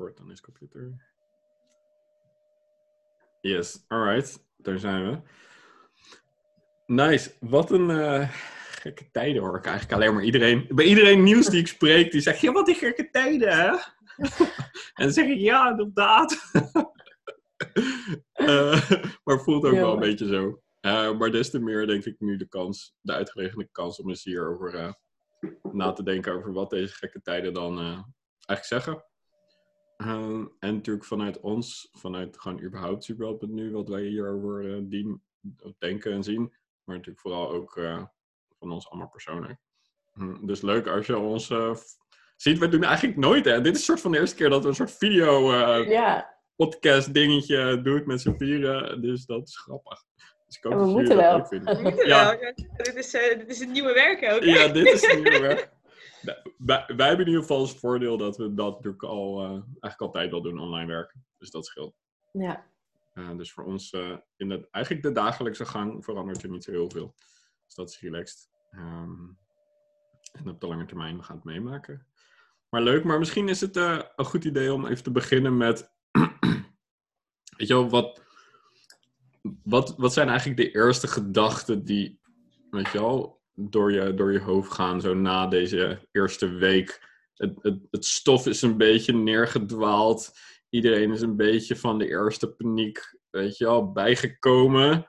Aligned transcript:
On 0.00 0.28
his 0.28 0.40
computer. 0.40 0.94
Yes, 3.40 3.84
alright. 3.88 4.44
Daar 4.56 4.78
zijn 4.78 5.10
we. 5.10 5.18
Nice. 6.86 7.32
Wat 7.40 7.70
een 7.70 7.90
eh, 7.90 8.28
gekke 8.70 9.10
tijden 9.10 9.42
hoor 9.42 9.56
ik 9.56 9.64
eigenlijk 9.64 9.94
alleen 10.00 10.14
maar 10.14 10.24
iedereen. 10.24 10.66
Bij 10.68 10.84
iedereen 10.84 11.22
nieuws 11.22 11.46
die 11.46 11.60
ik 11.60 11.66
spreek, 11.66 12.12
die 12.12 12.20
zegt: 12.20 12.40
Ja, 12.40 12.52
wat 12.52 12.66
die 12.66 12.74
gekke 12.74 13.10
tijden, 13.10 13.52
hè? 13.56 13.68
en 14.94 15.04
dan 15.04 15.12
zeg 15.12 15.26
ik: 15.26 15.38
Ja, 15.38 15.70
inderdaad. 15.70 16.38
Eh, 18.32 18.90
maar 19.24 19.40
voelt 19.40 19.64
ook 19.64 19.72
Ja. 19.72 19.80
wel 19.80 19.92
een 19.92 19.98
beetje 19.98 20.26
zo. 20.26 20.62
Eh, 20.80 21.18
maar 21.18 21.30
des 21.30 21.50
te 21.50 21.58
meer 21.58 21.86
denk 21.86 22.04
ik 22.04 22.16
nu 22.18 22.36
de 22.36 22.48
kans, 22.48 22.94
de 23.00 23.12
uitgerekende 23.12 23.68
kans 23.72 24.00
om 24.00 24.08
eens 24.08 24.24
hierover 24.24 24.94
na 25.72 25.92
te 25.92 26.02
denken 26.02 26.32
over 26.32 26.52
wat 26.52 26.70
deze 26.70 26.94
gekke 26.94 27.20
tijden 27.22 27.52
dan 27.54 27.78
eigenlijk 27.78 28.64
zeggen. 28.64 29.04
Ehm, 30.00 30.44
en 30.58 30.74
natuurlijk 30.74 31.04
vanuit 31.06 31.40
ons, 31.40 31.88
vanuit 31.92 32.38
gewoon 32.40 32.60
überhaupt 32.62 33.08
nu, 33.46 33.72
wat 33.72 33.88
wij 33.88 34.02
hierover 34.02 34.74
eh, 34.74 34.80
dien, 34.82 35.22
denken 35.78 36.12
en 36.12 36.22
zien. 36.24 36.40
Maar 36.84 36.96
natuurlijk 36.96 37.20
vooral 37.20 37.50
ook 37.50 37.76
eh, 37.76 38.02
van 38.58 38.70
ons 38.72 38.90
allemaal 38.90 39.08
persoonlijk. 39.08 39.58
Hm, 40.12 40.46
dus 40.46 40.60
leuk 40.60 40.86
als 40.86 41.06
je 41.06 41.18
ons 41.18 41.50
eh, 41.50 41.74
ziet. 42.36 42.58
We 42.58 42.68
doen 42.68 42.82
eigenlijk 42.84 43.18
nooit, 43.18 43.44
hè. 43.44 43.60
Dit 43.60 43.72
is 43.72 43.78
een 43.78 43.84
soort 43.84 44.00
van 44.00 44.10
de 44.12 44.18
eerste 44.18 44.36
keer 44.36 44.50
dat 44.50 44.62
we 44.62 44.68
een 44.68 44.74
soort 44.74 44.96
video 44.96 45.52
eh, 45.52 45.90
Ja, 45.90 46.38
podcast 46.56 47.14
dingetje 47.14 47.82
doen 47.82 48.02
met 48.06 48.20
z'n 48.20 48.34
vieren. 48.36 49.02
Dus 49.02 49.26
dat 49.26 49.48
is 49.48 49.58
grappig. 49.58 50.02
Dus 50.46 50.56
ik 50.56 50.62
hoop 50.62 50.72
we 50.72 50.86
moeten 50.86 51.16
wel. 51.16 51.46
We 51.48 51.78
moeten 51.82 52.06
Ja. 52.06 52.38
wel. 52.40 52.52
Dit 52.76 52.94
is, 52.94 53.14
eh, 53.14 53.38
dit 53.38 53.48
is 53.48 53.58
het 53.60 53.68
nieuwe 53.70 53.92
werk 53.92 54.32
ook. 54.32 54.40
hè? 54.44 54.50
Ja, 54.50 54.68
dit 54.68 54.86
is 54.86 55.02
een 55.02 55.22
nieuwe 55.22 55.40
weg. 55.40 55.68
Wij, 56.22 56.84
wij 56.86 57.06
hebben 57.06 57.26
in 57.26 57.32
ieder 57.32 57.40
geval 57.40 57.58
als 57.58 57.78
voordeel 57.78 58.16
dat 58.16 58.36
we 58.36 58.54
dat 58.54 58.74
natuurlijk 58.74 59.02
al, 59.02 59.40
eh, 59.40 59.50
eigenlijk 59.50 60.00
altijd 60.00 60.30
wel 60.30 60.42
doen, 60.42 60.58
online 60.58 60.86
werken. 60.86 61.24
Dus 61.38 61.50
dat 61.50 61.66
scheelt. 61.66 61.94
ja. 62.32 62.68
Eh, 63.12 63.36
dus 63.36 63.52
voor 63.52 63.64
ons, 63.64 63.92
eh, 63.92 64.16
in 64.36 64.48
de, 64.48 64.68
eigenlijk 64.70 65.04
de 65.04 65.12
dagelijkse 65.12 65.64
gang 65.64 66.04
verandert 66.04 66.42
er 66.42 66.48
niet 66.48 66.64
zo 66.64 66.70
heel 66.70 66.90
veel. 66.90 67.14
Dus 67.64 67.74
dat 67.74 67.90
is 67.90 68.00
relaxed. 68.00 68.50
Ehm, 68.70 69.26
en 70.32 70.48
op 70.48 70.60
de 70.60 70.66
lange 70.66 70.84
termijn, 70.84 71.16
we 71.16 71.22
gaan 71.22 71.36
het 71.36 71.44
meemaken. 71.44 72.06
Maar 72.68 72.82
leuk, 72.82 73.04
maar 73.04 73.18
misschien 73.18 73.48
is 73.48 73.60
het 73.60 73.76
een 73.76 74.24
goed 74.24 74.44
idee 74.44 74.72
om 74.72 74.86
even 74.86 75.02
te 75.02 75.10
beginnen 75.10 75.56
met... 75.56 75.92
weet 77.56 77.68
je 77.68 77.74
wel, 77.74 77.88
wat, 77.88 78.22
wat, 79.62 79.94
wat 79.96 80.12
zijn 80.12 80.28
eigenlijk 80.28 80.60
de 80.60 80.70
eerste 80.70 81.08
gedachten 81.08 81.84
die, 81.84 82.20
weet 82.70 82.90
je 82.90 82.98
wel, 82.98 83.39
door 83.70 83.92
je, 83.92 84.14
door 84.14 84.32
je 84.32 84.40
hoofd 84.40 84.72
gaan 84.72 85.00
zo 85.00 85.14
na 85.14 85.46
deze 85.46 86.08
eerste 86.12 86.48
week? 86.48 87.08
Het, 87.34 87.52
het, 87.62 87.78
het 87.90 88.04
stof 88.04 88.46
is 88.46 88.62
een 88.62 88.76
beetje 88.76 89.12
neergedwaald 89.12 90.32
iedereen 90.70 91.12
is 91.12 91.20
een 91.20 91.36
beetje 91.36 91.76
van 91.76 91.98
de 91.98 92.08
eerste 92.08 92.52
paniek, 92.52 93.18
weet 93.30 93.56
je 93.56 93.64
wel, 93.64 93.92
bijgekomen. 93.92 95.06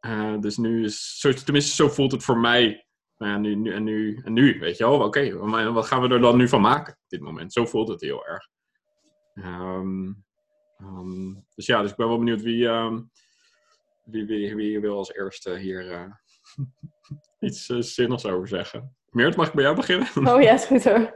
Eh, 0.00 0.40
dus 0.40 0.56
nu 0.56 0.84
is, 0.84 1.18
tenminste 1.44 1.74
zo 1.74 1.88
voelt 1.88 2.12
het 2.12 2.24
voor 2.24 2.38
mij. 2.38 2.86
Ja, 3.16 3.38
nu, 3.38 3.54
nu, 3.54 3.72
en, 3.72 3.84
nu, 3.84 4.20
en 4.24 4.32
nu, 4.32 4.58
weet 4.58 4.76
je 4.76 4.84
wel, 4.84 5.00
oké, 5.00 5.36
wat 5.72 5.86
gaan 5.86 6.02
we 6.02 6.08
er 6.08 6.20
dan 6.20 6.36
nu 6.36 6.48
van 6.48 6.60
maken 6.60 6.98
dit 7.08 7.20
moment? 7.20 7.52
Zo 7.52 7.66
voelt 7.66 7.88
het 7.88 8.00
heel 8.00 8.26
erg. 8.26 8.48
Ehm, 9.34 10.12
ehm, 10.76 11.34
dus 11.54 11.66
ja, 11.66 11.82
dus 11.82 11.90
ik 11.90 11.96
ben 11.96 12.08
wel 12.08 12.18
benieuwd 12.18 12.42
wie, 12.42 12.68
ehm, 12.68 13.00
wie, 14.04 14.26
wie, 14.26 14.54
wie 14.54 14.80
wil 14.80 14.96
als 14.96 15.14
eerste 15.14 15.56
hier 15.56 15.90
eh, 15.90 16.12
iets 17.42 17.68
eh, 17.68 17.76
zinnigs 17.80 18.26
over 18.26 18.48
zeggen. 18.48 18.96
Meert, 19.10 19.36
mag 19.36 19.46
ik 19.46 19.52
bij 19.52 19.64
jou 19.64 19.76
beginnen? 19.76 20.08
Oh 20.34 20.42
ja, 20.42 20.52
is 20.52 20.64
goed 20.64 20.84
hoor. 20.84 21.14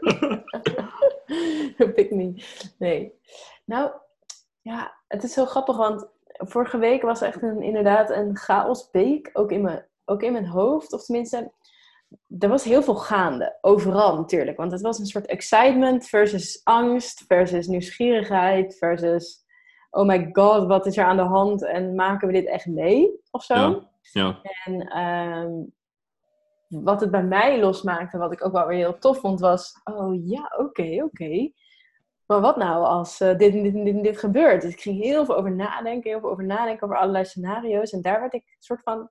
Pick 1.94 2.10
me. 2.10 2.42
Nee. 2.78 3.12
Nou, 3.64 3.90
ja, 4.60 4.96
het 5.08 5.22
is 5.22 5.32
zo 5.32 5.44
grappig, 5.44 5.76
want 5.76 6.08
vorige 6.28 6.78
week 6.78 7.02
was 7.02 7.20
echt 7.20 7.42
een, 7.42 7.62
inderdaad 7.62 8.10
een 8.10 8.36
chaosweek, 8.36 9.30
ook 9.32 9.52
in, 9.52 9.62
mijn, 9.62 9.86
ook 10.04 10.22
in 10.22 10.32
mijn 10.32 10.46
hoofd. 10.46 10.92
Of 10.92 11.04
tenminste, 11.04 11.52
er 12.38 12.48
was 12.48 12.64
heel 12.64 12.82
veel 12.82 12.94
gaande, 12.94 13.58
overal 13.60 14.16
natuurlijk. 14.16 14.56
Want 14.56 14.72
het 14.72 14.80
was 14.80 14.98
een 14.98 15.06
soort 15.06 15.26
excitement 15.26 16.06
versus 16.06 16.60
angst, 16.64 17.24
versus 17.26 17.66
nieuwsgierigheid, 17.66 18.76
versus... 18.78 19.44
Oh 19.90 20.06
my 20.06 20.28
god, 20.32 20.66
wat 20.66 20.86
is 20.86 20.96
er 20.96 21.04
aan 21.04 21.16
de 21.16 21.22
hand 21.22 21.64
en 21.64 21.94
maken 21.94 22.26
we 22.26 22.32
dit 22.32 22.46
echt 22.46 22.66
mee? 22.66 23.10
Of 23.30 23.44
zo. 23.44 23.54
Ja. 23.54 23.94
Ja, 24.12 24.40
En 24.64 24.88
ehm, 24.88 25.52
wat 26.82 27.00
het 27.00 27.10
bij 27.10 27.24
mij 27.24 27.60
losmaakte, 27.60 28.18
wat 28.18 28.32
ik 28.32 28.44
ook 28.44 28.52
wel 28.52 28.66
weer 28.66 28.78
heel 28.78 28.98
tof 28.98 29.20
vond, 29.20 29.40
was: 29.40 29.80
oh 29.84 30.28
ja, 30.28 30.52
oké, 30.58 31.02
oké. 31.02 31.50
Maar 32.26 32.40
wat 32.40 32.56
nou 32.56 32.84
als 32.84 33.20
eh, 33.20 33.36
dit, 33.36 33.54
en 33.54 33.62
dit, 33.62 33.74
en 33.74 33.84
dit, 33.84 34.02
dit 34.02 34.18
gebeurt? 34.18 34.62
Dus 34.62 34.72
ik 34.72 34.80
ging 34.80 35.02
heel 35.02 35.24
veel 35.24 35.36
over 35.36 35.52
nadenken, 35.52 36.10
heel 36.10 36.20
veel 36.20 36.30
over 36.30 36.44
nadenken 36.44 36.84
over 36.84 36.98
allerlei 36.98 37.24
scenario's. 37.24 37.92
En 37.92 38.02
daar 38.02 38.20
werd 38.20 38.34
ik 38.34 38.42
een 38.42 38.56
soort 38.58 38.82
van 38.82 39.10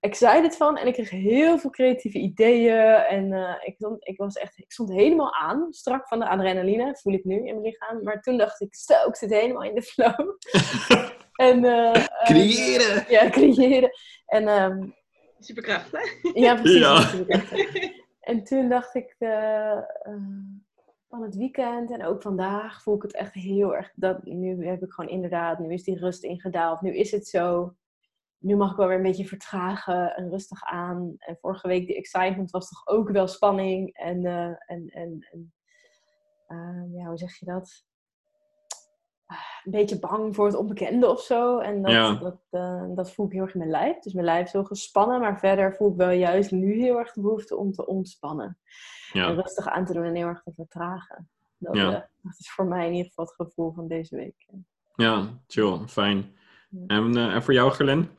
excited 0.00 0.56
van. 0.56 0.76
En 0.76 0.86
ik 0.86 0.92
kreeg 0.92 1.10
heel 1.10 1.58
veel 1.58 1.70
creatieve 1.70 2.18
ideeën. 2.18 2.94
En 2.94 3.32
eh, 3.32 3.54
ik, 3.60 3.74
stond, 3.74 4.08
ik, 4.08 4.16
was 4.16 4.34
echt, 4.34 4.58
ik 4.58 4.72
stond 4.72 4.92
helemaal 4.92 5.34
aan, 5.34 5.66
strak 5.70 6.08
van 6.08 6.18
de 6.18 6.28
adrenaline, 6.28 6.96
voel 6.96 7.12
ik 7.12 7.24
nu 7.24 7.36
in 7.36 7.42
mijn 7.44 7.60
lichaam. 7.60 8.02
Maar 8.02 8.20
toen 8.20 8.38
dacht 8.38 8.60
ik, 8.60 8.74
zo, 8.74 9.08
ik 9.08 9.16
zit 9.16 9.30
helemaal 9.30 9.62
in 9.62 9.74
de 9.74 9.82
flow. 9.82 10.36
en, 11.48 11.64
eh, 11.64 12.06
Creëren! 12.24 13.04
ja, 13.08 13.30
creëren. 13.30 13.90
En 14.26 14.48
ehm, 14.48 14.88
Superkracht, 15.40 15.92
hè? 15.92 16.30
ja, 16.40 16.54
precies. 16.54 16.78
Ja. 17.26 17.44
En 18.20 18.44
toen 18.44 18.68
dacht 18.68 18.94
ik 18.94 19.14
eh, 19.18 19.76
eh, 19.76 19.82
van 21.08 21.22
het 21.22 21.36
weekend 21.36 21.90
en 21.90 22.04
ook 22.04 22.22
vandaag 22.22 22.82
voel 22.82 22.94
ik 22.94 23.02
het 23.02 23.14
echt 23.14 23.34
heel 23.34 23.76
erg. 23.76 23.92
Dat, 23.94 24.24
nu 24.24 24.66
heb 24.66 24.82
ik 24.82 24.92
gewoon 24.92 25.10
inderdaad, 25.10 25.58
nu 25.58 25.72
is 25.72 25.84
die 25.84 25.98
rust 25.98 26.22
ingedaald. 26.22 26.80
Nu 26.80 26.96
is 26.96 27.10
het 27.10 27.26
zo. 27.26 27.74
Nu 28.38 28.56
mag 28.56 28.70
ik 28.70 28.76
wel 28.76 28.86
weer 28.86 28.96
een 28.96 29.02
beetje 29.02 29.26
vertragen 29.26 30.16
en 30.16 30.30
rustig 30.30 30.62
aan. 30.64 31.14
En 31.18 31.36
vorige 31.40 31.68
week 31.68 31.86
die 31.86 31.96
excitement 31.96 32.50
was 32.50 32.68
toch 32.68 32.86
ook 32.86 33.10
wel 33.10 33.26
spanning. 33.26 33.94
En, 33.94 34.24
eh, 34.24 34.54
en, 34.66 34.88
en, 34.88 35.26
en 36.46 36.90
ja, 36.92 37.06
hoe 37.06 37.18
zeg 37.18 37.38
je 37.38 37.46
dat? 37.46 37.84
Een 39.64 39.70
beetje 39.70 39.98
bang 39.98 40.34
voor 40.34 40.46
het 40.46 40.54
onbekende 40.56 41.08
of 41.08 41.20
zo. 41.20 41.58
En 41.58 41.82
dat, 41.82 41.92
Ja. 41.92 42.14
dat, 42.14 42.38
eh, 42.50 42.84
dat 42.88 43.12
voel 43.12 43.26
ik 43.26 43.32
heel 43.32 43.42
erg 43.42 43.52
in 43.52 43.58
mijn 43.58 43.70
lijf. 43.70 43.98
Dus 43.98 44.12
mijn 44.12 44.24
lijf 44.26 44.46
is 44.46 44.52
heel 44.52 44.64
gespannen. 44.64 45.20
Maar 45.20 45.38
verder 45.38 45.74
voel 45.74 45.90
ik 45.90 45.96
wel 45.96 46.10
juist 46.10 46.50
nu 46.50 46.80
heel 46.80 46.98
erg 46.98 47.12
de 47.12 47.20
behoefte 47.20 47.56
om 47.56 47.72
te 47.72 47.86
ontspannen. 47.86 48.58
En 49.12 49.34
rustig 49.34 49.66
aan 49.68 49.84
te 49.84 49.92
doen 49.92 50.04
en 50.04 50.14
heel 50.14 50.26
erg 50.26 50.42
te 50.42 50.52
vertragen. 50.54 51.28
Dat, 51.58 51.74
Ja. 51.76 51.86
eh, 51.86 52.00
dat 52.22 52.34
is 52.38 52.50
voor 52.50 52.64
mij 52.66 52.86
in 52.86 52.92
ieder 52.92 53.06
geval 53.08 53.24
het 53.24 53.34
gevoel 53.34 53.72
van 53.72 53.88
deze 53.88 54.16
week. 54.16 54.46
ja 54.94 55.26
chill, 55.46 55.78
fijn. 55.86 56.36
En, 56.86 57.16
eh, 57.16 57.34
en 57.34 57.42
voor 57.42 57.54
jou, 57.54 57.70
Gelen? 57.72 58.10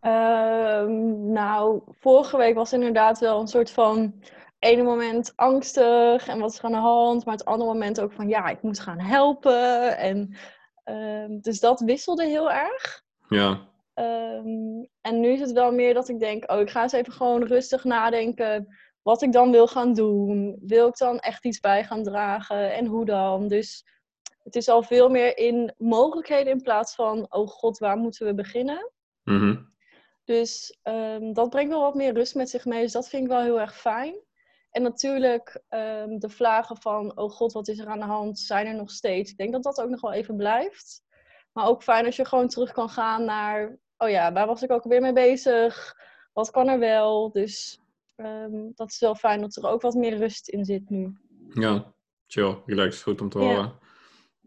Ehm, 0.00 1.32
nou, 1.32 1.82
vorige 1.90 2.36
week 2.36 2.54
was 2.54 2.72
inderdaad 2.72 3.18
wel 3.18 3.40
een 3.40 3.46
soort 3.48 3.70
van 3.70 4.14
ene 4.62 4.82
moment 4.82 5.32
angstig 5.36 6.28
en 6.28 6.38
wat 6.38 6.52
is 6.52 6.58
er 6.58 6.64
aan 6.64 6.72
de 6.72 6.76
hand, 6.76 7.24
maar 7.24 7.34
het 7.34 7.44
andere 7.44 7.72
moment 7.72 8.00
ook 8.00 8.12
van 8.12 8.28
ja, 8.28 8.48
ik 8.48 8.62
moet 8.62 8.80
gaan 8.80 9.00
helpen. 9.00 9.98
En, 9.98 10.36
ehm, 10.84 11.40
dus 11.40 11.60
dat 11.60 11.80
wisselde 11.80 12.24
heel 12.24 12.50
erg. 12.52 13.02
Ja, 13.28 13.70
Ehm, 13.94 14.84
en 15.00 15.20
nu 15.20 15.28
is 15.28 15.40
het 15.40 15.52
wel 15.52 15.72
meer 15.72 15.94
dat 15.94 16.08
ik 16.08 16.18
denk, 16.18 16.50
oh, 16.50 16.60
ik 16.60 16.70
ga 16.70 16.82
eens 16.82 16.92
even 16.92 17.12
gewoon 17.12 17.42
rustig 17.42 17.84
nadenken 17.84 18.76
wat 19.02 19.22
ik 19.22 19.32
dan 19.32 19.50
wil 19.50 19.66
gaan 19.66 19.94
doen. 19.94 20.58
Wil 20.60 20.88
ik 20.88 20.96
dan 20.96 21.18
echt 21.18 21.44
iets 21.44 21.60
bij 21.60 21.84
gaan 21.84 22.02
dragen 22.02 22.74
en 22.74 22.86
hoe 22.86 23.04
dan? 23.04 23.48
Dus 23.48 23.84
het 24.42 24.56
is 24.56 24.68
al 24.68 24.82
veel 24.82 25.08
meer 25.08 25.38
in 25.38 25.74
mogelijkheden 25.78 26.52
in 26.52 26.62
plaats 26.62 26.94
van, 26.94 27.26
oh 27.32 27.48
god, 27.48 27.78
waar 27.78 27.96
moeten 27.96 28.26
we 28.26 28.34
beginnen? 28.34 28.90
mhm. 29.24 29.56
Dus 30.24 30.78
ehm, 30.82 31.32
dat 31.32 31.50
brengt 31.50 31.70
wel 31.70 31.80
wat 31.80 31.94
meer 31.94 32.14
rust 32.14 32.34
met 32.34 32.50
zich 32.50 32.64
mee. 32.64 32.82
Dus 32.82 32.92
dat 32.92 33.08
vind 33.08 33.22
ik 33.22 33.28
wel 33.28 33.40
heel 33.40 33.60
erg 33.60 33.76
fijn. 33.76 34.14
En 34.72 34.82
natuurlijk 34.82 35.62
ehm, 35.68 36.18
de 36.18 36.28
vragen 36.28 36.76
van, 36.76 37.16
oh 37.18 37.30
god, 37.30 37.52
wat 37.52 37.68
is 37.68 37.78
er 37.78 37.86
aan 37.86 37.98
de 37.98 38.04
hand, 38.04 38.38
zijn 38.38 38.66
er 38.66 38.74
nog 38.74 38.90
steeds. 38.90 39.30
Ik 39.30 39.36
denk 39.36 39.52
dat 39.52 39.62
dat 39.62 39.80
ook 39.80 39.88
nog 39.90 40.00
wel 40.00 40.12
even 40.12 40.36
blijft. 40.36 41.02
Maar 41.52 41.66
ook 41.66 41.82
fijn 41.82 42.06
als 42.06 42.16
je 42.16 42.24
gewoon 42.24 42.48
terug 42.48 42.72
kan 42.72 42.88
gaan 42.88 43.24
naar, 43.24 43.76
oh 43.96 44.08
ja, 44.08 44.32
waar 44.32 44.46
was 44.46 44.62
ik 44.62 44.70
ook 44.70 44.84
weer 44.84 45.00
mee 45.00 45.12
bezig? 45.12 45.94
Wat 46.32 46.50
kan 46.50 46.68
er 46.68 46.78
wel? 46.78 47.30
Dus 47.32 47.80
ehm, 48.16 48.70
dat 48.74 48.88
is 48.90 48.98
wel 49.00 49.14
fijn 49.14 49.40
dat 49.40 49.56
er 49.56 49.68
ook 49.68 49.82
wat 49.82 49.94
meer 49.94 50.16
rust 50.16 50.48
in 50.48 50.64
zit 50.64 50.90
nu. 50.90 51.12
ja, 51.54 51.92
chill, 52.26 52.56
relax, 52.66 53.02
goed 53.02 53.20
om 53.20 53.28
te 53.28 53.38
Ja. 53.38 53.44
horen. 53.44 53.78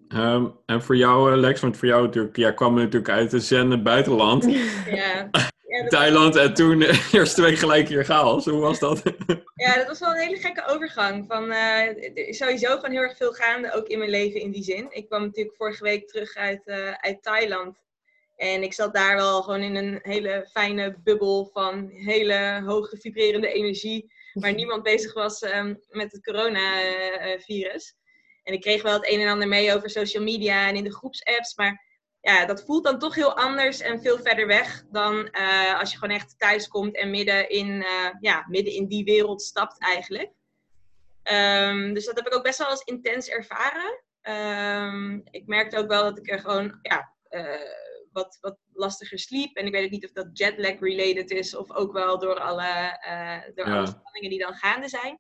Ehm, 0.07 0.47
en 0.65 0.81
voor 0.81 0.95
jou, 0.95 1.31
eh, 1.31 1.37
Lex, 1.37 1.61
want 1.61 1.77
voor 1.77 1.87
jou 1.87 2.03
natuurlijk, 2.05 2.35
jij 2.35 2.53
kwam 2.53 2.75
natuurlijk 2.75 3.09
uit 3.09 3.31
het 3.31 3.43
zenden 3.43 3.83
buitenland, 3.83 4.43
Ja. 4.85 5.29
Ja, 5.83 5.87
Thailand, 5.87 6.35
en 6.35 6.53
toen 6.53 6.81
eerste 7.11 7.41
week 7.41 7.57
gelijk 7.57 7.87
hier 7.87 8.05
chaos. 8.05 8.45
Hoe 8.45 8.59
was 8.59 8.79
dat? 8.79 9.01
ja, 9.65 9.75
dat 9.75 9.87
was 9.87 9.99
wel 9.99 10.09
een 10.09 10.21
hele 10.21 10.37
gekke 10.37 10.65
overgang. 10.67 11.25
Van, 11.27 11.51
is 12.13 12.37
sowieso 12.37 12.75
gewoon 12.75 12.91
heel 12.91 13.01
erg 13.01 13.17
veel 13.17 13.31
gaande, 13.31 13.73
ook 13.73 13.87
in 13.87 13.97
mijn 13.97 14.09
leven 14.09 14.41
in 14.41 14.51
die 14.51 14.63
zin. 14.63 14.87
Ik 14.89 15.07
kwam 15.07 15.21
natuurlijk 15.21 15.55
vorige 15.55 15.83
week 15.83 16.07
terug 16.07 16.35
uit, 16.35 16.61
eh, 16.65 16.91
uit 16.91 17.23
Thailand. 17.23 17.77
En 18.35 18.63
ik 18.63 18.73
zat 18.73 18.93
daar 18.93 19.15
wel 19.15 19.41
gewoon 19.41 19.61
in 19.61 19.75
een 19.75 19.99
hele 20.01 20.49
fijne 20.51 20.97
bubbel 21.03 21.49
van 21.53 21.89
hele 21.89 22.61
hoge 22.65 22.97
vibrerende 22.97 23.51
energie. 23.51 24.13
Waar 24.33 24.53
niemand 24.61 24.83
bezig 24.83 25.13
was 25.13 25.41
ehm, 25.41 25.75
met 25.89 26.11
het 26.11 26.23
coronavirus. 26.23 27.95
En 28.43 28.53
ik 28.53 28.61
kreeg 28.61 28.81
wel 28.81 28.93
het 28.93 29.11
een 29.11 29.19
en 29.21 29.27
ander 29.27 29.47
mee 29.47 29.75
over 29.75 29.89
social 29.89 30.23
media 30.23 30.67
en 30.67 30.75
in 30.75 30.83
de 30.83 30.93
groepsapps. 30.93 31.55
Maar 31.55 31.84
ja, 32.25 32.45
dat 32.45 32.63
voelt 32.65 32.83
dan 32.83 32.99
toch 32.99 33.15
heel 33.15 33.37
anders 33.37 33.79
en 33.79 34.01
veel 34.01 34.19
verder 34.19 34.47
weg 34.47 34.83
dan 34.91 35.29
eh, 35.29 35.79
als 35.79 35.91
je 35.91 35.97
gewoon 35.97 36.15
echt 36.15 36.35
thuis 36.37 36.67
komt 36.67 36.95
en 36.95 37.09
midden 37.09 37.49
in, 37.49 37.83
eh, 37.83 38.09
ja, 38.19 38.45
midden 38.47 38.73
in 38.73 38.87
die 38.87 39.03
wereld 39.03 39.41
stapt 39.41 39.79
eigenlijk. 39.79 40.31
Ehm, 41.23 41.93
dus 41.93 42.05
dat 42.05 42.15
heb 42.15 42.27
ik 42.27 42.35
ook 42.35 42.43
best 42.43 42.57
wel 42.57 42.69
eens 42.69 42.83
intens 42.83 43.29
ervaren. 43.29 44.01
Ehm, 44.21 45.19
ik 45.31 45.47
merkte 45.47 45.77
ook 45.77 45.87
wel 45.87 46.03
dat 46.03 46.17
ik 46.17 46.31
er 46.31 46.39
gewoon 46.39 46.79
ja, 46.81 47.13
uh, 47.29 47.45
wat, 48.11 48.37
wat 48.41 48.57
lastiger 48.73 49.19
sliep. 49.19 49.55
En 49.55 49.65
ik 49.65 49.71
weet 49.71 49.85
ook 49.85 49.91
niet 49.91 50.05
of 50.05 50.11
dat 50.11 50.37
jetlag 50.37 50.79
related 50.79 51.31
is 51.31 51.55
of 51.55 51.71
ook 51.71 51.93
wel 51.93 52.19
door 52.19 52.39
alle, 52.39 52.99
door 53.55 53.65
alle 53.65 53.87
spanningen 53.87 54.29
die 54.29 54.39
dan 54.39 54.53
gaande 54.53 54.87
zijn. 54.87 55.19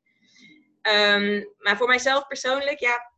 Ehm, 0.81 1.43
maar 1.57 1.77
voor 1.77 1.87
mijzelf 1.87 2.27
persoonlijk, 2.27 2.79
ja, 2.79 3.11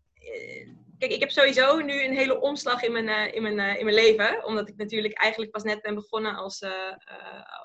kijk, 0.98 1.12
ik 1.12 1.20
heb 1.20 1.32
sowieso 1.32 1.80
nu 1.80 2.04
een 2.04 2.16
hele 2.16 2.40
omslag 2.40 2.84
in 2.84 2.92
mijn, 2.92 3.08
uh, 3.08 3.34
in, 3.36 3.42
mijn, 3.42 3.58
uh, 3.58 3.80
in 3.80 3.86
mijn 3.86 3.98
leven. 3.98 4.46
Omdat 4.46 4.70
ik 4.70 4.76
natuurlijk 4.76 5.14
eigenlijk 5.14 5.52
pas 5.52 5.64
net 5.64 5.82
ben 5.82 5.96
begonnen 5.96 6.36
als, 6.36 6.62
uh, 6.62 6.72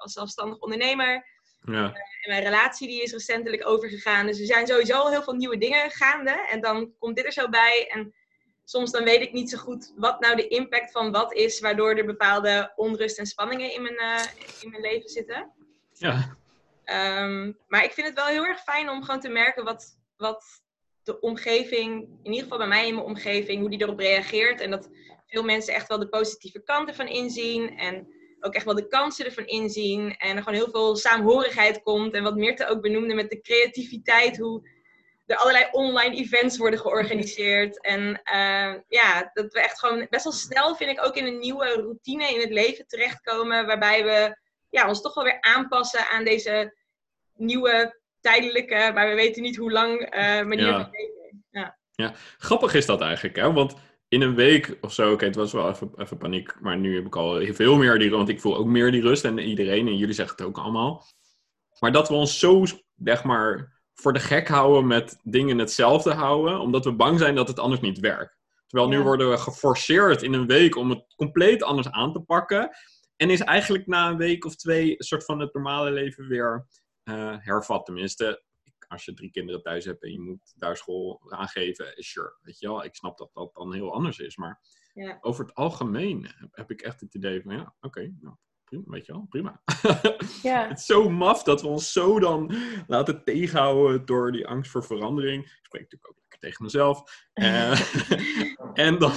als 0.00 0.12
zelfstandig 0.12 0.58
ondernemer. 0.58 1.30
Ja. 1.64 1.84
en 1.84 2.30
mijn 2.30 2.42
relatie 2.42 2.88
die 2.88 3.02
is 3.02 3.12
recentelijk 3.12 3.66
overgegaan. 3.66 4.26
Dus 4.26 4.40
er 4.40 4.46
zijn 4.46 4.66
sowieso 4.66 4.94
al 4.94 5.10
heel 5.10 5.22
veel 5.22 5.34
nieuwe 5.34 5.58
dingen 5.58 5.90
gaande. 5.90 6.46
En 6.50 6.60
dan 6.60 6.94
komt 6.98 7.16
dit 7.16 7.24
er 7.24 7.32
zo 7.32 7.48
bij. 7.48 7.88
En 7.90 8.14
soms 8.64 8.90
dan 8.90 9.04
weet 9.04 9.20
ik 9.20 9.32
niet 9.32 9.50
zo 9.50 9.58
goed 9.58 9.92
wat 9.96 10.20
nou 10.20 10.36
de 10.36 10.48
impact 10.48 10.92
van 10.92 11.12
wat 11.12 11.32
is. 11.32 11.60
Waardoor 11.60 11.94
er 11.94 12.06
bepaalde 12.06 12.72
onrust 12.76 13.18
en 13.18 13.26
spanningen 13.26 13.72
in 13.72 13.82
mijn, 13.82 14.28
in 14.60 14.70
mijn 14.70 14.82
leven 14.82 15.08
zitten. 15.08 15.52
Ja. 15.92 16.36
Um, 16.84 17.58
maar 17.66 17.84
ik 17.84 17.92
vind 17.92 18.06
het 18.06 18.16
wel 18.16 18.26
heel 18.26 18.44
erg 18.44 18.62
fijn 18.62 18.90
om 18.90 19.02
gewoon 19.02 19.20
te 19.20 19.28
merken 19.28 19.64
wat, 19.64 19.98
wat 20.16 20.61
de 21.02 21.20
omgeving, 21.20 22.08
in 22.22 22.30
ieder 22.30 22.42
geval 22.42 22.58
bij 22.58 22.66
mij 22.66 22.86
in 22.86 22.94
mijn 22.94 23.06
omgeving, 23.06 23.60
hoe 23.60 23.70
die 23.70 23.82
erop 23.82 23.98
reageert. 23.98 24.60
En 24.60 24.70
dat 24.70 24.90
veel 25.26 25.42
mensen 25.42 25.74
echt 25.74 25.88
wel 25.88 25.98
de 25.98 26.08
positieve 26.08 26.62
kanten 26.62 26.94
van 26.94 27.06
inzien. 27.06 27.78
En 27.78 28.06
ook 28.40 28.54
echt 28.54 28.64
wel 28.64 28.74
de 28.74 28.88
kansen 28.88 29.24
ervan 29.24 29.46
inzien. 29.46 30.16
En 30.16 30.36
er 30.36 30.42
gewoon 30.42 30.58
heel 30.58 30.70
veel 30.70 30.96
saamhorigheid 30.96 31.82
komt. 31.82 32.14
En 32.14 32.22
wat 32.22 32.36
Meerte 32.36 32.66
ook 32.66 32.80
benoemde 32.80 33.14
met 33.14 33.30
de 33.30 33.40
creativiteit. 33.40 34.38
Hoe 34.38 34.68
er 35.26 35.36
allerlei 35.36 35.68
online 35.70 36.16
events 36.16 36.58
worden 36.58 36.78
georganiseerd. 36.78 37.80
En 37.80 38.20
uh, 38.32 38.74
ja, 38.88 39.30
dat 39.32 39.52
we 39.52 39.60
echt 39.60 39.78
gewoon 39.78 40.06
best 40.10 40.24
wel 40.24 40.32
snel, 40.32 40.76
vind 40.76 40.90
ik, 40.90 41.04
ook 41.04 41.16
in 41.16 41.26
een 41.26 41.38
nieuwe 41.38 41.66
routine 41.66 42.34
in 42.34 42.40
het 42.40 42.50
leven 42.50 42.86
terechtkomen. 42.86 43.66
Waarbij 43.66 44.04
we 44.04 44.36
ja, 44.70 44.88
ons 44.88 45.00
toch 45.00 45.14
wel 45.14 45.24
weer 45.24 45.40
aanpassen 45.40 46.08
aan 46.08 46.24
deze 46.24 46.76
nieuwe 47.34 48.00
tijdelijke, 48.22 48.90
maar 48.94 49.08
we 49.08 49.14
weten 49.14 49.42
niet 49.42 49.56
hoe 49.56 49.72
lang 49.72 50.00
uh, 50.00 50.20
manier 50.20 50.66
ja. 50.66 50.80
van 50.80 50.90
leven. 50.90 51.44
Ja. 51.50 51.78
ja, 51.94 52.14
grappig 52.38 52.74
is 52.74 52.86
dat 52.86 53.00
eigenlijk, 53.00 53.36
hè? 53.36 53.52
Want 53.52 53.74
in 54.08 54.20
een 54.20 54.34
week 54.34 54.76
of 54.80 54.92
zo, 54.92 55.12
oké, 55.12 55.24
het 55.24 55.34
was 55.34 55.52
wel 55.52 55.68
even, 55.68 55.92
even 55.96 56.18
paniek, 56.18 56.60
maar 56.60 56.78
nu 56.78 56.94
heb 56.94 57.06
ik 57.06 57.16
al 57.16 57.40
veel 57.40 57.76
meer 57.76 57.98
die 57.98 58.08
rust, 58.08 58.16
want 58.16 58.28
ik 58.28 58.40
voel 58.40 58.56
ook 58.56 58.66
meer 58.66 58.90
die 58.90 59.02
rust 59.02 59.24
en 59.24 59.38
iedereen, 59.38 59.86
en 59.86 59.96
jullie 59.96 60.14
zeggen 60.14 60.36
het 60.36 60.46
ook 60.46 60.58
allemaal. 60.58 61.06
Maar 61.78 61.92
dat 61.92 62.08
we 62.08 62.14
ons 62.14 62.38
zo, 62.38 62.64
zeg 62.96 63.24
maar, 63.24 63.80
voor 63.94 64.12
de 64.12 64.20
gek 64.20 64.48
houden 64.48 64.86
met 64.86 65.18
dingen 65.22 65.58
hetzelfde 65.58 66.12
houden, 66.12 66.60
omdat 66.60 66.84
we 66.84 66.92
bang 66.92 67.18
zijn 67.18 67.34
dat 67.34 67.48
het 67.48 67.58
anders 67.58 67.80
niet 67.80 67.98
werkt. 67.98 68.40
Terwijl 68.66 68.90
nu 68.90 69.00
worden 69.00 69.30
we 69.30 69.38
geforceerd 69.38 70.22
in 70.22 70.32
een 70.32 70.46
week 70.46 70.76
om 70.76 70.90
het 70.90 71.14
compleet 71.16 71.62
anders 71.62 71.90
aan 71.90 72.12
te 72.12 72.20
pakken. 72.20 72.70
En 73.16 73.30
is 73.30 73.40
eigenlijk 73.40 73.86
na 73.86 74.08
een 74.08 74.16
week 74.16 74.44
of 74.44 74.56
twee 74.56 74.90
een 74.90 75.04
soort 75.04 75.24
van 75.24 75.40
het 75.40 75.54
normale 75.54 75.90
leven 75.90 76.28
weer 76.28 76.66
uh, 77.04 77.36
hervat. 77.38 77.84
Tenminste, 77.84 78.42
als 78.88 79.04
je 79.04 79.14
drie 79.14 79.30
kinderen 79.30 79.62
thuis 79.62 79.84
hebt 79.84 80.02
en 80.02 80.12
je 80.12 80.20
moet 80.20 80.52
daar 80.56 80.76
school 80.76 81.20
aangeven, 81.28 81.92
sure. 81.96 82.38
Weet 82.42 82.58
je 82.58 82.66
wel, 82.66 82.84
ik 82.84 82.94
snap 82.94 83.18
dat 83.18 83.30
dat 83.32 83.54
dan 83.54 83.74
heel 83.74 83.92
anders 83.92 84.18
is. 84.18 84.36
Maar 84.36 84.60
ja. 84.94 85.18
over 85.20 85.44
het 85.44 85.54
algemeen 85.54 86.30
heb 86.50 86.70
ik 86.70 86.80
echt 86.80 87.00
het 87.00 87.14
idee 87.14 87.42
van, 87.42 87.54
ja, 87.54 87.74
oké, 87.80 88.14
nou, 88.20 88.36
prima, 88.64 88.84
weet 88.86 89.06
je 89.06 89.12
wel, 89.12 89.26
prima. 89.28 89.62
Ja. 90.42 90.68
het 90.68 90.78
is 90.78 90.86
zo 90.86 91.10
maf 91.10 91.42
dat 91.42 91.62
we 91.62 91.68
ons 91.68 91.92
zo 91.92 92.20
dan 92.20 92.54
laten 92.86 93.24
tegenhouden 93.24 94.06
door 94.06 94.32
die 94.32 94.46
angst 94.46 94.70
voor 94.70 94.84
verandering. 94.84 95.44
Ik 95.44 95.58
spreek 95.62 95.82
natuurlijk 95.82 96.10
ook 96.10 96.18
lekker 96.20 96.38
tegen 96.38 96.64
mezelf. 96.64 97.28
Uh, 97.34 97.80
en 98.86 98.98
dan, 98.98 99.12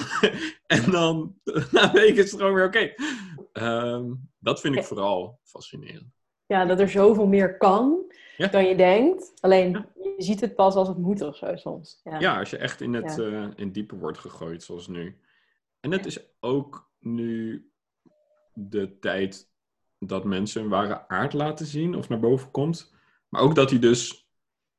en 0.67 0.91
dan 0.91 1.39
na 1.71 1.91
week 1.91 2.15
is 2.15 2.31
het 2.31 2.39
gewoon 2.39 2.53
weer 2.53 2.65
oké. 2.65 2.93
Okay. 3.51 3.93
Um, 3.93 4.29
dat 4.39 4.59
vind 4.61 4.75
ik 4.75 4.83
vooral 4.83 5.39
fascinerend. 5.43 6.14
Ja, 6.47 6.65
dat 6.65 6.79
er 6.79 6.89
zoveel 6.89 7.27
meer 7.27 7.57
kan 7.57 8.13
dan 8.51 8.65
je 8.65 8.75
denkt. 8.75 9.33
Alleen 9.41 9.85
je 9.95 10.23
ziet 10.23 10.41
het 10.41 10.55
pas 10.55 10.75
als 10.75 10.87
het 10.87 10.97
moet 10.97 11.21
of 11.21 11.35
zo 11.35 11.55
soms. 11.55 12.01
Ja, 12.03 12.19
ja 12.19 12.39
als 12.39 12.49
je 12.49 12.57
echt 12.57 12.81
in 12.81 12.93
het 12.93 13.17
uh, 13.17 13.47
in 13.55 13.71
diepe 13.71 13.95
wordt 13.95 14.17
gegooid, 14.17 14.63
zoals 14.63 14.87
nu. 14.87 15.19
En 15.79 15.91
het 15.91 16.05
is 16.05 16.19
ook 16.39 16.91
nu 16.99 17.65
de 18.53 18.99
tijd 18.99 19.53
dat 19.99 20.23
mensen 20.23 20.61
hun 20.61 20.69
ware 20.69 21.07
aard 21.07 21.33
laten 21.33 21.65
zien 21.65 21.95
of 21.95 22.09
naar 22.09 22.19
boven 22.19 22.51
komt. 22.51 22.93
Maar 23.29 23.41
ook 23.41 23.55
dat 23.55 23.69
hij 23.69 23.79
dus 23.79 24.29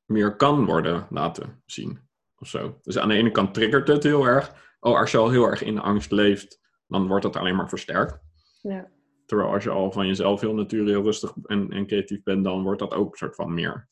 meer 0.04 0.36
kan 0.36 0.64
worden 0.64 1.06
laten 1.10 1.62
zien. 1.66 2.00
Of 2.38 2.48
zo. 2.48 2.78
Dus 2.82 2.98
aan 2.98 3.08
de 3.08 3.14
ene 3.14 3.30
kant 3.30 3.54
triggert 3.54 3.88
het 3.88 4.02
heel 4.02 4.24
erg. 4.24 4.74
Oh, 4.80 4.98
als 4.98 5.10
je 5.10 5.18
al 5.18 5.30
heel 5.30 5.44
erg 5.44 5.62
in 5.62 5.78
angst 5.78 6.10
leeft, 6.10 6.60
dan 6.86 7.06
wordt 7.06 7.22
dat 7.22 7.36
alleen 7.36 7.56
maar 7.56 7.68
versterkt. 7.68 8.18
Ja. 8.62 8.88
Terwijl 9.26 9.50
als 9.50 9.64
je 9.64 9.70
al 9.70 9.92
van 9.92 10.06
jezelf 10.06 10.40
heel 10.40 10.54
natuurlijk, 10.54 10.90
heel 10.90 11.04
rustig 11.04 11.34
en, 11.42 11.70
en 11.70 11.86
creatief 11.86 12.22
bent, 12.22 12.44
dan 12.44 12.62
wordt 12.62 12.80
dat 12.80 12.94
ook 12.94 13.10
een 13.10 13.18
soort 13.18 13.34
van 13.34 13.54
meer 13.54 13.88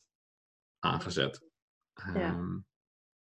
aangezet. 0.79 1.41
Ja. 2.13 2.29
Um, 2.29 2.65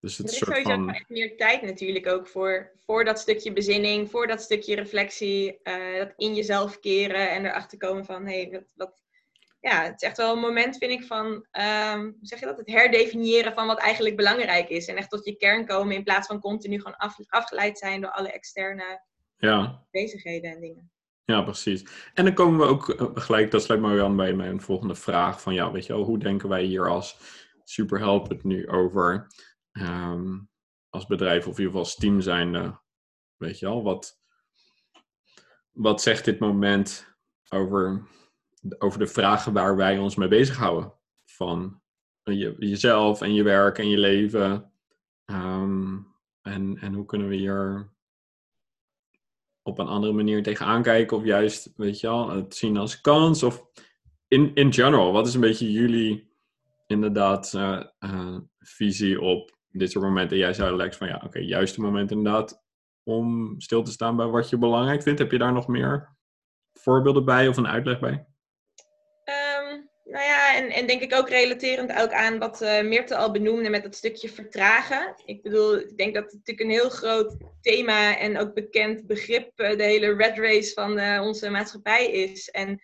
dus 0.01 0.19
het 0.19 0.27
er 0.27 0.33
is 0.33 0.39
soort 0.39 0.51
sowieso 0.51 0.71
van... 0.71 0.91
echt 0.95 1.09
meer 1.09 1.37
tijd 1.37 1.63
natuurlijk 1.63 2.07
ook 2.07 2.27
voor, 2.27 2.73
voor 2.77 3.05
dat 3.05 3.19
stukje 3.19 3.53
bezinning, 3.53 4.11
voor 4.11 4.27
dat 4.27 4.43
stukje 4.43 4.75
reflectie, 4.75 5.61
uh, 5.63 5.99
dat 5.99 6.13
in 6.17 6.35
jezelf 6.35 6.81
keren 6.81 7.31
en 7.31 7.45
erachter 7.45 7.79
komen 7.79 8.05
van, 8.05 8.27
hé, 8.27 8.43
hey, 8.43 8.51
wat, 8.51 8.73
wat, 8.77 9.03
ja, 9.61 9.83
het 9.83 10.03
is 10.03 10.09
echt 10.09 10.17
wel 10.17 10.33
een 10.33 10.41
moment, 10.41 10.77
vind 10.77 10.93
ik, 10.93 11.05
van, 11.05 11.27
um, 11.27 12.19
zeg 12.21 12.41
je 12.41 12.47
dat, 12.47 12.59
het 12.59 12.71
herdefiniëren 12.71 13.53
van 13.53 13.67
wat 13.67 13.79
eigenlijk 13.79 14.17
belangrijk 14.17 14.69
is. 14.69 14.87
En 14.87 14.97
echt 14.97 15.11
tot 15.11 15.25
je 15.25 15.37
kern 15.37 15.67
komen 15.67 15.97
in 15.97 16.05
plaats 16.05 16.27
van 16.27 16.41
continu 16.41 16.77
gewoon 16.77 16.97
af, 16.97 17.17
afgeleid 17.27 17.79
zijn 17.79 18.01
door 18.01 18.11
alle 18.11 18.33
externe 18.33 19.03
ja. 19.37 19.87
bezigheden 19.91 20.51
en 20.51 20.61
dingen. 20.61 20.91
Ja, 21.25 21.43
precies. 21.43 22.11
En 22.15 22.25
dan 22.25 22.35
komen 22.35 22.59
we 22.59 22.73
ook 22.73 22.89
eh, 22.89 23.07
gelijk, 23.15 23.51
dat 23.51 23.63
sluit 23.63 23.81
maar 23.81 24.03
aan 24.03 24.17
bij 24.17 24.35
mijn 24.35 24.61
volgende 24.61 24.95
vraag. 24.95 25.43
Van 25.43 25.55
ja, 25.55 25.73
weet 25.73 25.87
je 25.87 25.93
wel, 25.93 26.05
hoe 26.05 26.19
denken 26.19 26.49
wij 26.49 26.65
hier 26.65 26.89
als 26.89 27.19
Superhelp 27.65 28.29
het 28.29 28.45
nu 28.45 28.69
over? 28.69 29.27
Um, 29.73 30.49
als 30.89 31.07
bedrijf 31.07 31.47
of 31.47 31.59
in 31.59 31.65
ieder 31.65 31.65
geval 31.65 31.81
als 31.81 31.95
team 31.95 32.21
zijnde. 32.21 32.81
Weet 33.37 33.59
je 33.59 33.67
wel, 33.67 33.83
wat, 33.83 34.21
wat 35.71 36.03
zegt 36.03 36.25
dit 36.25 36.39
moment 36.39 37.15
over, 37.49 38.09
over 38.79 38.99
de 38.99 39.07
vragen 39.07 39.53
waar 39.53 39.77
wij 39.77 39.99
ons 39.99 40.17
mee 40.17 40.29
bezighouden? 40.29 40.93
Van 41.25 41.83
je, 42.23 42.55
jezelf 42.59 43.21
en 43.21 43.35
je 43.35 43.43
werk 43.43 43.79
en 43.79 43.89
je 43.89 43.99
leven. 43.99 44.73
Um, 45.25 46.15
en, 46.43 46.79
en 46.79 46.95
hoe 46.95 47.07
kunnen 47.07 47.29
we 47.29 47.35
hier 47.35 47.93
op 49.63 49.79
een 49.79 49.87
andere 49.87 50.13
manier 50.13 50.43
tegenaan 50.43 50.83
kijken? 50.83 51.17
Of 51.17 51.25
juist, 51.25 51.73
weet 51.77 52.01
je 52.01 52.07
wel, 52.07 52.31
het 52.31 52.55
zien 52.55 52.77
als 52.77 53.01
kans? 53.01 53.43
Of 53.43 53.63
in, 54.29 54.55
in 54.55 54.73
general, 54.73 55.13
wat 55.13 55.27
is 55.27 55.35
een 55.35 55.41
beetje 55.41 55.73
jullie 55.73 56.33
inderdaad 56.87 57.53
uh, 57.57 57.83
uh, 58.01 58.37
visie 58.59 59.21
op 59.21 59.59
dit 59.69 59.91
soort 59.91 60.05
momenten? 60.05 60.37
Jij 60.39 60.53
zei 60.53 60.77
Lex 60.77 60.97
van 60.97 61.09
ja, 61.09 61.23
oké, 61.25 61.39
juiste 61.39 61.81
moment 61.81 62.11
inderdaad 62.11 62.63
om 63.03 63.55
stil 63.61 63.83
te 63.83 63.91
staan 63.91 64.17
bij 64.17 64.27
wat 64.27 64.49
je 64.49 64.59
belangrijk 64.59 65.03
vindt. 65.03 65.19
Heb 65.19 65.31
je 65.31 65.39
daar 65.39 65.53
nog 65.53 65.67
meer 65.67 66.17
voorbeelden 66.73 67.25
bij 67.25 67.49
of 67.49 67.57
een 67.57 67.69
uitleg 67.69 68.01
bij? 68.01 68.30
Nou 70.11 70.25
ja, 70.25 70.57
en, 70.57 70.71
en 70.71 70.87
denk 70.87 71.03
ik 71.03 71.15
ook 71.15 71.29
relaterend 71.29 71.93
ook 71.93 72.13
aan 72.13 72.39
wat 72.39 72.63
uh, 72.63 73.11
al 73.11 73.31
benoemde 73.31 73.69
met 73.69 73.83
dat 73.83 73.95
stukje 73.95 74.29
vertragen. 74.29 75.15
Ik 75.25 75.43
bedoel, 75.43 75.77
ik 75.77 75.97
denk 75.97 76.15
dat 76.15 76.25
het 76.25 76.33
natuurlijk 76.33 76.61
een 76.61 76.75
heel 76.75 76.91
groot 76.91 77.37
thema 77.61 78.19
en 78.19 78.39
ook 78.39 78.55
bekend 78.55 79.07
begrip 79.07 79.61
uh, 79.61 79.77
de 79.77 79.83
hele 79.83 80.15
red 80.15 80.39
race 80.39 80.73
van 80.73 80.99
uh, 80.99 81.23
onze 81.23 81.51
maatschappij 81.51 82.11
is. 82.11 82.51
En 82.51 82.83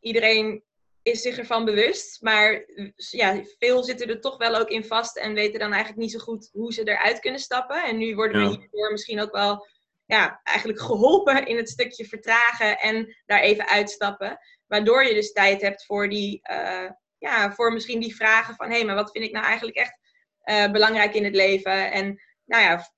iedereen 0.00 0.62
is 1.02 1.22
zich 1.22 1.38
ervan 1.38 1.64
bewust, 1.64 2.22
maar 2.22 2.64
ja, 2.96 3.42
veel 3.58 3.82
zitten 3.82 4.08
er 4.08 4.20
toch 4.20 4.36
wel 4.36 4.56
ook 4.56 4.70
in 4.70 4.84
vast 4.84 5.16
en 5.16 5.34
weten 5.34 5.60
dan 5.60 5.72
eigenlijk 5.72 6.02
niet 6.02 6.12
zo 6.12 6.18
goed 6.18 6.50
hoe 6.52 6.72
ze 6.72 6.88
eruit 6.88 7.20
kunnen 7.20 7.40
stappen. 7.40 7.84
En 7.84 7.96
nu 7.96 8.14
worden 8.14 8.42
we 8.42 8.56
hierdoor 8.58 8.90
misschien 8.90 9.20
ook 9.20 9.32
wel 9.32 9.66
ja, 10.06 10.40
eigenlijk 10.42 10.80
geholpen 10.80 11.46
in 11.46 11.56
het 11.56 11.68
stukje 11.68 12.04
vertragen 12.04 12.78
en 12.78 13.16
daar 13.26 13.40
even 13.40 13.68
uitstappen. 13.68 14.38
Waardoor 14.66 15.04
je 15.04 15.14
dus 15.14 15.32
tijd 15.32 15.60
hebt 15.62 15.84
voor, 15.84 16.08
die, 16.08 16.40
uh, 16.50 16.90
ja, 17.18 17.52
voor 17.52 17.72
misschien 17.72 18.00
die 18.00 18.16
vragen 18.16 18.54
van... 18.54 18.68
hé, 18.68 18.76
hey, 18.76 18.84
maar 18.84 18.94
wat 18.94 19.10
vind 19.10 19.24
ik 19.24 19.32
nou 19.32 19.44
eigenlijk 19.44 19.76
echt 19.76 19.98
uh, 20.44 20.70
belangrijk 20.70 21.14
in 21.14 21.24
het 21.24 21.34
leven? 21.34 21.92
En 21.92 22.20
nou 22.44 22.62
ja, 22.62 22.88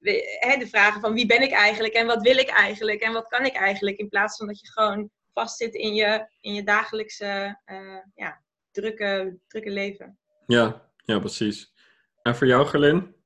de 0.58 0.66
vragen 0.70 1.00
van 1.00 1.12
wie 1.12 1.26
ben 1.26 1.42
ik 1.42 1.52
eigenlijk 1.52 1.94
en 1.94 2.06
wat 2.06 2.22
wil 2.22 2.36
ik 2.36 2.48
eigenlijk 2.48 3.00
en 3.00 3.12
wat 3.12 3.28
kan 3.28 3.44
ik 3.44 3.54
eigenlijk? 3.54 3.96
In 3.96 4.08
plaats 4.08 4.36
van 4.36 4.46
dat 4.46 4.60
je 4.60 4.70
gewoon 4.70 5.10
vastzit 5.32 5.74
in 5.74 5.94
je, 5.94 6.28
in 6.40 6.54
je 6.54 6.62
dagelijkse 6.62 7.60
uh, 7.66 7.98
ja, 8.14 8.42
drukke, 8.70 9.38
drukke 9.46 9.70
leven. 9.70 10.18
Ja, 10.46 10.90
ja, 11.04 11.18
precies. 11.18 11.72
En 12.22 12.36
voor 12.36 12.46
jou, 12.46 12.66
Gelin? 12.66 13.16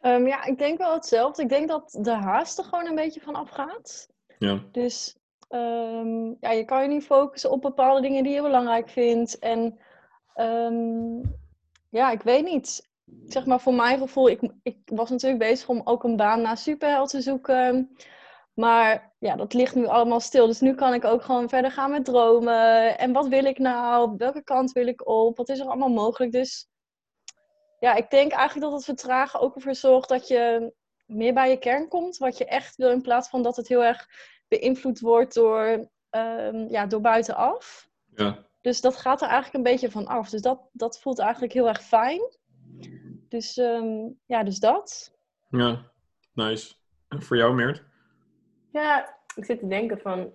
Ehm, 0.00 0.26
ja, 0.26 0.44
ik 0.44 0.58
denk 0.58 0.78
wel 0.78 0.94
hetzelfde. 0.94 1.42
Ik 1.42 1.48
denk 1.48 1.68
dat 1.68 1.98
de 2.00 2.12
haast 2.12 2.58
er 2.58 2.64
gewoon 2.64 2.86
een 2.86 2.94
beetje 2.94 3.20
van 3.20 3.34
afgaat. 3.34 4.08
Ja, 4.38 4.64
Dus 4.72 5.16
ehm, 5.50 6.34
ja, 6.40 6.50
je 6.50 6.64
kan 6.64 6.82
je 6.82 6.88
niet 6.88 7.04
focussen 7.04 7.50
op 7.50 7.62
bepaalde 7.62 8.00
dingen 8.00 8.22
die 8.22 8.32
je 8.32 8.42
belangrijk 8.42 8.88
vindt. 8.88 9.38
En 9.38 9.78
ehm, 10.34 11.18
ja, 11.88 12.10
ik 12.10 12.22
weet 12.22 12.44
niet. 12.44 12.88
Zeg 13.26 13.46
maar 13.46 13.60
voor 13.60 13.74
mijn 13.74 13.98
gevoel, 13.98 14.28
ik, 14.28 14.40
ik 14.62 14.76
was 14.84 15.10
natuurlijk 15.10 15.42
bezig 15.42 15.68
om 15.68 15.80
ook 15.84 16.04
een 16.04 16.16
baan 16.16 16.40
na 16.40 16.54
superheld 16.54 17.10
te 17.10 17.20
zoeken. 17.20 17.96
Maar 18.54 19.12
ja, 19.18 19.36
dat 19.36 19.52
ligt 19.52 19.74
nu 19.74 19.86
allemaal 19.86 20.20
stil. 20.20 20.46
Dus 20.46 20.60
nu 20.60 20.74
kan 20.74 20.94
ik 20.94 21.04
ook 21.04 21.22
gewoon 21.22 21.48
verder 21.48 21.70
gaan 21.70 21.90
met 21.90 22.04
dromen. 22.04 22.98
En 22.98 23.12
wat 23.12 23.28
wil 23.28 23.44
ik 23.44 23.58
nou? 23.58 24.14
Welke 24.16 24.42
kant 24.42 24.72
wil 24.72 24.86
ik 24.86 25.08
op? 25.08 25.36
Wat 25.36 25.48
is 25.48 25.58
er 25.58 25.66
allemaal 25.66 25.88
mogelijk? 25.88 26.32
Dus 26.32 26.68
ja, 27.80 27.94
ik 27.94 28.10
denk 28.10 28.32
eigenlijk 28.32 28.60
dat 28.60 28.72
het 28.72 28.84
vertragen 28.84 29.40
ook 29.40 29.54
ervoor 29.54 29.74
zorgt 29.74 30.08
dat 30.08 30.28
je 30.28 30.72
meer 31.06 31.34
bij 31.34 31.50
je 31.50 31.58
kern 31.58 31.88
komt. 31.88 32.16
Wat 32.16 32.38
je 32.38 32.44
echt 32.44 32.76
wil, 32.76 32.90
in 32.90 33.02
plaats 33.02 33.28
van 33.28 33.42
dat 33.42 33.56
het 33.56 33.68
heel 33.68 33.84
erg 33.84 34.08
beïnvloed 34.50 35.00
wordt 35.00 35.34
door, 35.34 35.88
ehm, 36.10 36.68
ja, 36.68 36.86
door 36.86 37.00
buitenaf. 37.00 37.88
ja, 38.14 38.46
Dus 38.60 38.80
dat 38.80 38.96
gaat 38.96 39.22
er 39.22 39.28
eigenlijk 39.28 39.56
een 39.56 39.72
beetje 39.72 39.90
van 39.90 40.06
af. 40.06 40.30
Dus 40.30 40.42
dat, 40.42 40.60
dat 40.72 41.00
voelt 41.00 41.18
eigenlijk 41.18 41.52
heel 41.52 41.68
erg 41.68 41.82
fijn. 41.82 42.20
Dus 43.28 43.56
ehm, 43.56 44.08
ja, 44.26 44.42
dus 44.42 44.58
dat. 44.58 45.16
ja. 45.50 45.88
Nice. 46.32 46.74
En 47.08 47.22
voor 47.22 47.36
jou, 47.36 47.54
Meert? 47.54 47.82
Ja, 48.72 49.18
ik 49.34 49.44
zit 49.44 49.58
te 49.58 49.66
denken 49.66 49.98
van 49.98 50.32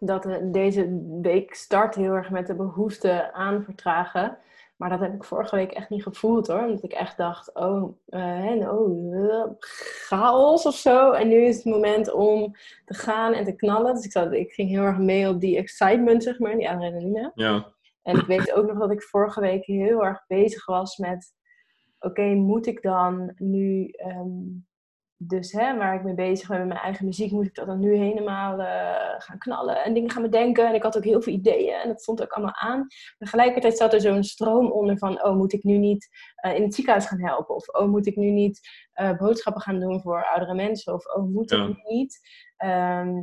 dat 0.00 0.26
eh, 0.26 0.36
deze 0.42 1.06
week 1.22 1.54
start 1.54 1.94
heel 1.94 2.12
erg 2.12 2.30
met 2.30 2.46
de 2.46 2.54
behoefte 2.54 3.32
aan 3.32 3.64
vertragen. 3.64 4.38
Maar 4.78 4.88
dat 4.90 5.00
heb 5.00 5.14
ik 5.14 5.24
vorige 5.24 5.56
week 5.56 5.72
echt 5.72 5.88
niet 5.88 6.02
gevoeld 6.02 6.46
hoor. 6.46 6.62
Omdat 6.62 6.82
ik 6.82 6.92
echt 6.92 7.16
dacht, 7.16 7.54
oh, 7.54 7.98
eh, 8.06 8.44
en 8.44 8.70
oh 8.70 9.14
eh, 9.14 9.44
chaos 9.60 10.66
of 10.66 10.74
zo. 10.74 11.12
En 11.12 11.28
nu 11.28 11.44
is 11.44 11.56
het 11.56 11.64
moment 11.64 12.12
om 12.12 12.54
te 12.84 12.94
gaan 12.94 13.32
en 13.32 13.44
te 13.44 13.56
knallen. 13.56 13.94
Dus 13.94 14.04
ik, 14.04 14.12
zat, 14.12 14.32
ik 14.32 14.52
ging 14.52 14.70
heel 14.70 14.82
erg 14.82 14.98
mee 14.98 15.28
op 15.28 15.40
die 15.40 15.56
excitement, 15.56 16.22
zeg 16.22 16.38
maar, 16.38 16.56
die 16.56 16.70
adrenaline. 16.70 17.32
Ja, 17.34 17.72
En 18.02 18.16
ik 18.16 18.26
weet 18.26 18.52
ook 18.52 18.66
nog 18.66 18.78
dat 18.78 18.90
ik 18.90 19.02
vorige 19.02 19.40
week 19.40 19.64
heel 19.64 20.04
erg 20.04 20.26
bezig 20.26 20.66
was 20.66 20.96
met... 20.96 21.34
Oké, 21.98 22.22
moet 22.22 22.66
ik 22.66 22.82
dan 22.82 23.32
nu... 23.36 23.86
ehm, 23.86 24.66
dus 25.20 25.52
hè, 25.52 25.76
waar 25.76 25.94
ik 25.94 26.02
mee 26.02 26.14
bezig 26.14 26.48
ben 26.48 26.58
met 26.58 26.68
mijn 26.68 26.80
eigen 26.80 27.04
muziek... 27.04 27.30
moet 27.30 27.46
ik 27.46 27.54
dat 27.54 27.66
dan 27.66 27.78
nu 27.78 27.96
helemaal 27.96 28.60
eh, 28.60 29.14
gaan 29.18 29.38
knallen 29.38 29.84
en 29.84 29.94
dingen 29.94 30.10
gaan 30.10 30.22
bedenken. 30.22 30.68
En 30.68 30.74
ik 30.74 30.82
had 30.82 30.96
ook 30.96 31.04
heel 31.04 31.22
veel 31.22 31.32
ideeën 31.32 31.74
en 31.74 31.88
dat 31.88 32.00
stond 32.02 32.22
ook 32.22 32.32
allemaal 32.32 32.54
aan. 32.54 32.86
Tegelijkertijd 33.18 33.76
zat 33.76 33.92
er 33.92 34.00
zo'n 34.00 34.24
stroom 34.24 34.70
onder 34.70 34.98
van... 34.98 35.24
Oh, 35.24 35.36
moet 35.36 35.52
ik 35.52 35.62
nu 35.62 35.76
niet 35.76 36.08
eh, 36.34 36.54
in 36.54 36.62
het 36.62 36.74
ziekenhuis 36.74 37.06
gaan 37.06 37.22
helpen? 37.24 37.54
Of 37.54 37.68
oh, 37.68 37.88
moet 37.88 38.06
ik 38.06 38.16
nu 38.16 38.30
niet 38.30 38.60
eh, 38.92 39.16
boodschappen 39.16 39.62
gaan 39.62 39.80
doen 39.80 40.00
voor 40.00 40.24
oudere 40.24 40.54
mensen? 40.54 40.94
Of 40.94 41.06
oh, 41.06 41.24
moet 41.32 41.50
Ja. 41.50 41.56
ik 41.56 41.66
nu 41.66 41.94
niet... 41.96 42.20
ehm, 42.56 43.22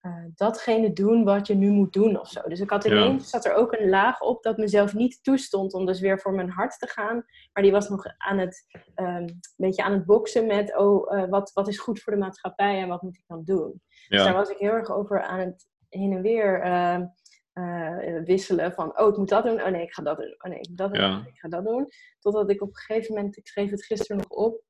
eh, 0.00 0.24
datgene 0.34 0.92
doen 0.92 1.24
wat 1.24 1.46
je 1.46 1.54
nu 1.54 1.70
moet 1.70 1.92
doen 1.92 2.20
of 2.20 2.28
zo. 2.28 2.40
Dus 2.48 2.60
ik 2.60 2.70
had 2.70 2.84
Ja. 2.84 2.90
ineens, 2.90 3.30
zat 3.30 3.44
er 3.44 3.54
ook 3.54 3.72
een 3.72 3.88
laag 3.88 4.20
op 4.20 4.42
dat 4.42 4.56
mezelf 4.56 4.94
niet 4.94 5.22
toestond 5.22 5.74
om 5.74 5.86
dus 5.86 6.00
weer 6.00 6.20
voor 6.20 6.32
mijn 6.34 6.50
hart 6.50 6.78
te 6.78 6.86
gaan. 6.86 7.24
Maar 7.52 7.62
die 7.62 7.72
was 7.72 7.88
nog 7.88 8.04
aan 8.16 8.38
het, 8.38 8.66
ehm, 8.94 9.16
een 9.22 9.40
beetje 9.56 9.82
aan 9.82 9.92
het 9.92 10.04
boksen 10.06 10.46
met, 10.46 10.76
oh, 10.76 11.14
eh, 11.16 11.28
wat, 11.28 11.52
wat 11.52 11.68
is 11.68 11.78
goed 11.78 12.00
voor 12.02 12.12
de 12.12 12.18
maatschappij 12.18 12.80
en 12.82 12.88
wat 12.88 13.02
moet 13.02 13.16
ik 13.16 13.24
dan 13.26 13.44
doen? 13.44 13.82
Dus 14.08 14.22
daar 14.24 14.34
was 14.34 14.50
ik 14.50 14.58
heel 14.58 14.72
erg 14.72 14.90
over 14.90 15.22
aan 15.22 15.38
het 15.38 15.66
heen 15.88 16.12
en 16.12 16.22
weer 16.22 16.60
ehm, 16.60 17.06
eh, 17.52 18.22
wisselen 18.24 18.72
van, 18.72 18.98
oh, 19.00 19.08
ik 19.08 19.16
moet 19.16 19.28
dat 19.28 19.44
doen, 19.44 19.62
oh 19.62 19.68
nee, 19.68 19.82
ik 19.82 19.92
ga 19.92 20.02
dat 20.02 20.16
doen, 20.16 20.34
oh 20.38 20.50
nee, 20.50 20.60
ik 20.60 20.68
moet 20.68 20.78
dat 20.78 20.92
doen, 20.94 21.02
Ja. 21.02 21.18
oh, 21.18 21.26
ik 21.26 21.38
ga 21.38 21.48
dat 21.48 21.64
doen. 21.64 21.88
Totdat 22.20 22.50
ik 22.50 22.62
op 22.62 22.68
een 22.68 22.76
gegeven 22.76 23.14
moment, 23.14 23.36
ik 23.36 23.46
schreef 23.46 23.70
het 23.70 23.84
gisteren 23.84 24.16
nog 24.16 24.28
op, 24.28 24.62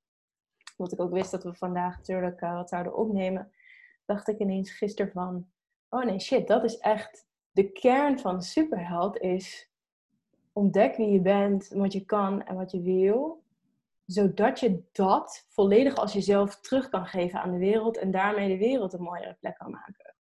omdat 0.76 0.92
ik 0.92 1.00
ook 1.00 1.12
wist 1.12 1.30
dat 1.30 1.44
we 1.44 1.54
vandaag 1.54 1.97
natuurlijk 1.97 2.40
wat 2.40 2.68
zouden 2.68 2.97
opnemen, 2.97 3.52
dacht 4.08 4.28
ik 4.28 4.38
ineens 4.38 4.70
gisteren 4.70 5.12
van, 5.12 5.46
oh 5.88 6.04
nee, 6.04 6.20
shit, 6.20 6.46
dat 6.46 6.64
is 6.64 6.78
echt 6.78 7.26
de 7.50 7.72
kern 7.72 8.18
van 8.18 8.42
superheld 8.42 9.18
is 9.18 9.70
ontdek 10.52 10.96
wie 10.96 11.08
je 11.08 11.20
bent, 11.20 11.68
wat 11.68 11.92
je 11.92 12.04
kan 12.04 12.44
en 12.44 12.56
wat 12.56 12.70
je 12.70 12.82
wil, 12.82 13.42
zodat 14.06 14.60
je 14.60 14.82
dat 14.92 15.46
volledig 15.48 15.94
als 15.94 16.12
jezelf 16.12 16.60
terug 16.60 16.88
kan 16.88 17.06
geven 17.06 17.40
aan 17.40 17.52
de 17.52 17.58
wereld 17.58 17.98
en 17.98 18.10
daarmee 18.10 18.48
de 18.48 18.58
wereld 18.58 18.92
een 18.92 19.02
mooiere 19.02 19.36
plek 19.40 19.58
kan 19.58 19.70
maken. 19.70 20.14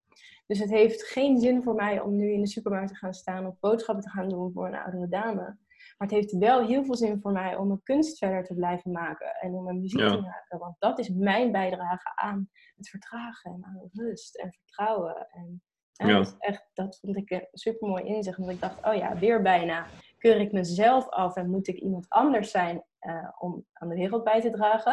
Dus 0.46 0.58
het 0.58 0.70
heeft 0.70 1.02
geen 1.02 1.38
zin 1.38 1.62
voor 1.62 1.74
mij 1.74 2.00
om 2.00 2.16
nu 2.16 2.32
in 2.32 2.40
de 2.40 2.48
supermarkt 2.48 2.88
te 2.88 2.94
gaan 2.94 3.14
staan 3.14 3.46
of 3.46 3.58
boodschappen 3.60 4.04
te 4.04 4.10
gaan 4.10 4.28
doen 4.28 4.52
voor 4.52 4.66
een 4.66 4.78
oudere 4.78 5.08
dame. 5.08 5.56
Maar 5.98 6.08
het 6.08 6.16
heeft 6.16 6.38
wel 6.38 6.66
heel 6.66 6.84
veel 6.84 6.96
zin 6.96 7.20
voor 7.20 7.32
mij 7.32 7.56
om 7.56 7.66
mijn 7.66 7.82
kunst 7.82 8.18
verder 8.18 8.44
te 8.44 8.54
blijven 8.54 8.90
maken 8.92 9.34
en 9.40 9.52
om 9.54 9.64
mijn 9.64 9.80
muziek 9.80 10.00
Ja. 10.00 10.10
te 10.10 10.20
maken. 10.20 10.58
Want 10.58 10.74
dat 10.78 10.98
is 10.98 11.08
mijn 11.08 11.52
bijdrage 11.52 12.12
aan 12.14 12.50
het 12.76 12.88
vertragen 12.88 13.52
en 13.52 13.64
aan 13.64 13.90
rust 13.92 14.36
en 14.36 14.52
vertrouwen. 14.52 15.26
En 15.30 15.62
Ja. 15.92 16.16
Dat, 16.18 16.36
echt, 16.38 16.70
dat 16.74 16.98
vond 17.00 17.16
ik 17.16 17.30
een 17.30 17.48
super 17.52 17.88
mooi 17.88 18.04
inzicht. 18.04 18.38
Want 18.38 18.50
ik 18.50 18.60
dacht, 18.60 18.84
oh 18.86 18.94
ja, 18.94 19.18
weer 19.18 19.42
bijna 19.42 19.86
keur 20.18 20.40
ik 20.40 20.52
mezelf 20.52 21.08
af 21.08 21.36
en 21.36 21.50
moet 21.50 21.68
ik 21.68 21.76
iemand 21.76 22.06
anders 22.08 22.50
zijn 22.50 22.84
eh, 22.98 23.28
om 23.38 23.64
aan 23.72 23.88
de 23.88 23.94
wereld 23.94 24.24
bij 24.24 24.40
te 24.40 24.50
dragen. 24.50 24.92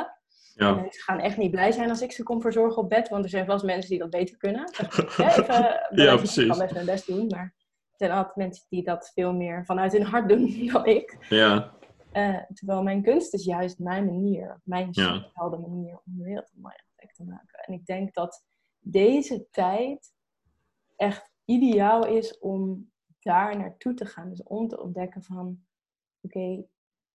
En 0.55 0.65
ja, 0.65 0.73
mensen 0.73 1.03
gaan 1.03 1.19
echt 1.19 1.37
niet 1.37 1.51
blij 1.51 1.71
zijn 1.71 1.89
als 1.89 2.01
ik 2.01 2.11
ze 2.11 2.23
kom 2.23 2.41
verzorgen 2.41 2.81
op 2.81 2.89
bed, 2.89 3.09
want 3.09 3.23
er 3.23 3.29
zijn 3.29 3.45
vast 3.45 3.63
mensen 3.65 3.89
die 3.89 3.99
dat 3.99 4.09
beter 4.09 4.37
kunnen. 4.37 4.61
Maar, 4.61 5.13
hè, 5.17 5.41
even, 5.41 6.03
Ja, 6.03 6.11
ik 6.41 6.47
kan 6.49 6.57
best 6.59 6.73
mijn 6.73 6.85
best 6.85 7.07
doen, 7.07 7.27
maar 7.27 7.53
zijn 7.97 8.11
altijd 8.11 8.35
mensen 8.35 8.65
die 8.69 8.83
dat 8.83 9.11
veel 9.13 9.33
meer 9.33 9.65
vanuit 9.65 9.91
hun 9.91 10.03
hart 10.03 10.29
doen 10.29 10.67
dan 10.71 10.85
ik. 10.85 11.25
ja, 11.29 11.73
Eh, 12.11 12.37
terwijl 12.53 12.83
mijn 12.83 13.01
kunst 13.03 13.33
is 13.33 13.45
juist 13.45 13.79
mijn 13.79 14.05
manier, 14.05 14.61
mijn 14.63 14.87
Ja. 14.91 15.31
manier 15.35 15.95
om 16.05 16.17
de 16.17 16.23
wereld 16.23 16.51
een 16.55 17.09
te 17.15 17.23
maken. 17.23 17.59
En 17.59 17.73
ik 17.73 17.85
denk 17.85 18.13
dat 18.13 18.45
deze 18.79 19.47
tijd 19.51 20.13
echt 20.95 21.31
ideaal 21.45 22.07
is 22.07 22.39
om 22.39 22.91
daar 23.19 23.57
naartoe 23.57 23.93
te 23.93 24.05
gaan. 24.05 24.29
Dus 24.29 24.43
om 24.43 24.67
te 24.67 24.81
ontdekken 24.81 25.23
van, 25.23 25.59
oké, 26.21 26.63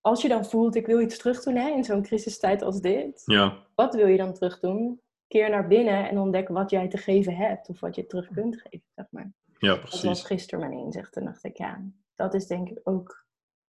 als 0.01 0.23
je 0.23 0.29
dan 0.29 0.45
voelt, 0.45 0.75
ik 0.75 0.87
wil 0.87 1.01
iets 1.01 1.19
terug 1.19 1.43
doen 1.43 1.55
hè, 1.57 1.69
in 1.71 1.85
zo'n 1.85 2.03
crisistijd 2.03 2.63
als 2.63 2.81
dit. 2.81 3.23
ja, 3.25 3.67
Wat 3.75 3.95
wil 3.95 4.07
je 4.07 4.17
dan 4.17 4.33
terug 4.35 4.61
doen? 4.61 5.01
Keer 5.29 5.51
naar 5.51 5.67
binnen 5.69 6.09
en 6.09 6.19
ontdek 6.19 6.49
wat 6.49 6.71
jij 6.71 6.89
te 6.89 6.97
geven 6.99 7.37
hebt. 7.37 7.69
Of 7.69 7.81
wat 7.81 7.95
je 7.95 8.07
terug 8.07 8.29
kunt 8.31 8.61
geven, 8.61 8.87
zeg 8.95 9.07
maar. 9.11 9.33
Ja, 9.61 9.75
Dat 9.75 9.91
was 9.91 10.01
precies. 10.01 10.25
gisteren 10.25 10.61
mijn 10.69 10.79
inzicht. 10.85 11.17
En 11.17 11.25
dacht 11.25 11.45
ik, 11.45 11.57
ja, 11.57 11.83
dat 12.15 12.35
is 12.35 12.47
denk 12.47 12.69
ik 12.69 12.81
ook... 12.85 13.25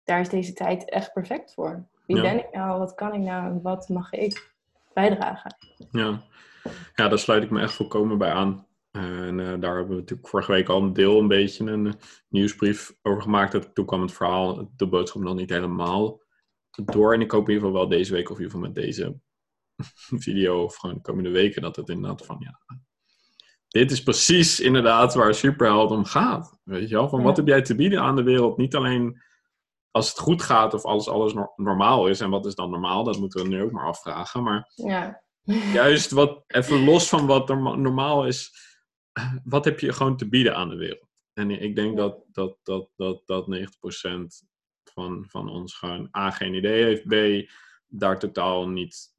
Daar 0.04 0.20
is 0.20 0.28
deze 0.28 0.52
tijd 0.52 0.90
echt 0.90 1.12
perfect 1.12 1.54
voor. 1.54 1.88
Wie 2.06 2.16
Ja. 2.16 2.22
ben 2.22 2.38
ik 2.38 2.52
nou? 2.52 2.78
Wat 2.78 2.94
kan 2.94 3.14
ik 3.14 3.20
nou? 3.20 3.60
Wat 3.62 3.88
mag 3.88 4.12
ik 4.12 4.54
bijdragen? 4.92 5.56
Ja. 5.90 6.22
ja, 6.94 7.08
daar 7.08 7.18
sluit 7.18 7.42
ik 7.42 7.50
me 7.50 7.60
echt 7.60 7.72
volkomen 7.72 8.18
bij 8.18 8.30
aan. 8.32 8.66
En 8.90 9.40
eh, 9.40 9.46
daar 9.60 9.76
hebben 9.76 9.88
we 9.94 10.00
natuurlijk 10.00 10.28
vorige 10.28 10.52
week 10.52 10.68
al 10.68 10.82
een 10.82 10.92
deel 10.92 11.18
een 11.18 11.28
beetje 11.28 11.64
een 11.70 11.86
eh, 11.86 11.92
nieuwsbrief 12.28 12.94
over 13.02 13.22
gemaakt. 13.22 13.52
Dat, 13.52 13.74
toen 13.74 13.86
kwam 13.86 14.02
het 14.02 14.12
verhaal, 14.12 14.70
de 14.76 14.86
boodschap 14.88 15.22
nog 15.22 15.34
niet 15.34 15.50
helemaal 15.50 16.22
door. 16.84 17.14
En 17.14 17.20
ik 17.20 17.30
hoop 17.30 17.48
in 17.48 17.54
ieder 17.54 17.66
geval 17.68 17.80
wel 17.80 17.98
deze 17.98 18.12
week 18.12 18.30
of 18.30 18.38
in 18.38 18.42
ieder 18.44 18.56
geval 18.56 18.72
met 18.72 18.82
deze 18.84 19.18
video 20.26 20.64
of 20.64 20.76
gewoon 20.76 20.94
de 20.94 21.02
komende 21.02 21.30
weken 21.30 21.62
dat 21.62 21.76
het 21.76 21.88
inderdaad 21.88 22.26
van 22.26 22.36
ja, 22.40 22.60
dit 23.70 23.90
is 23.90 24.02
precies 24.02 24.60
inderdaad 24.60 25.14
waar 25.14 25.34
Superheld 25.34 25.90
om 25.90 26.04
gaat. 26.04 26.58
Weet 26.64 26.88
je 26.88 26.94
wel, 26.94 27.08
van 27.08 27.22
wat 27.22 27.36
heb 27.36 27.46
jij 27.46 27.62
te 27.62 27.74
bieden 27.74 28.00
aan 28.00 28.16
de 28.16 28.22
wereld? 28.22 28.56
Niet 28.56 28.74
alleen 28.74 29.22
als 29.90 30.08
het 30.08 30.18
goed 30.18 30.42
gaat 30.42 30.74
of 30.74 30.84
alles, 30.84 31.08
alles 31.08 31.32
nor- 31.34 31.52
normaal 31.56 32.06
is. 32.06 32.20
En 32.20 32.30
wat 32.30 32.46
is 32.46 32.54
dan 32.54 32.70
normaal? 32.70 33.04
Dat 33.04 33.18
moeten 33.18 33.42
we 33.42 33.48
nu 33.48 33.62
ook 33.62 33.70
maar 33.72 33.86
afvragen. 33.86 34.42
Maar 34.42 34.70
Ja. 34.74 35.22
juist 35.72 36.10
wat, 36.10 36.44
even 36.46 36.84
los 36.84 37.08
van 37.08 37.26
wat 37.26 37.48
norma- 37.48 37.74
normaal 37.74 38.26
is, 38.26 38.52
wat 39.44 39.64
heb 39.64 39.80
je 39.80 39.92
gewoon 39.92 40.16
te 40.16 40.28
bieden 40.28 40.56
aan 40.56 40.68
de 40.68 40.76
wereld? 40.76 41.08
En 41.32 41.50
ik 41.50 41.76
denk 41.76 41.96
dat, 41.96 42.24
dat, 42.32 42.56
dat, 42.62 42.88
dat, 42.96 43.22
dat 43.26 43.46
90% 43.46 43.66
van, 44.84 45.24
van 45.28 45.48
ons 45.48 45.74
gewoon 45.74 46.08
A, 46.16 46.30
geen 46.30 46.54
idee 46.54 46.84
heeft, 46.84 47.06
B, 47.06 47.48
daar 47.86 48.18
totaal 48.18 48.68
niet 48.68 49.14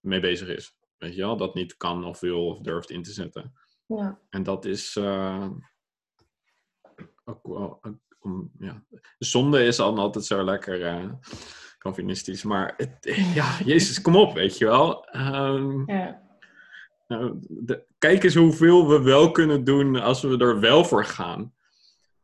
mee 0.00 0.20
bezig 0.20 0.48
is. 0.48 0.76
Weet 0.98 1.14
je 1.14 1.20
wel, 1.20 1.36
dat 1.36 1.54
niet 1.54 1.76
kan 1.76 2.04
of 2.04 2.20
wil 2.20 2.46
of 2.46 2.58
durft 2.58 2.90
in 2.90 3.02
te 3.02 3.12
zetten. 3.12 3.52
Ja. 3.98 4.18
En 4.30 4.42
dat 4.42 4.64
is 4.64 4.96
eh, 4.96 5.48
ook 7.24 7.46
wel, 7.46 7.80
ja. 8.58 8.84
Zonde 9.18 9.64
is 9.64 9.76
dan 9.76 9.98
altijd 9.98 10.24
zo 10.24 10.44
lekker 10.44 10.82
eh 10.86 11.10
Calvinistisch, 11.82 12.42
maar 12.42 12.74
het, 12.76 12.96
ja, 13.34 13.58
Jezus, 13.64 14.00
kom 14.00 14.16
op, 14.16 14.34
weet 14.34 14.58
je 14.58 14.64
wel. 14.64 15.04
Ehm, 15.04 15.90
ja. 15.90 16.22
nou, 17.08 17.36
de- 17.48 17.86
kijk 17.98 18.24
eens 18.24 18.34
hoeveel 18.34 18.88
we 18.88 19.02
wel 19.02 19.30
kunnen 19.30 19.64
doen 19.64 19.96
als 19.96 20.22
we 20.22 20.38
er 20.38 20.60
wel 20.60 20.84
voor 20.84 21.04
gaan. 21.04 21.54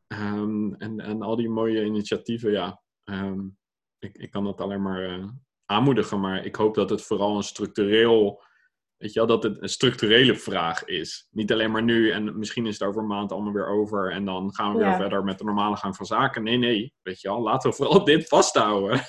Ehm, 0.07 0.73
en, 0.75 1.01
en 1.01 1.23
al 1.23 1.37
die 1.37 1.49
mooie 1.49 1.85
initiatieven, 1.85 2.51
ja. 2.51 2.83
ehm, 3.05 3.41
ik, 3.99 4.17
ik 4.19 4.31
kan 4.31 4.45
dat 4.45 4.61
alleen 4.61 4.83
maar 4.83 5.05
eh, 5.05 5.29
aanmoedigen, 5.65 6.21
maar 6.21 6.45
ik 6.45 6.57
hoop 6.57 6.75
dat 6.75 6.91
het 6.91 7.03
vooral 7.03 7.37
een 7.37 7.43
structureel. 7.43 8.43
Weet 8.99 9.13
je 9.13 9.19
wel, 9.19 9.29
dat 9.29 9.43
het 9.43 9.63
een 9.63 9.69
structurele 9.69 10.37
vraag 10.37 10.85
is. 10.85 11.27
Niet 11.31 11.53
alleen 11.53 11.71
maar 11.71 11.83
nu 11.83 12.11
en 12.11 12.39
misschien 12.39 12.67
is 12.67 12.79
het 12.79 12.89
over 12.89 13.01
een 13.03 13.09
maand 13.09 13.33
allemaal 13.33 13.53
weer 13.53 13.67
over 13.69 14.13
en 14.13 14.25
dan 14.25 14.55
gaan 14.55 14.73
we 14.73 14.79
weer 14.79 14.87
Ja. 14.87 14.97
verder 14.97 15.25
met 15.25 15.39
de 15.39 15.45
normale 15.45 15.77
gang 15.77 15.97
van 15.97 16.07
zaken. 16.07 16.43
Nee, 16.43 16.57
nee, 16.59 16.95
weet 17.03 17.21
je 17.21 17.29
wel, 17.29 17.41
laten 17.43 17.71
we 17.71 17.77
vooral 17.77 18.05
dit 18.05 18.29
vasthouden. 18.29 19.01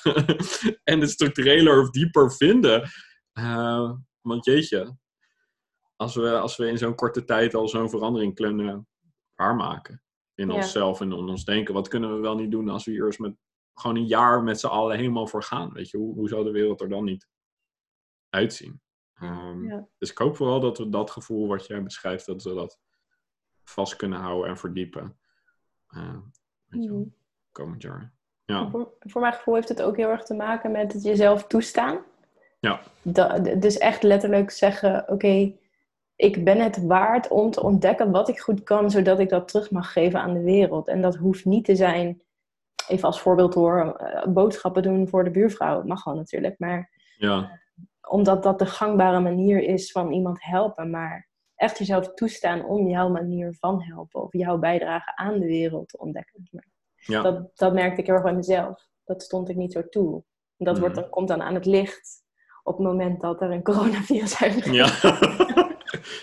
en 0.84 1.00
het 1.00 1.10
structureler 1.10 1.82
of 1.82 1.90
dieper 1.90 2.32
vinden 2.34 2.90
Eh, 3.34 3.92
want 4.22 4.46
jeetje, 4.46 4.98
als 5.96 6.16
we, 6.16 6.40
als 6.40 6.58
we 6.58 6.68
in 6.68 6.78
zo'n 6.78 6.96
korte 6.96 7.24
tijd 7.24 7.54
al 7.56 7.68
zo'n 7.68 7.90
verandering 7.90 8.36
kunnen 8.36 8.88
waarmaken 9.36 10.04
in 10.36 10.48
Ja. 10.48 10.54
onszelf 10.56 11.02
en 11.02 11.12
in 11.12 11.18
ons 11.30 11.46
denken, 11.46 11.74
wat 11.74 11.88
kunnen 11.88 12.14
we 12.16 12.20
wel 12.20 12.36
niet 12.36 12.52
doen 12.52 12.70
als 12.70 12.86
we 12.86 12.92
hier 12.92 13.06
eens 13.06 13.18
met 13.18 13.36
gewoon 13.74 13.96
een 13.96 14.06
jaar 14.08 14.44
met 14.44 14.60
z'n 14.60 14.68
allen 14.68 14.98
helemaal 14.98 15.28
voor 15.28 15.44
gaan? 15.44 15.74
Weet 15.74 15.90
je, 15.90 15.98
hoe, 15.98 16.14
hoe 16.14 16.28
zou 16.30 16.44
de 16.44 16.52
wereld 16.52 16.82
er 16.82 16.90
dan 16.90 17.04
niet 17.04 17.28
uitzien? 18.30 18.82
Ehm, 19.20 19.66
Ja. 19.66 19.88
Dus 19.98 20.12
ik 20.12 20.18
hoop 20.18 20.36
vooral 20.36 20.60
dat 20.60 20.78
we 20.78 20.90
dat 20.90 21.12
gevoel 21.12 21.48
wat 21.48 21.66
jij 21.68 21.84
beschrijft, 21.84 22.26
dat 22.26 22.44
we 22.44 22.54
dat 22.54 22.80
vast 23.64 23.96
kunnen 23.96 24.20
houden 24.20 24.50
en 24.50 24.58
verdiepen. 24.58 25.18
Eh, 25.88 26.16
weet 26.66 26.84
je 26.84 26.90
wel, 26.90 27.00
Mhm. 27.00 27.08
komend 27.52 27.82
jaar. 27.82 28.14
Ja, 28.46 28.70
Voor, 28.70 28.94
voor 29.00 29.22
mijn 29.22 29.34
gevoel 29.34 29.56
heeft 29.56 29.70
het 29.70 29.82
ook 29.82 29.98
heel 29.98 30.10
erg 30.10 30.24
te 30.24 30.34
maken 30.34 30.72
met 30.72 30.94
het 30.94 31.04
jezelf 31.04 31.48
toestaan. 31.48 32.00
ja, 32.60 32.82
Da- 33.02 33.40
dus 33.40 33.78
echt 33.78 34.04
letterlijk 34.04 34.52
zeggen: 34.52 35.06
Oké, 35.10 35.54
ik 36.16 36.44
ben 36.44 36.60
het 36.62 36.86
waard 36.86 37.28
om 37.28 37.52
te 37.52 37.64
ontdekken 37.64 38.12
wat 38.12 38.30
ik 38.30 38.40
goed 38.40 38.64
kan, 38.64 38.92
zodat 38.92 39.20
ik 39.20 39.30
dat 39.30 39.48
terug 39.48 39.72
mag 39.72 39.92
geven 39.92 40.22
aan 40.22 40.34
de 40.34 40.44
wereld. 40.44 40.88
En 40.88 41.02
dat 41.02 41.16
hoeft 41.16 41.46
niet 41.46 41.66
te 41.66 41.76
zijn, 41.76 42.22
even 42.88 43.04
als 43.08 43.22
voorbeeld 43.22 43.54
hoor, 43.54 43.96
eh, 43.96 44.28
boodschappen 44.28 44.84
doen 44.84 45.08
voor 45.08 45.24
de 45.24 45.32
buurvrouw. 45.32 45.84
Mag 45.84 46.04
wel 46.04 46.16
natuurlijk, 46.16 46.60
maar 46.60 46.92
ja, 47.18 47.60
omdat 48.10 48.44
dat 48.44 48.60
de 48.60 48.66
gangbare 48.66 49.20
manier 49.20 49.64
is 49.64 49.92
van 49.92 50.12
iemand 50.12 50.44
helpen. 50.44 50.90
Maar 50.90 51.28
echt 51.56 51.78
jezelf 51.78 52.14
toestaan 52.14 52.66
om 52.66 52.88
jouw 52.88 53.10
manier 53.10 53.56
van 53.60 53.82
helpen 53.84 54.22
of 54.24 54.34
jouw 54.34 54.58
bijdrage 54.58 55.16
aan 55.16 55.40
de 55.40 55.46
wereld 55.46 55.88
te 55.90 55.98
ontdekken. 55.98 56.50
ja. 56.96 57.22
Dat, 57.22 57.52
dat 57.58 57.74
merkte 57.74 58.00
ik 58.02 58.06
heel 58.06 58.16
erg 58.16 58.24
bij 58.24 58.34
mezelf. 58.36 58.88
Dat 59.04 59.24
stond 59.24 59.50
ik 59.50 59.56
niet 59.56 59.72
zo 59.72 59.90
toe. 59.90 60.24
Dat 60.58 60.80
wordt 60.80 60.94
Mhm. 60.94 61.02
dan, 61.04 61.12
komt 61.12 61.28
dan 61.28 61.42
aan 61.42 61.54
het 61.54 61.66
licht 61.66 62.24
op 62.64 62.78
het 62.78 62.86
moment 62.88 63.22
dat 63.22 63.42
er 63.42 63.52
een 63.52 63.64
coronavirus 63.64 64.42
uitbreekt. 64.42 64.76
Ja. 64.82 64.88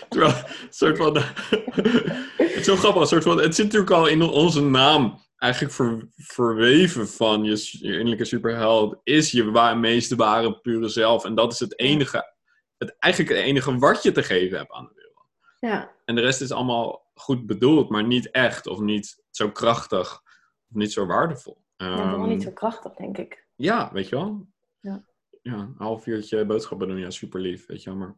Terwijl, 0.09 0.33
soort 0.69 0.97
van. 0.97 1.15
het 2.37 2.55
is 2.55 2.65
zo 2.65 2.75
grappig. 2.75 3.07
Soort 3.07 3.23
van, 3.23 3.41
het 3.41 3.55
zit 3.55 3.65
natuurlijk 3.65 3.91
al 3.91 4.07
in 4.07 4.21
onze 4.21 4.61
naam. 4.61 5.19
Eigenlijk 5.37 5.73
ver- 5.73 6.07
verweven 6.15 7.07
van 7.07 7.43
je, 7.43 7.77
innerlijke 7.81 8.25
superheld. 8.25 8.97
Is 9.03 9.31
je 9.31 9.51
wa- 9.51 9.73
meest 9.73 10.15
ware, 10.15 10.59
pure 10.59 10.87
zelf. 10.87 11.25
En 11.25 11.35
dat 11.35 11.51
is 11.53 11.59
het 11.59 11.79
enige. 11.79 12.33
Het, 12.77 12.95
eigenlijk 12.99 13.33
het 13.35 13.43
enige 13.43 13.77
wat 13.77 14.03
je 14.03 14.11
te 14.11 14.23
geven 14.23 14.57
hebt 14.57 14.71
aan 14.71 14.85
de 14.85 14.91
wereld. 14.95 15.25
Ja, 15.59 15.91
En 16.05 16.15
de 16.15 16.21
rest 16.21 16.41
is 16.41 16.51
allemaal 16.51 17.11
goed 17.13 17.45
bedoeld, 17.45 17.89
maar 17.89 18.03
niet 18.03 18.31
echt. 18.31 18.67
Of 18.67 18.79
niet 18.79 19.23
zo 19.29 19.51
krachtig. 19.51 20.21
Of 20.69 20.75
niet 20.75 20.91
zo 20.91 21.05
waardevol. 21.05 21.61
ja 21.77 21.95
vooral 21.97 22.19
Ehm, 22.19 22.29
niet 22.29 22.43
zo 22.43 22.51
krachtig, 22.51 22.93
denk 22.93 23.17
ik. 23.17 23.47
ja, 23.55 23.89
weet 23.93 24.09
je 24.09 24.15
wel? 24.15 24.47
Ja. 24.79 25.03
Ja, 25.41 25.53
een 25.53 25.75
half 25.77 26.05
uurtje 26.07 26.45
boodschappen 26.45 26.87
doen, 26.87 26.97
ja, 26.97 27.09
super 27.09 27.39
lief, 27.39 27.65
weet 27.65 27.83
je 27.83 27.89
wel. 27.89 27.99
Maar 27.99 28.15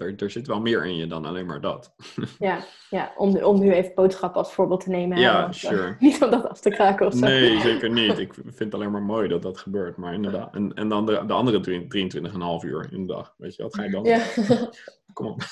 er, 0.00 0.14
er 0.16 0.30
zit 0.30 0.46
wel 0.46 0.60
meer 0.60 0.84
in 0.86 0.96
je 0.96 1.06
dan 1.06 1.24
alleen 1.24 1.46
maar 1.46 1.60
dat. 1.60 1.94
Ja, 2.38 2.64
ja 2.90 3.12
om, 3.16 3.36
om 3.36 3.60
nu 3.60 3.72
even 3.72 3.94
boodschappen 3.94 4.40
als 4.40 4.52
voorbeeld 4.52 4.80
te 4.80 4.90
nemen. 4.90 5.18
Ja, 5.18 5.40
want, 5.42 5.54
eh, 5.54 5.60
sure. 5.60 5.96
Niet 6.00 6.22
om 6.22 6.30
dat 6.30 6.48
af 6.48 6.60
te 6.60 6.70
kraken 6.70 7.06
of 7.06 7.12
zo. 7.14 7.26
Nee, 7.26 7.60
zeker 7.60 7.90
niet. 7.90 8.18
Ik 8.18 8.34
vind 8.34 8.58
het 8.58 8.74
alleen 8.74 8.90
maar 8.90 9.02
mooi 9.02 9.28
dat 9.28 9.42
dat 9.42 9.58
gebeurt. 9.58 9.96
Maar 9.96 10.14
inderdaad. 10.14 10.54
En, 10.54 10.74
en 10.74 10.88
dan 10.88 11.06
de, 11.06 11.26
de 11.26 11.32
andere 11.32 11.60
drie- 11.60 12.10
23,5 12.20 12.30
uur 12.64 12.88
in 12.92 13.06
de 13.06 13.12
dag. 13.12 13.34
Weet 13.38 13.56
je, 13.56 13.62
wat 13.62 13.74
ga 13.74 13.82
je 13.82 13.90
dan? 13.90 14.04
Ja. 14.04 14.22
Kom 15.12 15.26
op. 15.26 15.42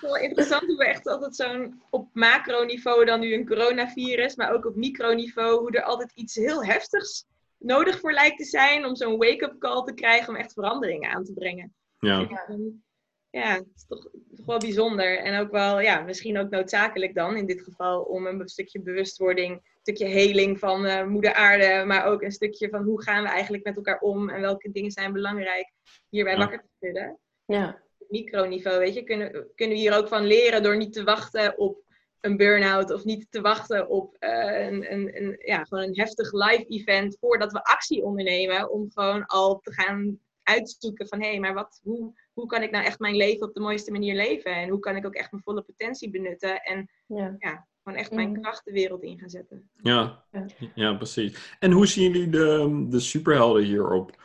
Wel 0.00 0.16
interessant 0.16 0.66
hoe 0.66 0.76
we 0.76 0.84
echt 0.84 1.06
altijd 1.08 1.36
zo'n 1.36 1.82
op 1.90 2.08
macroniveau 2.12 3.04
dan 3.04 3.20
nu 3.20 3.34
een 3.34 3.46
coronavirus, 3.46 4.36
maar 4.36 4.52
ook 4.54 4.66
op 4.66 4.76
microniveau, 4.76 5.58
hoe 5.58 5.70
er 5.70 5.82
altijd 5.82 6.12
iets 6.14 6.34
heel 6.34 6.64
heftigs 6.64 7.26
nodig 7.58 8.00
voor 8.00 8.12
lijkt 8.12 8.38
te 8.38 8.44
zijn 8.44 8.86
om 8.86 8.96
zo'n 8.96 9.16
wake-up 9.18 9.58
call 9.58 9.82
te 9.84 9.94
krijgen 9.94 10.28
om 10.28 10.36
echt 10.36 10.52
veranderingen 10.52 11.10
aan 11.10 11.24
te 11.24 11.32
brengen. 11.32 11.74
ja. 11.98 12.28
En, 12.46 12.84
ja, 13.30 13.54
het 13.54 13.66
is 13.74 13.86
toch, 13.86 14.08
toch 14.36 14.46
wel 14.46 14.58
bijzonder. 14.58 15.18
En 15.18 15.40
ook 15.40 15.50
wel, 15.50 15.80
ja, 15.80 16.00
misschien 16.00 16.38
ook 16.38 16.50
noodzakelijk 16.50 17.14
dan 17.14 17.36
in 17.36 17.46
dit 17.46 17.62
geval 17.62 18.02
om 18.02 18.26
een 18.26 18.48
stukje 18.48 18.80
bewustwording, 18.80 19.52
een 19.54 19.62
stukje 19.80 20.06
heling 20.06 20.58
van 20.58 20.84
eh, 20.86 21.06
moeder 21.06 21.32
aarde, 21.32 21.84
maar 21.86 22.04
ook 22.04 22.22
een 22.22 22.32
stukje 22.32 22.68
van 22.68 22.82
hoe 22.82 23.02
gaan 23.02 23.22
we 23.22 23.28
eigenlijk 23.28 23.64
met 23.64 23.76
elkaar 23.76 24.00
om 24.00 24.28
en 24.28 24.40
welke 24.40 24.70
dingen 24.70 24.90
zijn 24.90 25.12
belangrijk 25.12 25.72
hierbij 26.08 26.32
Ja. 26.32 26.38
wakker 26.38 26.58
te 26.58 26.68
schudden 26.78 27.18
ja. 27.44 27.82
microniveau, 28.08 28.78
weet 28.78 28.94
je, 28.94 29.02
kunnen, 29.02 29.30
kunnen 29.54 29.76
we 29.76 29.82
hier 29.82 29.96
ook 29.96 30.08
van 30.08 30.24
leren 30.24 30.62
door 30.62 30.76
niet 30.76 30.92
te 30.92 31.04
wachten 31.04 31.58
op 31.58 31.82
een 32.20 32.36
burn-out 32.36 32.90
of 32.90 33.04
niet 33.04 33.26
te 33.30 33.40
wachten 33.40 33.88
op 33.88 34.16
eh, 34.18 34.66
een, 34.66 34.92
een, 34.92 35.16
een, 35.16 35.36
ja, 35.44 35.64
gewoon 35.64 35.84
een 35.84 35.98
heftig 35.98 36.32
live 36.32 36.64
event 36.68 37.16
voordat 37.20 37.52
we 37.52 37.64
actie 37.64 38.02
ondernemen 38.02 38.70
om 38.70 38.90
gewoon 38.90 39.26
al 39.26 39.60
te 39.60 39.72
gaan 39.72 40.18
uitzoeken 40.50 41.08
van 41.08 41.20
hé, 41.20 41.28
hey, 41.28 41.40
maar 41.40 41.54
wat, 41.54 41.80
hoe, 41.82 42.12
hoe 42.32 42.46
kan 42.46 42.62
ik 42.62 42.70
nou 42.70 42.84
echt 42.84 42.98
mijn 42.98 43.16
leven 43.16 43.46
op 43.46 43.54
de 43.54 43.60
mooiste 43.60 43.90
manier 43.92 44.14
leven 44.14 44.54
en 44.54 44.68
hoe 44.68 44.78
kan 44.78 44.96
ik 44.96 45.06
ook 45.06 45.14
echt 45.14 45.30
mijn 45.30 45.42
volle 45.42 45.62
potentie 45.62 46.10
benutten 46.10 46.62
en 46.62 46.90
ja. 47.06 47.34
ja, 47.38 47.68
gewoon 47.82 47.98
echt 47.98 48.12
mijn 48.12 48.30
Mhm. 48.30 48.40
kracht 48.40 48.64
de 48.64 48.72
wereld 48.72 49.02
in 49.02 49.18
gaan 49.18 49.30
zetten. 49.30 49.70
Ja. 49.74 50.24
Ja. 50.30 50.46
ja, 50.74 50.94
precies. 50.94 51.56
En 51.58 51.70
hoe 51.72 51.86
zien 51.86 52.12
jullie 52.12 52.28
de, 52.28 52.86
de 52.88 53.00
superhelden 53.00 53.62
hierop 53.62 54.22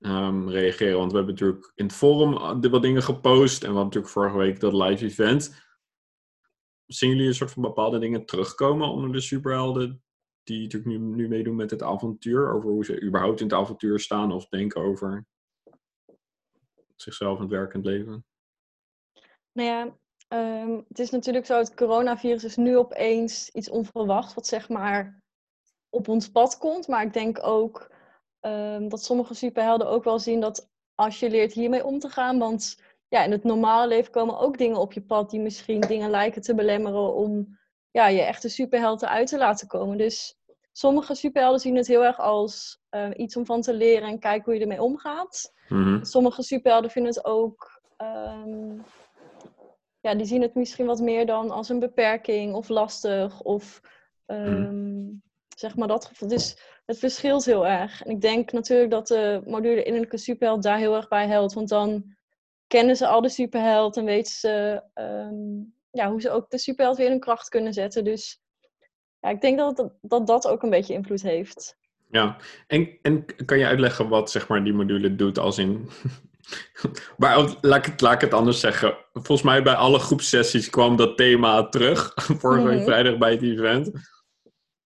ehm, 0.00 0.48
reageren? 0.48 0.98
Want 0.98 1.10
we 1.10 1.16
hebben 1.16 1.34
natuurlijk 1.34 1.72
in 1.74 1.84
het 1.84 1.94
forum 1.94 2.60
de- 2.60 2.70
wat 2.70 2.82
dingen 2.82 3.02
gepost. 3.02 3.62
En 3.62 3.68
we 3.68 3.74
hadden 3.76 3.84
natuurlijk 3.84 4.12
vorige 4.12 4.36
week 4.38 4.60
dat 4.60 4.72
live 4.72 5.04
event. 5.04 5.62
Zien 6.86 7.10
jullie 7.10 7.26
een 7.26 7.34
soort 7.34 7.50
van 7.50 7.62
bepaalde 7.62 7.98
dingen 7.98 8.26
terugkomen 8.26 8.88
onder 8.88 9.12
de 9.12 9.20
superhelden? 9.20 10.02
Die 10.42 10.62
natuurlijk 10.62 10.90
nu, 10.92 10.98
nu 10.98 11.28
meedoen 11.28 11.56
met 11.56 11.70
het 11.70 11.82
avontuur. 11.82 12.52
Over 12.52 12.70
hoe 12.70 12.84
ze 12.84 13.02
überhaupt 13.02 13.40
in 13.40 13.46
het 13.46 13.54
avontuur 13.54 14.00
staan 14.00 14.32
of 14.32 14.48
denken 14.48 14.80
over 14.82 15.26
zichzelf 16.94 17.36
en 17.36 17.42
het 17.42 17.50
werkend 17.50 17.84
leven. 17.84 18.24
Nou 19.52 19.68
ja, 19.68 19.96
ehm, 20.28 20.80
het 20.88 20.98
is 20.98 21.10
natuurlijk 21.10 21.46
zo, 21.46 21.58
het 21.58 21.74
coronavirus 21.74 22.44
is 22.44 22.56
nu 22.56 22.76
opeens 22.76 23.50
iets 23.50 23.70
onverwachts, 23.70 24.34
wat 24.34 24.46
zeg 24.46 24.68
maar 24.68 25.22
op 25.88 26.08
ons 26.08 26.30
pad 26.30 26.58
komt. 26.58 26.88
Maar 26.88 27.02
ik 27.02 27.12
denk 27.12 27.46
ook 27.46 27.90
ehm, 28.40 28.88
dat 28.88 29.02
sommige 29.02 29.34
superhelden 29.34 29.88
ook 29.88 30.04
wel 30.04 30.18
zien 30.18 30.40
dat 30.40 30.68
als 30.94 31.20
je 31.20 31.30
leert 31.30 31.52
hiermee 31.52 31.84
om 31.84 31.98
te 31.98 32.08
gaan, 32.08 32.38
want 32.38 32.82
ja, 33.08 33.24
in 33.24 33.30
het 33.30 33.44
normale 33.44 33.86
leven 33.86 34.12
komen 34.12 34.38
ook 34.38 34.58
dingen 34.58 34.76
op 34.76 34.92
je 34.92 35.02
pad 35.02 35.30
die 35.30 35.40
misschien 35.40 35.80
dingen 35.80 36.10
lijken 36.10 36.42
te 36.42 36.54
belemmeren 36.54 37.14
om 37.14 37.58
ja, 37.90 38.06
je 38.06 38.22
echte 38.22 38.48
superhelden 38.48 39.08
uit 39.08 39.26
te 39.26 39.38
laten 39.38 39.66
komen. 39.68 39.98
Dus 39.98 40.38
sommige 40.76 41.14
superhelden 41.14 41.60
zien 41.60 41.76
het 41.76 41.86
heel 41.86 42.04
erg 42.04 42.18
als 42.18 42.80
eh, 42.88 43.08
iets 43.16 43.36
om 43.36 43.46
van 43.46 43.60
te 43.60 43.74
leren 43.74 44.08
en 44.08 44.18
kijken 44.18 44.44
hoe 44.44 44.54
je 44.54 44.60
ermee 44.60 44.82
omgaat 44.82 45.52
Mhm. 45.68 46.04
sommige 46.04 46.42
superhelden 46.42 46.90
vinden 46.90 47.12
het 47.14 47.24
ook. 47.24 47.82
ehm, 47.96 48.76
ja, 50.00 50.14
die 50.14 50.26
zien 50.26 50.42
het 50.42 50.54
misschien 50.54 50.86
wat 50.86 51.00
meer 51.00 51.26
dan 51.26 51.50
als 51.50 51.68
een 51.68 51.78
beperking 51.78 52.54
of 52.54 52.68
lastig. 52.68 53.40
Of 53.40 53.80
ehm, 54.26 55.06
zeg 55.56 55.76
maar 55.76 55.88
dat 55.88 56.04
gevoel. 56.04 56.28
Dus 56.28 56.58
het 56.86 56.98
verschilt 56.98 57.44
heel 57.44 57.66
erg. 57.66 58.02
En 58.02 58.10
ik 58.10 58.20
denk 58.20 58.52
natuurlijk 58.52 58.90
dat 58.90 59.06
de 59.06 59.42
module 59.46 59.82
innerlijke 59.82 60.16
superheld 60.16 60.62
daar 60.62 60.78
heel 60.78 60.94
erg 60.94 61.08
bij 61.08 61.26
helpt. 61.26 61.52
Want 61.54 61.68
dan 61.68 62.14
kennen 62.66 62.96
ze 62.96 63.06
al 63.06 63.20
de 63.20 63.28
superheld 63.28 63.96
en 63.96 64.04
weten 64.04 64.32
ze 64.32 64.82
ehm, 64.94 65.62
ja, 65.90 66.10
hoe 66.10 66.20
ze 66.20 66.30
ook 66.30 66.50
de 66.50 66.58
superheld 66.58 66.96
weer 66.96 67.06
in 67.06 67.12
hun 67.12 67.20
kracht 67.20 67.48
kunnen 67.48 67.72
zetten. 67.72 68.04
Dus 68.04 68.42
ja, 69.24 69.30
ik 69.30 69.40
denk 69.40 69.58
dat 69.58 69.76
dat, 69.76 69.92
dat, 70.00 70.26
dat 70.26 70.48
ook 70.48 70.62
een 70.62 70.70
beetje 70.70 70.94
invloed 70.94 71.22
heeft. 71.22 71.76
Ja, 72.10 72.36
en, 72.66 72.98
en 73.02 73.24
kan 73.44 73.58
je 73.58 73.66
uitleggen 73.66 74.08
wat 74.08 74.30
zeg 74.30 74.48
maar, 74.48 74.64
die 74.64 74.72
module 74.72 75.14
doet 75.16 75.38
als 75.38 75.58
in... 75.58 75.88
maar 77.16 77.56
laat, 77.60 77.86
ik 77.86 77.92
het, 77.92 78.00
laat 78.00 78.14
ik 78.14 78.20
het 78.20 78.34
anders 78.34 78.60
zeggen. 78.60 78.96
Volgens 79.12 79.42
mij 79.42 79.62
bij 79.62 79.74
alle 79.74 79.98
groepsessies 79.98 80.70
kwam 80.70 80.96
dat 80.96 81.16
thema 81.16 81.68
terug. 81.68 82.12
Vorige 82.40 82.64
week 82.66 82.76
Mhm. 82.76 82.84
vrijdag 82.84 83.18
bij 83.18 83.30
het 83.30 83.42
event. 83.42 83.90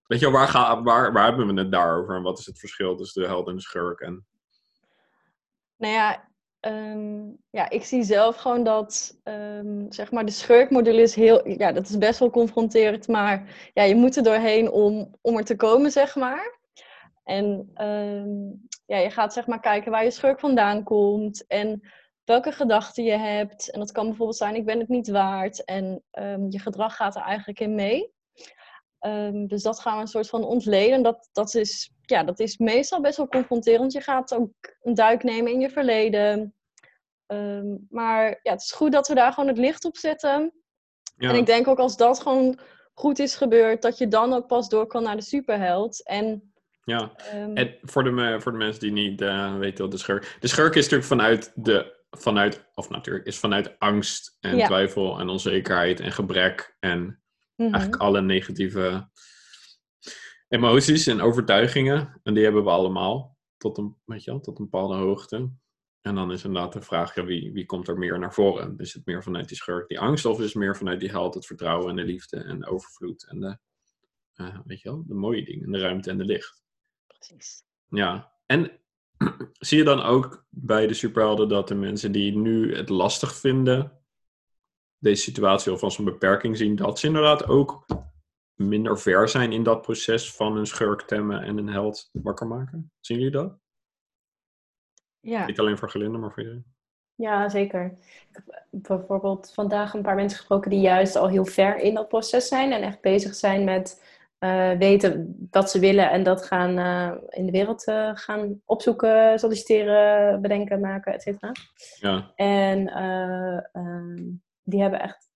Weet 0.06 0.20
je 0.20 0.30
wel, 0.30 0.34
waar, 0.34 0.48
ga, 0.48 0.82
waar, 0.82 1.12
waar 1.12 1.24
hebben 1.24 1.54
we 1.54 1.60
het 1.60 1.72
daarover? 1.72 2.16
En 2.16 2.22
wat 2.22 2.38
is 2.38 2.46
het 2.46 2.58
verschil 2.58 2.96
tussen 2.96 3.22
de 3.22 3.28
held 3.28 3.48
en 3.48 3.54
de 3.54 3.60
schurk? 3.60 4.00
En, 4.00 4.26
Nou 5.76 5.92
ja, 5.92 6.27
ehm, 6.60 7.26
ja, 7.50 7.70
ik 7.70 7.84
zie 7.84 8.02
zelf 8.02 8.36
gewoon 8.36 8.64
dat 8.64 9.18
ehm, 9.22 9.84
zeg 9.88 10.10
maar 10.10 10.24
de 10.24 10.30
schurkmodule 10.30 11.02
is 11.02 11.14
heel, 11.14 11.48
ja, 11.48 11.72
dat 11.72 11.88
is 11.88 11.98
best 11.98 12.18
wel 12.18 12.30
confronterend, 12.30 13.08
maar 13.08 13.70
ja, 13.74 13.82
je 13.82 13.94
moet 13.94 14.16
er 14.16 14.22
doorheen 14.22 14.70
om, 14.70 15.14
om 15.20 15.36
er 15.36 15.44
te 15.44 15.56
komen, 15.56 15.90
zeg 15.90 16.16
maar. 16.16 16.58
En 17.24 17.70
ehm, 17.74 18.30
ja, 18.86 18.96
je 18.96 19.10
gaat 19.10 19.32
zeg 19.32 19.46
maar 19.46 19.60
kijken 19.60 19.90
waar 19.90 20.04
je 20.04 20.10
schurk 20.10 20.40
vandaan 20.40 20.82
komt 20.82 21.46
en 21.46 21.82
welke 22.24 22.52
gedachten 22.52 23.04
je 23.04 23.16
hebt. 23.16 23.70
En 23.70 23.78
dat 23.80 23.92
kan 23.92 24.06
bijvoorbeeld 24.06 24.38
zijn, 24.38 24.54
ik 24.54 24.64
ben 24.64 24.78
het 24.78 24.88
niet 24.88 25.08
waard. 25.08 25.64
En 25.64 26.02
je 26.48 26.58
gedrag 26.58 26.96
gaat 26.96 27.16
er 27.16 27.22
eigenlijk 27.22 27.60
in 27.60 27.74
mee. 27.74 28.12
Dus 29.46 29.62
dat 29.62 29.80
gaan 29.80 29.94
we 29.94 30.00
een 30.00 30.06
soort 30.06 30.28
van 30.28 30.44
ontleden. 30.44 31.02
Dat, 31.02 31.28
dat, 31.32 31.54
is, 31.54 31.92
ja, 32.10 32.24
dat 32.24 32.40
is 32.40 32.56
meestal 32.56 33.00
best 33.00 33.16
wel 33.16 33.28
confronterend. 33.28 33.92
Je 33.92 34.00
gaat 34.00 34.34
ook 34.34 34.50
een 34.82 34.94
duik 34.94 35.22
nemen 35.22 35.52
in 35.52 35.60
je 35.60 35.70
verleden. 35.70 36.54
Ehm, 37.26 37.76
maar 37.90 38.40
ja, 38.42 38.52
het 38.52 38.62
is 38.62 38.72
goed 38.72 38.92
dat 38.92 39.08
we 39.08 39.14
daar 39.14 39.32
gewoon 39.32 39.48
het 39.48 39.58
licht 39.58 39.84
op 39.84 39.96
zetten. 39.96 40.52
ja, 41.16 41.28
En 41.28 41.36
ik 41.36 41.46
denk 41.46 41.68
ook 41.68 41.78
als 41.78 41.96
dat 41.96 42.20
gewoon 42.20 42.58
goed 42.94 43.18
is 43.18 43.34
gebeurd, 43.34 43.82
dat 43.82 43.98
je 43.98 44.08
dan 44.08 44.32
ook 44.32 44.46
pas 44.46 44.68
door 44.68 44.86
kan 44.86 45.02
naar 45.02 45.16
de 45.16 45.22
superheld. 45.22 46.06
En 46.06 46.52
Ja, 46.84 47.12
Ehm, 47.16 47.56
en 47.56 47.74
voor 47.82 48.04
de, 48.04 48.36
voor 48.40 48.52
de 48.52 48.58
mensen 48.58 48.80
die 48.80 48.92
niet 48.92 49.20
eh, 49.20 49.58
weten 49.58 49.82
wat 49.82 49.90
de 49.90 49.98
schurk... 49.98 50.36
De 50.40 50.48
schurk 50.48 50.74
is 50.74 50.82
natuurlijk 50.82 51.08
vanuit 51.08 51.52
de... 51.54 51.96
Vanuit, 52.10 52.64
of 52.74 52.90
natuurlijk, 52.90 53.26
is 53.26 53.38
vanuit 53.38 53.78
angst 53.78 54.36
en 54.40 54.56
Ja. 54.56 54.66
twijfel 54.66 55.18
en 55.18 55.28
onzekerheid 55.28 56.00
en 56.00 56.12
gebrek 56.12 56.76
en 56.80 57.22
mhm. 57.56 57.72
eigenlijk 57.72 58.02
alle 58.02 58.20
negatieve 58.20 59.08
emoties 60.48 61.06
en 61.06 61.20
overtuigingen. 61.20 62.20
En 62.22 62.34
die 62.34 62.44
hebben 62.44 62.64
we 62.64 62.70
allemaal 62.70 63.36
tot 63.56 63.78
een, 63.78 63.96
weet 64.04 64.24
je 64.24 64.30
wel, 64.30 64.40
tot 64.40 64.58
een 64.58 64.64
bepaalde 64.64 64.96
hoogte. 64.96 65.50
En 66.00 66.14
dan 66.14 66.32
is 66.32 66.44
inderdaad 66.44 66.72
de 66.72 66.82
vraag, 66.82 67.14
ja, 67.14 67.24
wie, 67.24 67.52
wie 67.52 67.66
komt 67.66 67.88
er 67.88 67.98
meer 67.98 68.18
naar 68.18 68.34
voren? 68.34 68.78
Is 68.78 68.94
het 68.94 69.06
meer 69.06 69.22
vanuit 69.22 69.48
die 69.48 69.56
schurk, 69.56 69.88
die 69.88 70.00
angst, 70.00 70.24
of 70.24 70.38
is 70.38 70.44
het 70.44 70.54
meer 70.54 70.76
vanuit 70.76 71.00
die 71.00 71.10
held, 71.10 71.34
het 71.34 71.46
vertrouwen 71.46 71.90
en 71.90 71.96
de 71.96 72.04
liefde 72.04 72.36
en 72.36 72.58
de 72.58 72.66
overvloed 72.66 73.26
en 73.28 73.40
de, 73.40 73.58
eh, 74.34 74.58
weet 74.64 74.80
je 74.80 74.88
wel, 74.88 75.04
de 75.06 75.14
mooie 75.14 75.44
dingen, 75.44 75.70
de 75.70 75.78
ruimte 75.78 76.10
en 76.10 76.18
de 76.18 76.24
licht? 76.24 76.62
Precies. 77.06 77.62
Ja, 77.88 78.32
en 78.46 78.70
zie 79.52 79.78
je 79.78 79.84
dan 79.84 80.02
ook 80.02 80.46
bij 80.50 80.86
de 80.86 80.94
superhelden 80.94 81.48
dat 81.48 81.68
de 81.68 81.74
mensen 81.74 82.12
die 82.12 82.36
nu 82.36 82.76
het 82.76 82.88
lastig 82.88 83.34
vinden, 83.34 83.92
deze 84.98 85.22
situatie 85.22 85.72
of 85.72 85.82
als 85.82 85.98
een 85.98 86.04
beperking 86.04 86.56
zien, 86.56 86.76
dat 86.76 86.98
ze 86.98 87.06
inderdaad 87.06 87.46
ook 87.46 87.84
minder 88.58 88.98
ver 88.98 89.28
zijn 89.28 89.52
in 89.52 89.62
dat 89.62 89.82
proces 89.82 90.32
van 90.32 90.56
een 90.56 90.66
schurk 90.66 91.02
temmen 91.02 91.42
en 91.42 91.58
een 91.58 91.68
held 91.68 92.08
wakker 92.12 92.46
maken? 92.46 92.92
Zien 93.00 93.18
jullie 93.18 93.32
dat? 93.32 93.58
Ja. 95.20 95.46
Niet 95.46 95.58
alleen 95.58 95.78
voor 95.78 95.90
Gelinde, 95.90 96.18
maar 96.18 96.32
voor 96.32 96.42
iedereen. 96.42 96.64
Ja, 97.14 97.48
zeker. 97.48 97.84
Ik 98.30 98.36
heb 98.42 98.66
bijvoorbeeld 98.70 99.52
vandaag 99.54 99.94
een 99.94 100.02
paar 100.02 100.14
mensen 100.14 100.38
gesproken 100.38 100.70
die 100.70 100.80
juist 100.80 101.16
al 101.16 101.28
heel 101.28 101.44
ver 101.44 101.76
in 101.76 101.94
dat 101.94 102.08
proces 102.08 102.48
zijn 102.48 102.72
en 102.72 102.82
echt 102.82 103.00
bezig 103.00 103.34
zijn 103.34 103.64
met 103.64 104.02
eh, 104.38 104.72
weten 104.72 105.36
wat 105.50 105.70
ze 105.70 105.78
willen 105.78 106.10
en 106.10 106.22
dat 106.22 106.46
gaan 106.46 106.78
eh, 106.78 107.38
in 107.38 107.46
de 107.46 107.52
wereld 107.52 107.84
eh, 107.84 108.10
gaan 108.14 108.60
opzoeken, 108.64 109.38
solliciteren, 109.38 110.40
bedenken, 110.42 110.80
maken, 110.80 111.12
et 111.12 111.22
cetera. 111.22 111.52
Ja, 112.00 112.32
En 112.34 112.88
eh, 112.88 113.58
ehm, 113.72 114.24
die 114.62 114.80
hebben 114.80 115.00
echt 115.00 115.27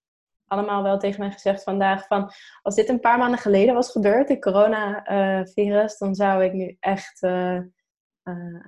allemaal 0.53 0.83
wel 0.83 0.99
tegen 0.99 1.21
mij 1.21 1.31
gezegd 1.31 1.63
vandaag 1.63 2.07
van 2.07 2.31
als 2.63 2.75
dit 2.75 2.89
een 2.89 3.01
paar 3.01 3.19
maanden 3.19 3.39
geleden 3.39 3.75
was 3.75 3.91
gebeurd, 3.91 4.29
het 4.29 4.41
coronavirus, 4.41 5.99
dan 5.99 6.15
zou 6.15 6.45
ik 6.45 6.53
nu 6.53 6.77
echt 6.81 7.23
eh, 7.23 7.57
eh, 8.23 8.67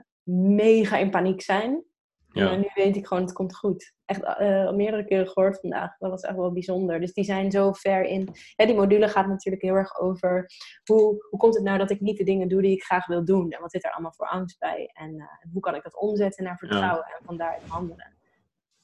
mega 0.56 0.96
in 0.96 1.10
paniek 1.10 1.42
zijn. 1.42 1.84
ja, 2.32 2.50
En 2.50 2.60
nu 2.60 2.70
weet 2.74 2.96
ik 2.96 3.06
gewoon, 3.06 3.22
het 3.22 3.32
komt 3.32 3.56
goed. 3.56 3.92
Echt 4.04 4.24
al 4.24 4.74
meerdere 4.74 5.04
keren 5.04 5.28
gehoord 5.28 5.60
vandaag. 5.60 5.96
Dat 5.98 6.10
was 6.10 6.22
echt 6.22 6.36
wel 6.36 6.52
bijzonder. 6.52 7.00
Dus 7.00 7.12
die 7.12 7.24
zijn 7.24 7.50
zo 7.50 7.72
ver 7.72 8.04
in. 8.04 8.28
Ja, 8.56 8.66
die 8.66 8.74
module 8.74 9.08
gaat 9.08 9.26
natuurlijk 9.26 9.62
heel 9.62 9.74
erg 9.74 10.00
over 10.00 10.46
hoe, 10.84 11.26
hoe 11.30 11.38
komt 11.38 11.54
het 11.54 11.64
nou 11.64 11.78
dat 11.78 11.90
ik 11.90 12.00
niet 12.00 12.16
de 12.16 12.24
dingen 12.24 12.48
doe 12.48 12.62
die 12.62 12.72
ik 12.72 12.82
graag 12.82 13.06
wil 13.06 13.24
doen? 13.24 13.50
En 13.50 13.60
wat 13.60 13.70
zit 13.70 13.84
er 13.84 13.92
allemaal 13.92 14.12
voor 14.12 14.28
angst 14.28 14.58
bij? 14.58 14.90
En 14.92 15.28
hoe 15.52 15.60
kan 15.60 15.74
ik 15.74 15.82
dat 15.82 15.96
omzetten 15.96 16.44
naar 16.44 16.58
vertrouwen 16.58 17.04
en 17.04 17.24
van 17.24 17.36
daaruit 17.36 17.62
handelen? 17.62 18.13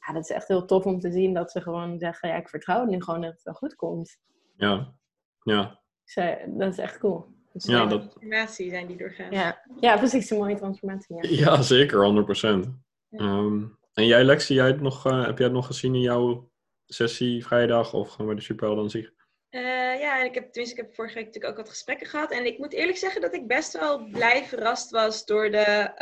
Ja, 0.07 0.13
dat 0.13 0.23
is 0.23 0.31
echt 0.31 0.49
heel 0.49 0.65
tof 0.65 0.85
om 0.85 1.01
te 1.01 1.11
zien 1.11 1.35
dat 1.35 1.51
ze 1.51 1.61
gewoon 1.61 1.99
zeggen: 1.99 2.29
ja, 2.29 2.37
ik 2.37 2.49
vertrouw 2.49 2.81
het 2.81 2.91
nu 2.91 3.03
gewoon 3.03 3.21
dat 3.21 3.33
het 3.33 3.43
wel 3.43 3.55
goed 3.55 3.75
komt. 3.75 4.19
ja, 4.57 4.95
ja. 5.43 5.81
Dus, 6.05 6.15
eh, 6.15 6.37
dat 6.47 6.73
is 6.73 6.79
echt 6.79 6.99
cool. 6.99 7.27
Dus, 7.53 7.65
Ja, 7.65 7.87
dat, 7.87 8.01
Transformatie 8.01 8.71
zijn 8.71 8.87
die 8.87 8.97
doorgaan. 8.97 9.31
ja. 9.31 9.63
ja, 9.81 9.97
precies. 9.97 10.31
Een 10.31 10.39
mooie 10.39 10.57
transformatie. 10.57 11.17
Ja. 11.17 11.55
ja 11.55 11.63
zeker, 11.63 11.99
100%. 11.99 12.69
Ehm, 13.11 13.65
en 13.93 14.07
jij, 14.07 14.25
Lexi, 14.25 14.55
jij 14.55 14.67
het 14.67 14.81
nog, 14.81 15.07
eh, 15.07 15.25
heb 15.27 15.37
jij 15.39 15.47
het 15.47 15.57
nog 15.57 15.67
gezien 15.67 15.95
in 15.95 16.01
jouw 16.01 16.51
sessie 16.87 17.47
vrijdag 17.47 17.95
of 17.95 18.11
gewoon 18.11 18.27
bij 18.27 18.35
de 18.35 18.43
superhelden 18.43 18.85
aan 18.85 18.91
zich? 18.91 19.13
Eh, 19.49 19.61
ja, 20.01 20.21
en 20.21 20.25
ik 20.27 20.35
heb, 20.35 20.53
tenminste, 20.53 20.79
ik 20.81 20.87
heb 20.87 20.95
vorige 20.95 21.15
week 21.15 21.25
natuurlijk 21.25 21.53
ook 21.53 21.61
wat 21.61 21.69
gesprekken 21.69 22.07
gehad. 22.07 22.31
En 22.31 22.47
ik 22.47 22.59
moet 22.59 22.73
eerlijk 22.73 22.99
zeggen 22.99 23.21
dat 23.21 23.35
ik 23.35 23.47
best 23.47 23.79
wel 23.79 24.09
blij 24.11 24.45
verrast 24.45 24.91
was 24.91 25.25
door 25.25 25.51
de 25.51 25.93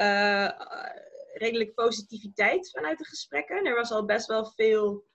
redelijk 1.38 1.74
positiviteit 1.74 2.70
vanuit 2.70 2.98
de 2.98 3.05
gesprekken. 3.05 3.66
Er 3.66 3.74
was 3.74 3.90
al 3.90 4.05
best 4.05 4.27
wel 4.27 4.53
veel 4.57 5.07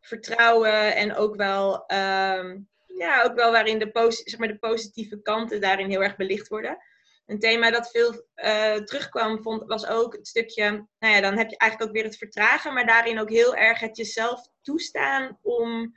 vertrouwen 0.00 0.94
en 0.94 1.14
ook 1.14 1.36
wel, 1.36 1.86
ehm, 1.86 2.58
ja, 2.86 3.22
ook 3.22 3.34
wel 3.34 3.50
waarin 3.50 3.78
de, 3.78 4.20
zeg 4.24 4.38
maar, 4.38 4.48
de 4.48 4.58
positieve 4.58 5.22
kanten 5.22 5.60
daarin 5.60 5.90
heel 5.90 6.02
erg 6.02 6.16
belicht 6.16 6.48
worden. 6.48 6.78
Een 7.26 7.38
thema 7.38 7.70
dat 7.70 7.90
veel 7.90 8.26
eh, 8.34 8.74
terugkwam, 8.74 9.42
vond, 9.42 9.62
was 9.66 9.86
ook 9.86 10.12
het 10.12 10.28
stukje, 10.28 10.70
nou 10.98 11.14
ja, 11.14 11.20
dan 11.20 11.36
heb 11.36 11.50
je 11.50 11.56
eigenlijk 11.56 11.90
ook 11.90 11.96
weer 11.96 12.06
het 12.06 12.18
vertragen, 12.18 12.74
maar 12.74 12.86
daarin 12.86 13.20
ook 13.20 13.30
heel 13.30 13.56
erg 13.56 13.80
het 13.80 13.96
jezelf 13.96 14.48
toestaan 14.62 15.38
om 15.42 15.96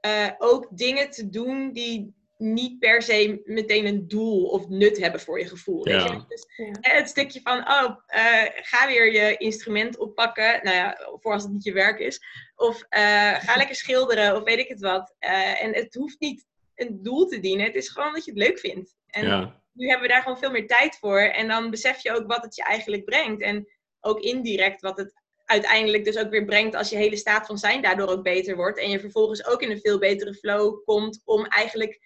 eh, 0.00 0.30
ook 0.38 0.68
dingen 0.70 1.10
te 1.10 1.28
doen 1.28 1.72
die 1.72 2.14
niet 2.42 2.78
per 2.78 3.02
se 3.02 3.40
meteen 3.44 3.86
een 3.86 4.08
doel 4.08 4.44
of 4.46 4.68
nut 4.68 4.98
hebben 4.98 5.20
voor 5.20 5.38
je 5.38 5.48
gevoel. 5.48 5.84
Weet 5.84 5.94
Ja. 5.94 6.12
je? 6.12 6.24
Dus 6.28 6.46
Ja. 6.56 6.92
het 6.94 7.08
stukje 7.08 7.40
van, 7.42 7.58
oh, 7.58 7.96
eh, 8.06 8.44
ga 8.54 8.86
weer 8.86 9.12
je 9.12 9.36
instrument 9.36 9.98
oppakken. 9.98 10.60
Nou 10.62 10.76
ja, 10.76 10.98
voor 11.20 11.32
als 11.32 11.42
het 11.42 11.52
niet 11.52 11.64
je 11.64 11.72
werk 11.72 11.98
is. 11.98 12.20
Of 12.56 12.82
eh, 12.88 13.34
ga 13.34 13.56
lekker 13.56 13.76
schilderen 13.76 14.36
of 14.36 14.42
weet 14.42 14.58
ik 14.58 14.68
het 14.68 14.80
wat. 14.80 15.14
Eh, 15.18 15.62
en 15.62 15.74
het 15.74 15.94
hoeft 15.94 16.20
niet 16.20 16.46
een 16.74 17.02
doel 17.02 17.26
te 17.26 17.40
dienen. 17.40 17.66
Het 17.66 17.74
is 17.74 17.88
gewoon 17.88 18.12
dat 18.12 18.24
je 18.24 18.30
het 18.30 18.40
leuk 18.40 18.58
vindt. 18.58 18.94
En 19.06 19.26
Ja, 19.26 19.62
nu 19.72 19.86
hebben 19.88 20.06
we 20.06 20.12
daar 20.12 20.22
gewoon 20.22 20.38
veel 20.38 20.50
meer 20.50 20.66
tijd 20.66 20.96
voor. 20.98 21.20
En 21.20 21.48
dan 21.48 21.70
besef 21.70 22.02
je 22.02 22.12
ook 22.12 22.26
wat 22.26 22.42
het 22.42 22.56
je 22.56 22.62
eigenlijk 22.62 23.04
brengt. 23.04 23.42
En 23.42 23.66
ook 24.00 24.20
indirect 24.20 24.80
wat 24.80 24.96
het 24.96 25.20
uiteindelijk 25.44 26.04
dus 26.04 26.16
ook 26.18 26.30
weer 26.30 26.44
brengt 26.44 26.74
als 26.74 26.90
je 26.90 26.96
hele 26.96 27.16
staat 27.16 27.46
van 27.46 27.58
zijn 27.58 27.82
daardoor 27.82 28.08
ook 28.08 28.22
beter 28.22 28.56
wordt. 28.56 28.78
En 28.78 28.90
je 28.90 29.00
vervolgens 29.00 29.46
ook 29.46 29.62
in 29.62 29.70
een 29.70 29.80
veel 29.80 29.98
betere 29.98 30.34
flow 30.34 30.84
komt 30.84 31.22
om 31.24 31.44
eigenlijk 31.46 32.00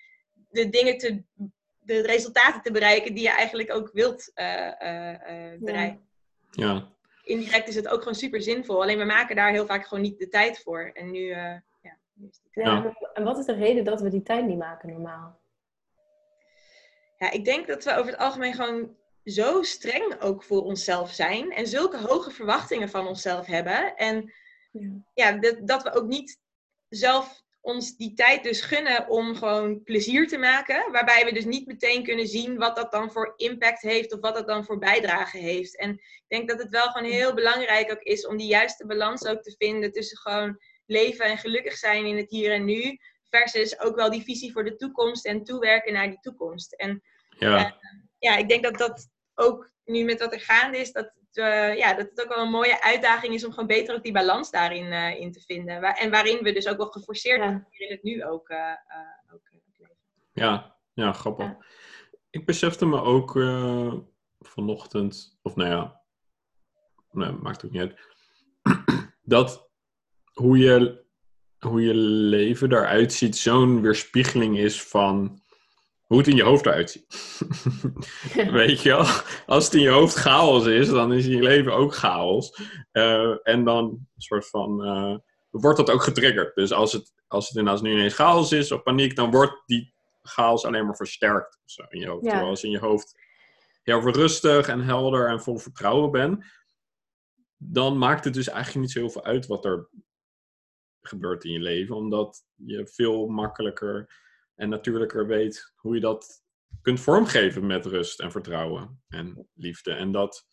de 0.48 0.68
dingen 0.68 0.98
te, 0.98 1.22
de 1.80 2.00
resultaten 2.02 2.62
te 2.62 2.70
bereiken 2.72 3.14
die 3.14 3.22
je 3.22 3.30
eigenlijk 3.30 3.72
ook 3.72 3.90
wilt 3.92 4.30
eh, 4.34 4.80
eh, 4.80 5.52
eh, 5.52 5.60
bereiken. 5.60 6.00
ja, 6.50 6.94
Indirect 7.24 7.68
is 7.68 7.74
het 7.74 7.88
ook 7.88 7.98
gewoon 7.98 8.14
super 8.14 8.42
zinvol. 8.42 8.82
Alleen 8.82 8.98
we 8.98 9.04
maken 9.04 9.36
daar 9.36 9.50
heel 9.50 9.66
vaak 9.66 9.86
gewoon 9.86 10.02
niet 10.02 10.18
de 10.18 10.28
tijd 10.28 10.62
voor. 10.62 10.90
En 10.92 11.10
nu, 11.10 11.30
eh, 11.30 11.54
ja, 11.82 11.96
nu 12.12 12.28
is 12.28 12.40
die 12.42 12.50
tijd. 12.50 12.66
Ja, 12.66 12.96
En 13.12 13.24
wat 13.24 13.38
is 13.38 13.44
de 13.44 13.54
reden 13.54 13.84
dat 13.84 14.00
we 14.00 14.08
die 14.10 14.22
tijd 14.22 14.44
niet 14.46 14.58
maken 14.58 14.88
normaal? 14.88 15.40
Ja, 17.18 17.30
ik 17.30 17.44
denk 17.44 17.66
dat 17.66 17.84
we 17.84 17.90
over 17.94 18.10
het 18.10 18.20
algemeen 18.20 18.54
gewoon 18.54 18.96
zo 19.24 19.62
streng 19.62 20.20
ook 20.20 20.42
voor 20.42 20.62
onszelf 20.62 21.10
zijn. 21.10 21.52
En 21.52 21.66
zulke 21.66 21.98
hoge 21.98 22.30
verwachtingen 22.30 22.88
van 22.88 23.06
onszelf 23.06 23.46
hebben. 23.46 23.96
En 23.96 24.32
Ja. 24.72 24.90
ja, 25.14 25.32
dat, 25.32 25.56
dat 25.60 25.82
we 25.82 25.92
ook 25.92 26.06
niet 26.06 26.40
zelf 26.88 27.42
ons 27.66 27.96
die 27.96 28.14
tijd 28.14 28.42
dus 28.42 28.60
gunnen 28.60 29.08
om 29.08 29.36
gewoon 29.36 29.82
plezier 29.82 30.28
te 30.28 30.38
maken. 30.38 30.92
Waarbij 30.92 31.24
we 31.24 31.32
dus 31.32 31.44
niet 31.44 31.66
meteen 31.66 32.02
kunnen 32.02 32.26
zien 32.26 32.56
wat 32.56 32.76
dat 32.76 32.92
dan 32.92 33.12
voor 33.12 33.32
impact 33.36 33.82
heeft 33.82 34.14
of 34.14 34.20
wat 34.20 34.34
dat 34.34 34.46
dan 34.46 34.64
voor 34.64 34.78
bijdrage 34.78 35.38
heeft. 35.38 35.78
En 35.78 35.90
ik 35.92 36.24
denk 36.28 36.48
dat 36.48 36.58
het 36.58 36.70
wel 36.70 36.90
gewoon 36.90 37.10
heel 37.10 37.34
belangrijk 37.34 37.90
ook 37.90 38.02
is 38.02 38.26
om 38.26 38.36
die 38.36 38.46
juiste 38.46 38.86
balans 38.86 39.26
ook 39.26 39.42
te 39.42 39.54
vinden 39.58 39.92
tussen 39.92 40.18
gewoon 40.18 40.58
leven 40.86 41.24
en 41.24 41.38
gelukkig 41.38 41.76
zijn 41.76 42.06
in 42.06 42.16
het 42.16 42.30
hier 42.30 42.52
en 42.52 42.64
nu. 42.64 42.98
Versus 43.30 43.80
ook 43.80 43.96
wel 43.96 44.10
die 44.10 44.22
visie 44.22 44.52
voor 44.52 44.64
de 44.64 44.76
toekomst 44.76 45.26
en 45.26 45.44
toewerken 45.44 45.92
naar 45.92 46.08
die 46.08 46.20
toekomst. 46.20 46.72
En 46.72 47.02
ja, 47.38 47.78
ja, 48.18 48.36
ik 48.36 48.48
denk 48.48 48.62
dat 48.62 48.78
dat 48.78 49.08
ook 49.34 49.70
nu 49.84 50.04
met 50.04 50.20
wat 50.20 50.32
er 50.32 50.40
gaande 50.40 50.78
is, 50.78 50.92
dat 50.92 51.12
eh, 51.36 51.76
ja, 51.76 51.94
dat 51.94 52.08
het 52.10 52.22
ook 52.22 52.34
wel 52.34 52.44
een 52.44 52.50
mooie 52.50 52.82
uitdaging 52.82 53.34
is 53.34 53.44
om 53.44 53.50
gewoon 53.50 53.66
beter 53.66 53.94
ook 53.94 54.02
die 54.02 54.12
balans 54.12 54.50
daarin 54.50 54.92
eh, 54.92 55.20
in 55.20 55.32
te 55.32 55.40
vinden. 55.40 55.82
En 55.82 56.10
waarin 56.10 56.42
we 56.42 56.52
dus 56.52 56.68
ook 56.68 56.76
wel 56.76 56.86
geforceerd 56.86 57.40
Ja. 57.42 57.66
in 57.70 57.90
het 57.90 58.02
nu 58.02 58.24
ook, 58.24 58.48
eh, 58.48 58.58
eh, 58.70 59.34
ook 59.34 59.40
leven. 59.78 59.94
ja, 60.32 60.76
ja, 60.94 61.12
grappig. 61.12 61.46
Ja. 61.46 61.58
Ik 62.30 62.46
besefte 62.46 62.86
me 62.86 63.00
ook 63.02 63.36
eh, 63.36 63.94
vanochtend, 64.38 65.38
of 65.42 65.56
nou 65.56 65.70
ja, 65.70 66.00
nee, 67.10 67.30
maakt 67.32 67.64
ook 67.64 67.70
niet 67.70 67.80
uit, 67.80 67.98
dat 69.22 69.70
hoe 70.32 70.58
je, 70.58 71.04
hoe 71.58 71.82
je 71.82 71.94
leven 71.94 72.72
eruit 72.72 73.12
ziet 73.12 73.36
zo'n 73.36 73.80
weerspiegeling 73.80 74.58
is 74.58 74.82
van 74.82 75.42
hoe 76.06 76.18
het 76.18 76.26
in 76.26 76.36
je 76.36 76.42
hoofd 76.42 76.66
eruit 76.66 76.90
ziet. 76.90 77.40
Weet 78.50 78.82
je 78.82 78.88
wel? 78.88 79.04
Als 79.46 79.64
het 79.64 79.74
in 79.74 79.80
je 79.80 79.88
hoofd 79.88 80.14
chaos 80.14 80.66
is, 80.66 80.88
dan 80.88 81.12
is 81.12 81.26
in 81.26 81.36
je 81.36 81.42
leven 81.42 81.74
ook 81.74 81.94
chaos. 81.94 82.60
Eh, 82.92 83.48
en 83.48 83.64
dan 83.64 84.06
soort 84.16 84.48
van, 84.48 84.84
eh, 84.84 85.16
wordt 85.50 85.76
dat 85.76 85.90
ook 85.90 86.02
getriggerd. 86.02 86.54
Dus 86.54 86.72
als 86.72 86.92
het, 86.92 87.12
als 87.26 87.48
het 87.48 87.56
inderdaad 87.56 87.82
nu 87.82 87.92
ineens 87.92 88.14
chaos 88.14 88.52
is 88.52 88.72
of 88.72 88.82
paniek, 88.82 89.16
dan 89.16 89.30
wordt 89.30 89.62
die 89.66 89.94
chaos 90.22 90.64
alleen 90.64 90.86
maar 90.86 90.96
versterkt 90.96 91.58
zo 91.64 91.84
in 91.88 92.00
je 92.00 92.08
hoofd. 92.08 92.24
Ja. 92.24 92.30
Terwijl 92.30 92.50
als 92.50 92.60
je 92.60 92.66
in 92.66 92.72
je 92.72 92.78
hoofd 92.78 93.18
heel 93.82 94.10
rustig 94.10 94.68
en 94.68 94.80
helder 94.80 95.28
en 95.28 95.40
vol 95.40 95.58
vertrouwen 95.58 96.10
bent, 96.10 96.44
dan 97.56 97.98
maakt 97.98 98.24
het 98.24 98.34
dus 98.34 98.48
eigenlijk 98.48 98.80
niet 98.80 98.90
zo 98.90 98.98
heel 98.98 99.10
veel 99.10 99.24
uit 99.24 99.46
wat 99.46 99.64
er 99.64 99.88
gebeurt 101.00 101.44
in 101.44 101.52
je 101.52 101.60
leven, 101.60 101.96
omdat 101.96 102.44
je 102.54 102.86
veel 102.86 103.26
makkelijker 103.26 104.24
en 104.56 104.68
natuurlijker 104.68 105.26
weet 105.26 105.72
hoe 105.74 105.94
je 105.94 106.00
dat 106.00 106.44
kunt 106.82 107.00
vormgeven 107.00 107.66
met 107.66 107.86
rust 107.86 108.20
en 108.20 108.30
vertrouwen 108.30 109.02
en 109.08 109.48
liefde. 109.54 109.92
En 109.92 110.12
dat 110.12 110.46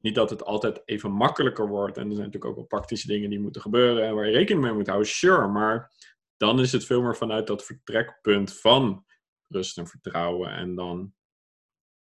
niet 0.00 0.14
dat 0.14 0.30
het 0.30 0.44
altijd 0.44 0.82
even 0.84 1.10
makkelijker 1.10 1.68
wordt. 1.68 1.96
En 1.96 2.02
er 2.02 2.14
zijn 2.14 2.26
natuurlijk 2.26 2.50
ook 2.50 2.56
wel 2.56 2.64
praktische 2.64 3.06
dingen 3.06 3.30
die 3.30 3.40
moeten 3.40 3.60
gebeuren 3.60 4.06
en 4.06 4.14
waar 4.14 4.26
je 4.26 4.32
rekening 4.32 4.64
mee 4.64 4.72
moet 4.72 4.86
houden, 4.86 5.08
sure. 5.08 5.46
Maar 5.46 5.92
dan 6.36 6.60
is 6.60 6.72
het 6.72 6.84
veel 6.84 7.02
meer 7.02 7.16
vanuit 7.16 7.46
dat 7.46 7.64
vertrekpunt 7.64 8.60
van 8.60 9.06
rust 9.48 9.78
en 9.78 9.86
vertrouwen. 9.86 10.50
En 10.50 10.74
dan 10.74 11.14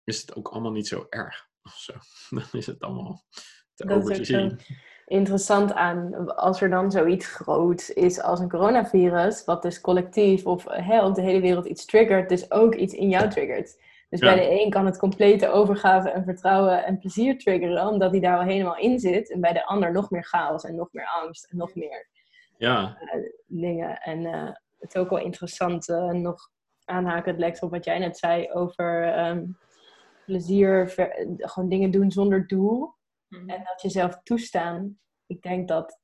is 0.03 0.21
het 0.21 0.35
ook 0.35 0.47
allemaal 0.47 0.71
niet 0.71 0.87
zo 0.87 1.05
erg. 1.09 1.49
Of 1.63 1.73
zo. 1.73 1.93
Dan 2.35 2.47
is 2.51 2.65
het 2.65 2.79
allemaal 2.79 3.25
te 3.73 3.85
Dat 3.85 3.97
is 3.97 4.03
over 4.03 4.15
te 4.15 4.25
zo. 4.25 4.55
Interessant 5.05 5.73
aan 5.73 6.35
als 6.35 6.61
er 6.61 6.69
dan 6.69 6.91
zoiets 6.91 7.25
groots 7.25 7.93
is 7.93 8.21
als 8.21 8.39
een 8.39 8.49
coronavirus, 8.49 9.45
wat 9.45 9.61
dus 9.61 9.81
collectief 9.81 10.45
of 10.45 10.65
hè, 10.67 11.05
op 11.05 11.15
de 11.15 11.21
hele 11.21 11.41
wereld 11.41 11.65
iets 11.65 11.85
triggert, 11.85 12.29
dus 12.29 12.51
ook 12.51 12.75
iets 12.75 12.93
in 12.93 13.09
jou 13.09 13.29
triggert. 13.29 13.79
Dus 14.09 14.19
Ja. 14.19 14.33
bij 14.33 14.43
de 14.45 14.61
een 14.63 14.69
kan 14.69 14.85
het 14.85 14.97
complete 14.97 15.49
overgave 15.49 16.09
en 16.09 16.23
vertrouwen 16.23 16.85
en 16.85 16.97
plezier 16.97 17.37
triggeren, 17.37 17.87
omdat 17.87 18.11
hij 18.11 18.19
daar 18.19 18.37
al 18.37 18.43
helemaal 18.43 18.77
in 18.77 18.99
zit. 18.99 19.31
En 19.31 19.41
bij 19.41 19.53
de 19.53 19.65
ander 19.65 19.91
nog 19.91 20.09
meer 20.09 20.23
chaos 20.23 20.63
en 20.63 20.75
nog 20.75 20.87
meer 20.91 21.07
angst 21.23 21.51
en 21.51 21.57
nog 21.57 21.75
meer 21.75 22.07
Ja, 22.57 22.97
dingen. 23.47 23.97
En 24.01 24.25
eh, 24.25 24.43
het 24.79 24.93
is 24.93 25.01
ook 25.01 25.09
wel 25.09 25.19
interessant, 25.19 25.89
eh, 25.89 26.09
nog 26.09 26.49
aanhaken, 26.85 27.37
Lex, 27.39 27.59
op 27.59 27.71
wat 27.71 27.85
jij 27.85 27.99
net 27.99 28.17
zei 28.17 28.51
over 28.51 29.03
ehm, 29.13 29.45
plezier, 30.25 30.89
ver- 30.89 31.25
gewoon 31.37 31.69
dingen 31.69 31.91
doen 31.91 32.11
zonder 32.11 32.47
doel. 32.47 32.93
Mhm. 33.31 33.49
En 33.49 33.63
dat 33.63 33.81
jezelf 33.81 34.19
toestaan. 34.23 34.99
Ik 35.25 35.41
denk 35.41 35.67
dat, 35.67 35.99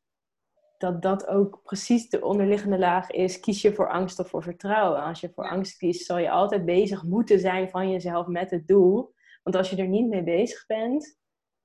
dat 0.78 1.02
dat 1.02 1.28
ook 1.28 1.62
precies 1.64 2.10
de 2.10 2.24
onderliggende 2.26 2.80
laag 2.80 3.12
is. 3.12 3.40
Kies 3.40 3.62
je 3.62 3.74
voor 3.74 3.92
angst 3.92 4.20
of 4.20 4.30
voor 4.30 4.44
vertrouwen? 4.44 5.04
Als 5.04 5.20
je 5.20 5.32
voor 5.34 5.44
Ja. 5.44 5.50
angst 5.50 5.78
kiest, 5.78 6.06
zal 6.06 6.18
je 6.18 6.30
altijd 6.30 6.66
bezig 6.66 7.04
moeten 7.04 7.40
zijn 7.40 7.70
van 7.70 7.90
jezelf 7.92 8.28
met 8.28 8.52
het 8.52 8.68
doel. 8.68 9.14
Want 9.44 9.56
als 9.56 9.70
je 9.70 9.76
er 9.76 9.88
niet 9.88 10.08
mee 10.08 10.24
bezig 10.24 10.66
bent 10.66 11.20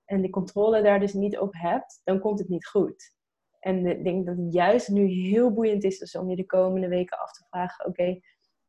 en 0.04 0.22
de 0.22 0.30
controle 0.30 0.82
daar 0.82 1.00
dus 1.00 1.12
niet 1.12 1.38
op 1.38 1.54
hebt, 1.54 2.00
dan 2.04 2.20
komt 2.20 2.38
het 2.38 2.48
niet 2.48 2.66
goed. 2.66 3.14
En 3.60 3.86
ik 3.86 4.04
denk 4.04 4.26
dat 4.26 4.36
het 4.36 4.52
juist 4.52 4.88
nu 4.88 5.06
heel 5.06 5.52
boeiend 5.52 5.84
is 5.84 5.98
dus 5.98 6.16
om 6.16 6.30
je 6.30 6.36
de 6.36 6.46
komende 6.46 6.88
weken 6.88 7.18
af 7.18 7.32
te 7.32 7.44
vragen: 7.48 7.86
oké, 7.86 8.20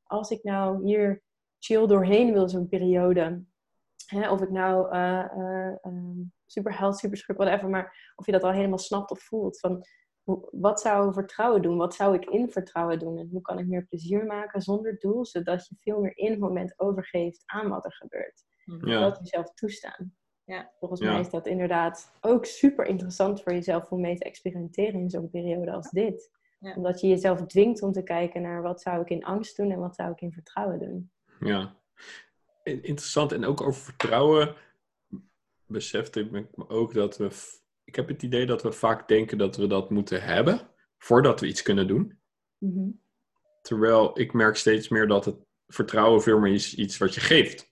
als 0.03 0.29
ik 0.29 0.43
nou 0.43 0.85
hier 0.85 1.23
chill 1.59 1.87
doorheen 1.87 2.33
wil, 2.33 2.49
zo'n 2.49 2.67
periode, 2.67 3.43
hè, 4.09 4.31
of 4.31 4.41
ik 4.41 4.49
nou 4.49 4.91
eh, 4.91 5.19
eh, 5.19 5.75
ehm, 5.81 6.21
super 6.45 6.77
held, 6.77 6.97
super 6.97 7.35
whatever, 7.35 7.69
maar 7.69 8.13
of 8.15 8.25
je 8.25 8.31
dat 8.31 8.43
al 8.43 8.51
helemaal 8.51 8.77
snapt 8.77 9.11
of 9.11 9.19
voelt. 9.21 9.59
Van, 9.59 9.81
hoe- 10.23 10.47
wat 10.51 10.81
zou 10.81 11.13
vertrouwen 11.13 11.61
doen? 11.61 11.77
Wat 11.77 11.93
zou 11.95 12.15
ik 12.15 12.25
in 12.25 12.49
vertrouwen 12.51 12.99
doen? 12.99 13.17
En 13.17 13.29
hoe 13.31 13.41
kan 13.41 13.59
ik 13.59 13.67
meer 13.67 13.85
plezier 13.85 14.25
maken 14.25 14.61
zonder 14.61 14.99
doel, 14.99 15.25
zodat 15.25 15.67
je 15.67 15.75
veel 15.79 15.99
meer 15.99 16.17
in 16.17 16.31
het 16.31 16.39
moment 16.39 16.79
overgeeft 16.79 17.43
aan 17.45 17.69
wat 17.69 17.85
er 17.85 17.93
gebeurt? 17.93 18.43
Mhm. 18.65 18.87
ja, 18.89 18.99
Dat 18.99 19.17
jezelf 19.19 19.53
toestaan. 19.53 20.15
Ja. 20.43 20.71
Volgens 20.79 21.01
Ja. 21.01 21.11
mij 21.11 21.19
is 21.19 21.29
dat 21.29 21.47
inderdaad 21.47 22.17
ook 22.21 22.45
super 22.45 22.85
interessant 22.85 23.41
voor 23.43 23.53
jezelf 23.53 23.91
om 23.91 24.01
mee 24.01 24.17
te 24.17 24.23
experimenteren 24.23 24.99
in 24.99 25.09
zo'n 25.09 25.29
periode 25.29 25.71
als 25.71 25.89
dit. 25.89 26.31
Ja. 26.59 26.75
Omdat 26.75 26.99
je 27.01 27.07
jezelf 27.07 27.45
dwingt 27.45 27.81
om 27.81 27.91
te 27.91 28.03
kijken 28.03 28.41
naar 28.41 28.61
wat 28.61 28.81
zou 28.81 29.01
ik 29.01 29.09
in 29.09 29.23
angst 29.23 29.57
doen 29.57 29.71
en 29.71 29.79
wat 29.79 29.95
zou 29.95 30.11
ik 30.11 30.21
in 30.21 30.31
vertrouwen 30.33 30.79
doen. 30.79 31.11
ja. 31.39 31.81
Interessant. 32.63 33.31
En 33.31 33.45
ook 33.45 33.61
over 33.61 33.81
vertrouwen 33.81 34.55
besefte 35.65 36.19
ik 36.19 36.31
me 36.31 36.45
ook 36.69 36.93
dat 36.93 37.17
we... 37.17 37.29
Ik 37.83 37.95
heb 37.95 38.07
het 38.07 38.23
idee 38.23 38.45
dat 38.45 38.63
we 38.63 38.71
vaak 38.71 39.07
denken 39.07 39.37
dat 39.37 39.55
we 39.55 39.67
dat 39.67 39.89
moeten 39.89 40.23
hebben 40.23 40.61
voordat 40.97 41.39
we 41.39 41.47
iets 41.47 41.61
kunnen 41.61 41.87
doen. 41.87 42.19
Mhm. 42.57 42.89
Terwijl 43.61 44.19
ik 44.19 44.33
merk 44.33 44.55
steeds 44.55 44.87
meer 44.89 45.07
dat 45.07 45.25
het 45.25 45.35
vertrouwen 45.67 46.21
veel 46.21 46.39
meer 46.39 46.53
is 46.53 46.75
iets 46.75 46.97
wat 46.97 47.13
je 47.13 47.21
geeft. 47.21 47.71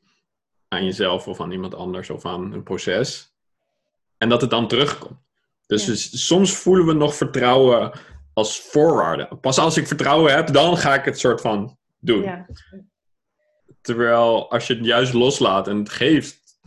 Aan 0.68 0.86
jezelf 0.86 1.28
of 1.28 1.42
aan 1.42 1.52
iemand 1.52 1.76
anders 1.76 2.10
of 2.10 2.26
aan 2.26 2.54
een 2.54 2.64
proces. 2.64 3.36
En 4.18 4.30
dat 4.30 4.42
het 4.42 4.50
dan 4.50 4.68
terugkomt. 4.68 5.20
Dus, 5.66 5.86
Ja. 5.86 5.92
dus 5.92 6.28
soms 6.28 6.58
voelen 6.58 6.86
we 6.86 6.94
nog 6.94 7.16
vertrouwen 7.16 7.92
als 8.34 8.62
voorwaarde. 8.62 9.38
Pas 9.42 9.58
als 9.58 9.78
ik 9.78 9.88
vertrouwen 9.88 10.34
heb, 10.36 10.48
dan 10.48 10.78
ga 10.78 10.96
ik 10.96 11.06
het 11.06 11.20
soort 11.20 11.42
van 11.42 11.78
doen. 12.00 12.22
Ja. 12.22 12.48
Terwijl 13.82 14.52
als 14.52 14.68
je 14.68 14.76
het 14.76 14.86
juist 14.86 15.14
loslaat 15.14 15.68
en 15.68 15.78
het 15.78 15.90
geeft, 15.90 16.60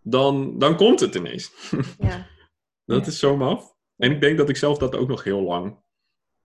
dan, 0.00 0.58
dan 0.58 0.76
komt 0.76 1.00
het 1.00 1.14
ineens. 1.14 1.52
Ja. 1.98 2.26
Dat 2.84 3.00
Ja. 3.00 3.06
is 3.06 3.18
zo 3.18 3.36
maf. 3.36 3.76
En 3.96 4.10
ik 4.10 4.20
denk 4.20 4.38
dat 4.38 4.48
ik 4.48 4.56
zelf 4.56 4.78
dat 4.78 4.96
ook 4.96 5.08
nog 5.08 5.24
heel 5.24 5.40
lang 5.42 5.78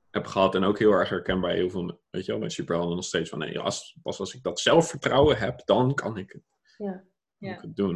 heb 0.09 0.25
gehad. 0.25 0.55
En 0.55 0.63
ook 0.63 0.79
heel 0.79 0.91
erg 0.91 1.09
herkenbaar 1.09 1.49
bij 1.49 1.59
heel 1.59 1.69
veel, 1.69 2.01
weet 2.09 2.25
je 2.25 2.31
wel, 2.31 2.39
bij 2.41 2.49
superhelden 2.49 2.95
nog 2.95 3.05
steeds 3.05 3.29
van, 3.29 3.39
nee, 3.39 3.59
als, 3.59 3.97
pas 4.01 4.19
als 4.19 4.33
ik 4.33 4.43
dat 4.43 4.59
zelfvertrouwen 4.59 5.37
heb, 5.37 5.61
dan 5.65 5.93
kan 5.93 6.17
ik 6.17 6.31
het, 6.31 6.43
Ja. 6.77 6.91
kan 6.91 7.01
Ja. 7.37 7.55
ik 7.55 7.61
het 7.61 7.75
doen. 7.75 7.95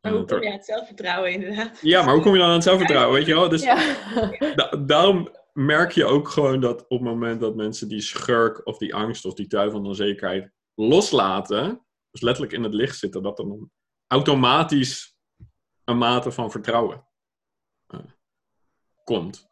En 0.00 0.12
Maar 0.12 0.12
hoe 0.20 0.24
kom 0.24 0.40
je 0.42 0.46
aan 0.46 0.52
het 0.52 0.64
zelfvertrouwen 0.64 1.32
inderdaad? 1.32 1.78
Ja, 1.82 2.04
maar 2.04 2.14
hoe 2.14 2.22
kom 2.22 2.32
je 2.32 2.38
dan 2.38 2.48
aan 2.48 2.54
het 2.54 2.62
zelfvertrouwen, 2.62 3.14
weet 3.16 3.26
je 3.26 3.34
wel? 3.34 3.48
Dus 3.48 3.62
Ja. 3.62 3.94
da- 4.54 4.76
daarom 4.76 5.28
merk 5.52 5.92
je 5.92 6.04
ook 6.04 6.28
gewoon 6.28 6.60
dat 6.60 6.82
op 6.82 6.88
het 6.98 7.08
moment 7.08 7.40
dat 7.40 7.56
mensen 7.56 7.88
die 7.88 8.00
schurk 8.00 8.66
of 8.66 8.78
die 8.78 8.94
angst 8.94 9.24
of 9.24 9.34
die 9.34 9.46
twijfel 9.46 9.78
en 9.78 9.84
onzekerheid 9.84 10.50
loslaten, 10.76 11.86
dus 12.10 12.20
letterlijk 12.20 12.54
in 12.54 12.62
het 12.62 12.74
licht 12.74 12.98
zitten, 12.98 13.22
dat 13.22 13.38
er 13.38 13.48
dan 13.48 13.70
automatisch 14.06 15.16
een 15.84 15.98
mate 15.98 16.32
van 16.32 16.50
vertrouwen 16.50 17.06
eh, 17.86 18.00
komt. 19.04 19.48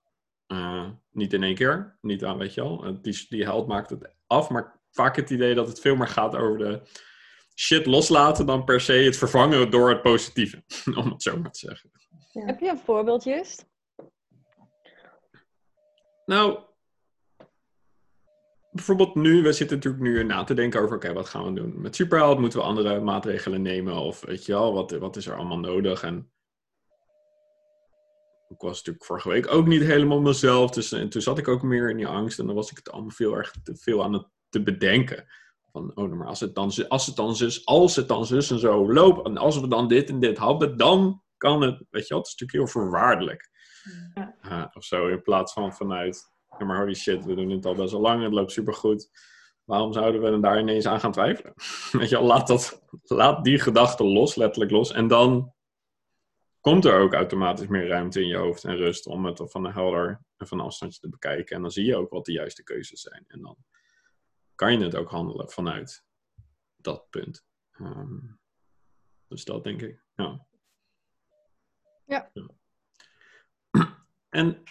Eh, 0.46 0.90
niet 1.10 1.32
in 1.32 1.42
één 1.42 1.54
keer, 1.54 1.98
niet 2.00 2.24
aan, 2.24 2.38
weet 2.38 2.54
je 2.54 2.62
wel. 2.62 2.84
Eh, 2.84 2.92
die, 3.02 3.26
die 3.28 3.44
held 3.44 3.66
maakt 3.66 3.90
het 3.90 4.14
af, 4.26 4.50
maar 4.50 4.80
vaak 4.90 5.16
het 5.16 5.30
idee 5.30 5.54
dat 5.54 5.68
het 5.68 5.80
veel 5.80 5.96
meer 5.96 6.08
gaat 6.08 6.36
over 6.36 6.58
de 6.58 6.82
shit 7.54 7.86
loslaten 7.86 8.46
dan 8.46 8.64
per 8.64 8.80
se 8.80 8.92
het 8.92 9.16
vervangen 9.16 9.70
door 9.70 9.88
het 9.88 10.02
positieve, 10.02 10.64
om 11.00 11.10
het 11.10 11.22
zo 11.22 11.38
maar 11.38 11.50
te 11.50 11.58
zeggen. 11.58 11.90
Heb 12.32 12.60
je 12.60 12.68
een 12.68 12.78
voorbeeld, 12.78 13.24
Just? 13.24 13.66
Nou, 16.24 16.58
bijvoorbeeld 18.74 19.14
nu, 19.14 19.42
we 19.42 19.52
zitten 19.52 19.76
natuurlijk 19.76 20.02
nu 20.02 20.24
na 20.24 20.44
te 20.44 20.54
denken 20.54 20.80
over, 20.80 20.96
oké, 20.96 21.12
wat 21.12 21.28
gaan 21.28 21.44
we 21.44 21.60
doen? 21.60 21.80
Met 21.80 21.96
Superheld 21.96 22.38
moeten 22.38 22.58
we 22.58 22.64
andere 22.64 23.00
maatregelen 23.00 23.62
nemen, 23.62 23.94
of 23.94 24.20
weet 24.20 24.46
je 24.46 24.52
wel, 24.52 24.72
wat, 24.72 24.90
wat 24.90 25.16
is 25.16 25.26
er 25.26 25.36
allemaal 25.36 25.58
nodig? 25.58 26.02
En 26.02 26.32
ik 28.48 28.60
was 28.60 28.76
natuurlijk 28.76 29.04
vorige 29.04 29.28
week 29.28 29.50
ook 29.50 29.66
niet 29.66 29.82
helemaal 29.82 30.20
mezelf, 30.20 30.70
dus 30.70 30.92
en 30.92 31.08
toen 31.08 31.22
zat 31.22 31.38
ik 31.38 31.48
ook 31.48 31.62
meer 31.62 31.90
in 31.90 31.96
die 31.96 32.06
angst 32.06 32.38
en 32.38 32.46
dan 32.46 32.54
was 32.54 32.70
ik 32.70 32.76
het 32.76 32.90
allemaal 32.90 33.10
veel 33.10 33.36
erg 33.36 33.54
te 33.62 33.76
veel 33.76 34.04
aan 34.04 34.12
het 34.12 34.26
te 34.48 34.62
bedenken. 34.62 35.26
Van, 35.72 35.96
oh, 35.96 36.12
maar 36.12 36.26
als 36.26 36.40
het 36.40 36.54
dan, 36.54 36.72
zus- 36.72 36.88
als 36.88 37.06
het 37.06 37.16
dan 37.16 37.36
zus, 37.36 37.66
als 37.66 37.96
het 37.96 38.08
dan 38.08 38.26
zus 38.26 38.50
en 38.50 38.58
zo 38.58 38.92
loopt, 38.92 39.26
en 39.26 39.36
als 39.36 39.60
we 39.60 39.68
dan 39.68 39.88
dit 39.88 40.08
en 40.08 40.20
dit 40.20 40.38
hadden, 40.38 40.76
dan 40.76 41.22
kan 41.36 41.62
het, 41.62 41.84
weet 41.90 42.02
je 42.02 42.14
wel, 42.14 42.18
het 42.18 42.26
is 42.26 42.36
natuurlijk 42.36 42.52
heel 42.52 42.82
voorwaardelijk. 42.82 43.50
Ja. 44.14 44.34
Uh, 44.42 44.66
of 44.72 44.84
zo, 44.84 45.06
in 45.06 45.22
plaats 45.22 45.52
van 45.52 45.74
vanuit, 45.74 46.33
maar 46.58 46.78
holy 46.78 46.94
shit, 46.94 47.24
we 47.24 47.34
doen 47.34 47.50
het 47.50 47.66
al 47.66 47.74
best 47.74 47.92
wel 47.92 48.00
lang, 48.00 48.22
het 48.22 48.32
loopt 48.32 48.52
supergoed. 48.52 49.10
Waarom 49.64 49.92
zouden 49.92 50.22
we 50.22 50.40
daar 50.40 50.58
ineens 50.58 50.86
aan 50.86 51.00
gaan 51.00 51.12
twijfelen? 51.12 51.54
Weet 51.92 52.08
je 52.08 52.20
laat, 52.20 52.46
dat, 52.46 52.82
laat 53.02 53.44
die 53.44 53.58
gedachte 53.58 54.04
los, 54.04 54.34
letterlijk 54.34 54.72
los. 54.72 54.92
En 54.92 55.06
dan 55.06 55.52
komt 56.60 56.84
er 56.84 57.00
ook 57.00 57.12
automatisch 57.12 57.66
meer 57.66 57.86
ruimte 57.86 58.20
in 58.20 58.26
je 58.26 58.36
hoofd 58.36 58.64
en 58.64 58.76
rust 58.76 59.06
om 59.06 59.24
het 59.24 59.40
van 59.44 59.64
een 59.64 59.72
helder 59.72 60.20
en 60.36 60.46
van 60.46 60.58
een 60.58 60.64
afstandje 60.64 61.00
te 61.00 61.08
bekijken. 61.08 61.56
En 61.56 61.62
dan 61.62 61.70
zie 61.70 61.84
je 61.84 61.96
ook 61.96 62.10
wat 62.10 62.24
de 62.24 62.32
juiste 62.32 62.62
keuzes 62.62 63.00
zijn. 63.00 63.24
En 63.26 63.40
dan 63.40 63.56
kan 64.54 64.78
je 64.78 64.84
het 64.84 64.94
ook 64.94 65.10
handelen 65.10 65.50
vanuit 65.50 66.04
dat 66.76 67.06
punt. 67.10 67.44
Ehm, 67.70 68.18
dus 69.28 69.44
dat 69.44 69.64
denk 69.64 69.82
ik, 69.82 70.04
ja. 70.14 70.46
Ja. 72.04 72.30
En 74.28 74.62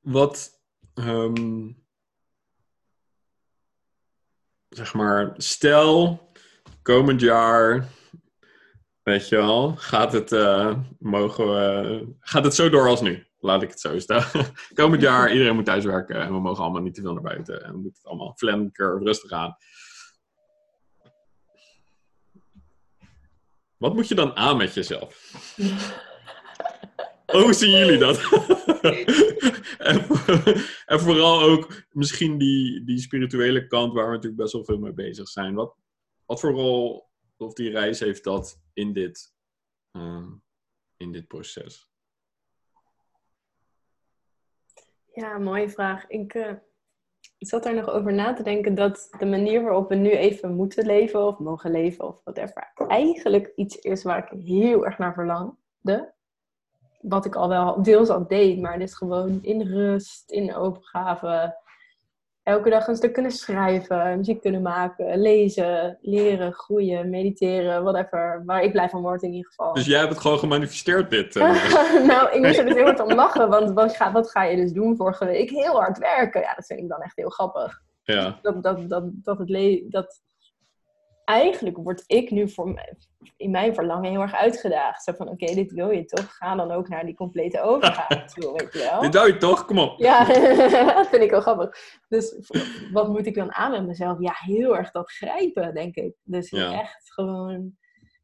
wat, 0.00 0.60
ehm, 0.94 1.72
zeg 4.68 4.94
maar, 4.94 5.34
stel, 5.36 6.20
komend 6.82 7.20
jaar, 7.20 7.88
weet 9.02 9.28
je 9.28 9.36
wel, 9.36 9.76
gaat 9.76 10.12
het, 10.12 10.32
eh, 10.32 10.78
mogen 10.98 11.46
we, 11.46 12.14
gaat 12.20 12.44
het 12.44 12.54
zo 12.54 12.68
door 12.68 12.88
als 12.88 13.00
nu? 13.00 13.26
Laat 13.38 13.62
ik 13.62 13.70
het 13.70 13.80
zo 13.80 13.98
stellen. 13.98 14.26
komend 14.74 15.02
jaar, 15.02 15.32
iedereen 15.32 15.54
moet 15.54 15.64
thuiswerken 15.64 16.16
en 16.16 16.32
we 16.32 16.40
mogen 16.40 16.62
allemaal 16.62 16.82
niet 16.82 16.94
te 16.94 17.00
veel 17.00 17.12
naar 17.12 17.22
buiten. 17.22 17.64
En 17.64 17.72
we 17.72 17.78
moeten 17.78 18.00
het 18.02 18.10
allemaal 18.10 18.34
flanker 18.36 19.02
rustig 19.02 19.30
aan. 19.30 19.56
Wat 23.76 23.94
moet 23.94 24.08
je 24.08 24.14
dan 24.14 24.36
aan 24.36 24.56
met 24.56 24.74
jezelf? 24.74 25.14
Hoe 27.30 27.52
zien 27.52 27.70
jullie 27.70 27.98
dat? 27.98 28.18
en, 29.78 30.06
en 30.86 31.00
vooral 31.00 31.42
ook 31.42 31.84
misschien 31.92 32.38
die, 32.38 32.84
die 32.84 32.98
spirituele 32.98 33.66
kant 33.66 33.92
waar 33.92 34.06
we 34.06 34.14
natuurlijk 34.14 34.42
best 34.42 34.52
wel 34.52 34.64
veel 34.64 34.78
mee 34.78 34.92
bezig 34.92 35.28
zijn. 35.28 35.54
Wat, 35.54 35.76
wat 36.26 36.40
voor 36.40 36.50
rol 36.50 37.08
of 37.36 37.52
die 37.52 37.70
reis 37.70 38.00
heeft 38.00 38.24
dat 38.24 38.60
in 38.72 38.92
dit, 38.92 39.34
ehm, 39.92 40.28
in 40.96 41.12
dit 41.12 41.26
proces? 41.26 41.88
Ja, 45.12 45.38
mooie 45.38 45.68
vraag. 45.68 46.06
Ik 46.06 46.34
eh, 46.34 46.52
zat 47.38 47.66
er 47.66 47.74
nog 47.74 47.88
over 47.88 48.12
na 48.12 48.32
te 48.32 48.42
denken 48.42 48.74
dat 48.74 49.08
de 49.18 49.26
manier 49.26 49.62
waarop 49.62 49.88
we 49.88 49.94
nu 49.94 50.10
even 50.10 50.54
moeten 50.54 50.86
leven 50.86 51.26
of 51.26 51.38
mogen 51.38 51.70
leven 51.70 52.06
of 52.06 52.20
whatever, 52.24 52.72
eigenlijk 52.88 53.52
iets 53.54 53.76
is 53.76 54.02
waar 54.02 54.32
ik 54.32 54.44
heel 54.44 54.84
erg 54.84 54.98
naar 54.98 55.14
verlangde. 55.14 56.14
Wat 57.00 57.24
ik 57.24 57.34
al 57.34 57.48
wel 57.48 57.82
deels 57.82 58.08
al 58.08 58.26
deed, 58.26 58.60
maar 58.60 58.78
dit 58.78 58.96
gewoon 58.96 59.38
in 59.42 59.62
rust, 59.62 60.30
in 60.30 60.54
overgave, 60.54 61.58
elke 62.42 62.70
dag 62.70 62.86
een 62.86 62.96
stuk 62.96 63.12
kunnen 63.12 63.30
schrijven, 63.32 64.16
muziek 64.18 64.40
kunnen 64.40 64.62
maken, 64.62 65.20
lezen, 65.20 65.98
leren, 66.00 66.52
groeien, 66.52 67.10
mediteren, 67.10 67.82
whatever. 67.82 68.42
Waar 68.46 68.62
ik 68.62 68.72
blij 68.72 68.88
van 68.88 69.02
word 69.02 69.22
in 69.22 69.32
ieder 69.32 69.48
geval. 69.50 69.72
Dus 69.74 69.86
jij 69.86 69.98
hebt 69.98 70.10
het 70.10 70.20
gewoon 70.20 70.38
gemanifesteerd, 70.38 71.10
dit. 71.10 71.36
eh. 71.36 72.04
nou, 72.12 72.30
ik 72.32 72.42
moest 72.42 72.58
er 72.58 72.64
dus 72.64 72.74
heel 72.80 72.84
hard 72.84 73.00
om 73.00 73.12
lachen, 73.14 73.48
want 73.48 73.72
wat 73.72 73.96
ga, 73.96 74.12
wat 74.12 74.30
ga 74.30 74.44
je 74.44 74.56
dus 74.56 74.72
doen 74.72 74.96
vorige 74.96 75.24
week? 75.24 75.50
Heel 75.50 75.74
hard 75.80 75.98
werken. 75.98 76.40
Ja, 76.40 76.54
dat 76.54 76.66
vind 76.66 76.80
ik 76.80 76.88
dan 76.88 77.00
echt 77.00 77.16
heel 77.16 77.30
grappig. 77.30 77.80
ja. 78.02 78.38
Dat, 78.42 78.62
dat, 78.62 78.88
dat, 78.88 79.04
dat 79.14 79.38
het 79.38 79.48
le 79.48 79.86
dat 79.88 80.20
eigenlijk 81.30 81.76
word 81.76 82.04
ik 82.06 82.30
nu 82.30 82.48
voor 82.50 82.80
in 83.36 83.50
mijn 83.50 83.74
verlangen 83.74 84.10
heel 84.10 84.20
erg 84.20 84.34
uitgedaagd. 84.34 85.02
Zo 85.02 85.12
van, 85.12 85.28
oké, 85.28 85.54
dit 85.54 85.72
wil 85.72 85.90
je 85.90 86.04
toch? 86.04 86.36
Ga 86.36 86.54
dan 86.54 86.70
ook 86.70 86.88
naar 86.88 87.04
die 87.04 87.14
complete 87.14 87.60
overgave 87.60 88.24
toe, 88.34 88.52
weet 88.52 88.72
je 88.72 88.78
wel? 88.78 89.00
Dit 89.10 89.26
je 89.26 89.36
toch? 89.36 89.64
Kom 89.64 89.78
op. 89.78 89.98
Ja, 89.98 90.24
dat 90.94 91.08
vind 91.08 91.22
ik 91.22 91.30
wel 91.30 91.40
grappig. 91.40 91.98
Dus 92.08 92.50
wat 92.92 93.08
moet 93.08 93.26
ik 93.26 93.34
dan 93.34 93.54
aan 93.54 93.70
met 93.70 93.86
mezelf? 93.86 94.20
Ja, 94.20 94.32
heel 94.36 94.76
erg 94.76 94.90
dat 94.90 95.10
grijpen, 95.10 95.74
denk 95.74 95.94
ik. 95.94 96.14
Dus 96.22 96.50
Ja. 96.50 96.72
echt 96.80 97.12
gewoon... 97.12 97.78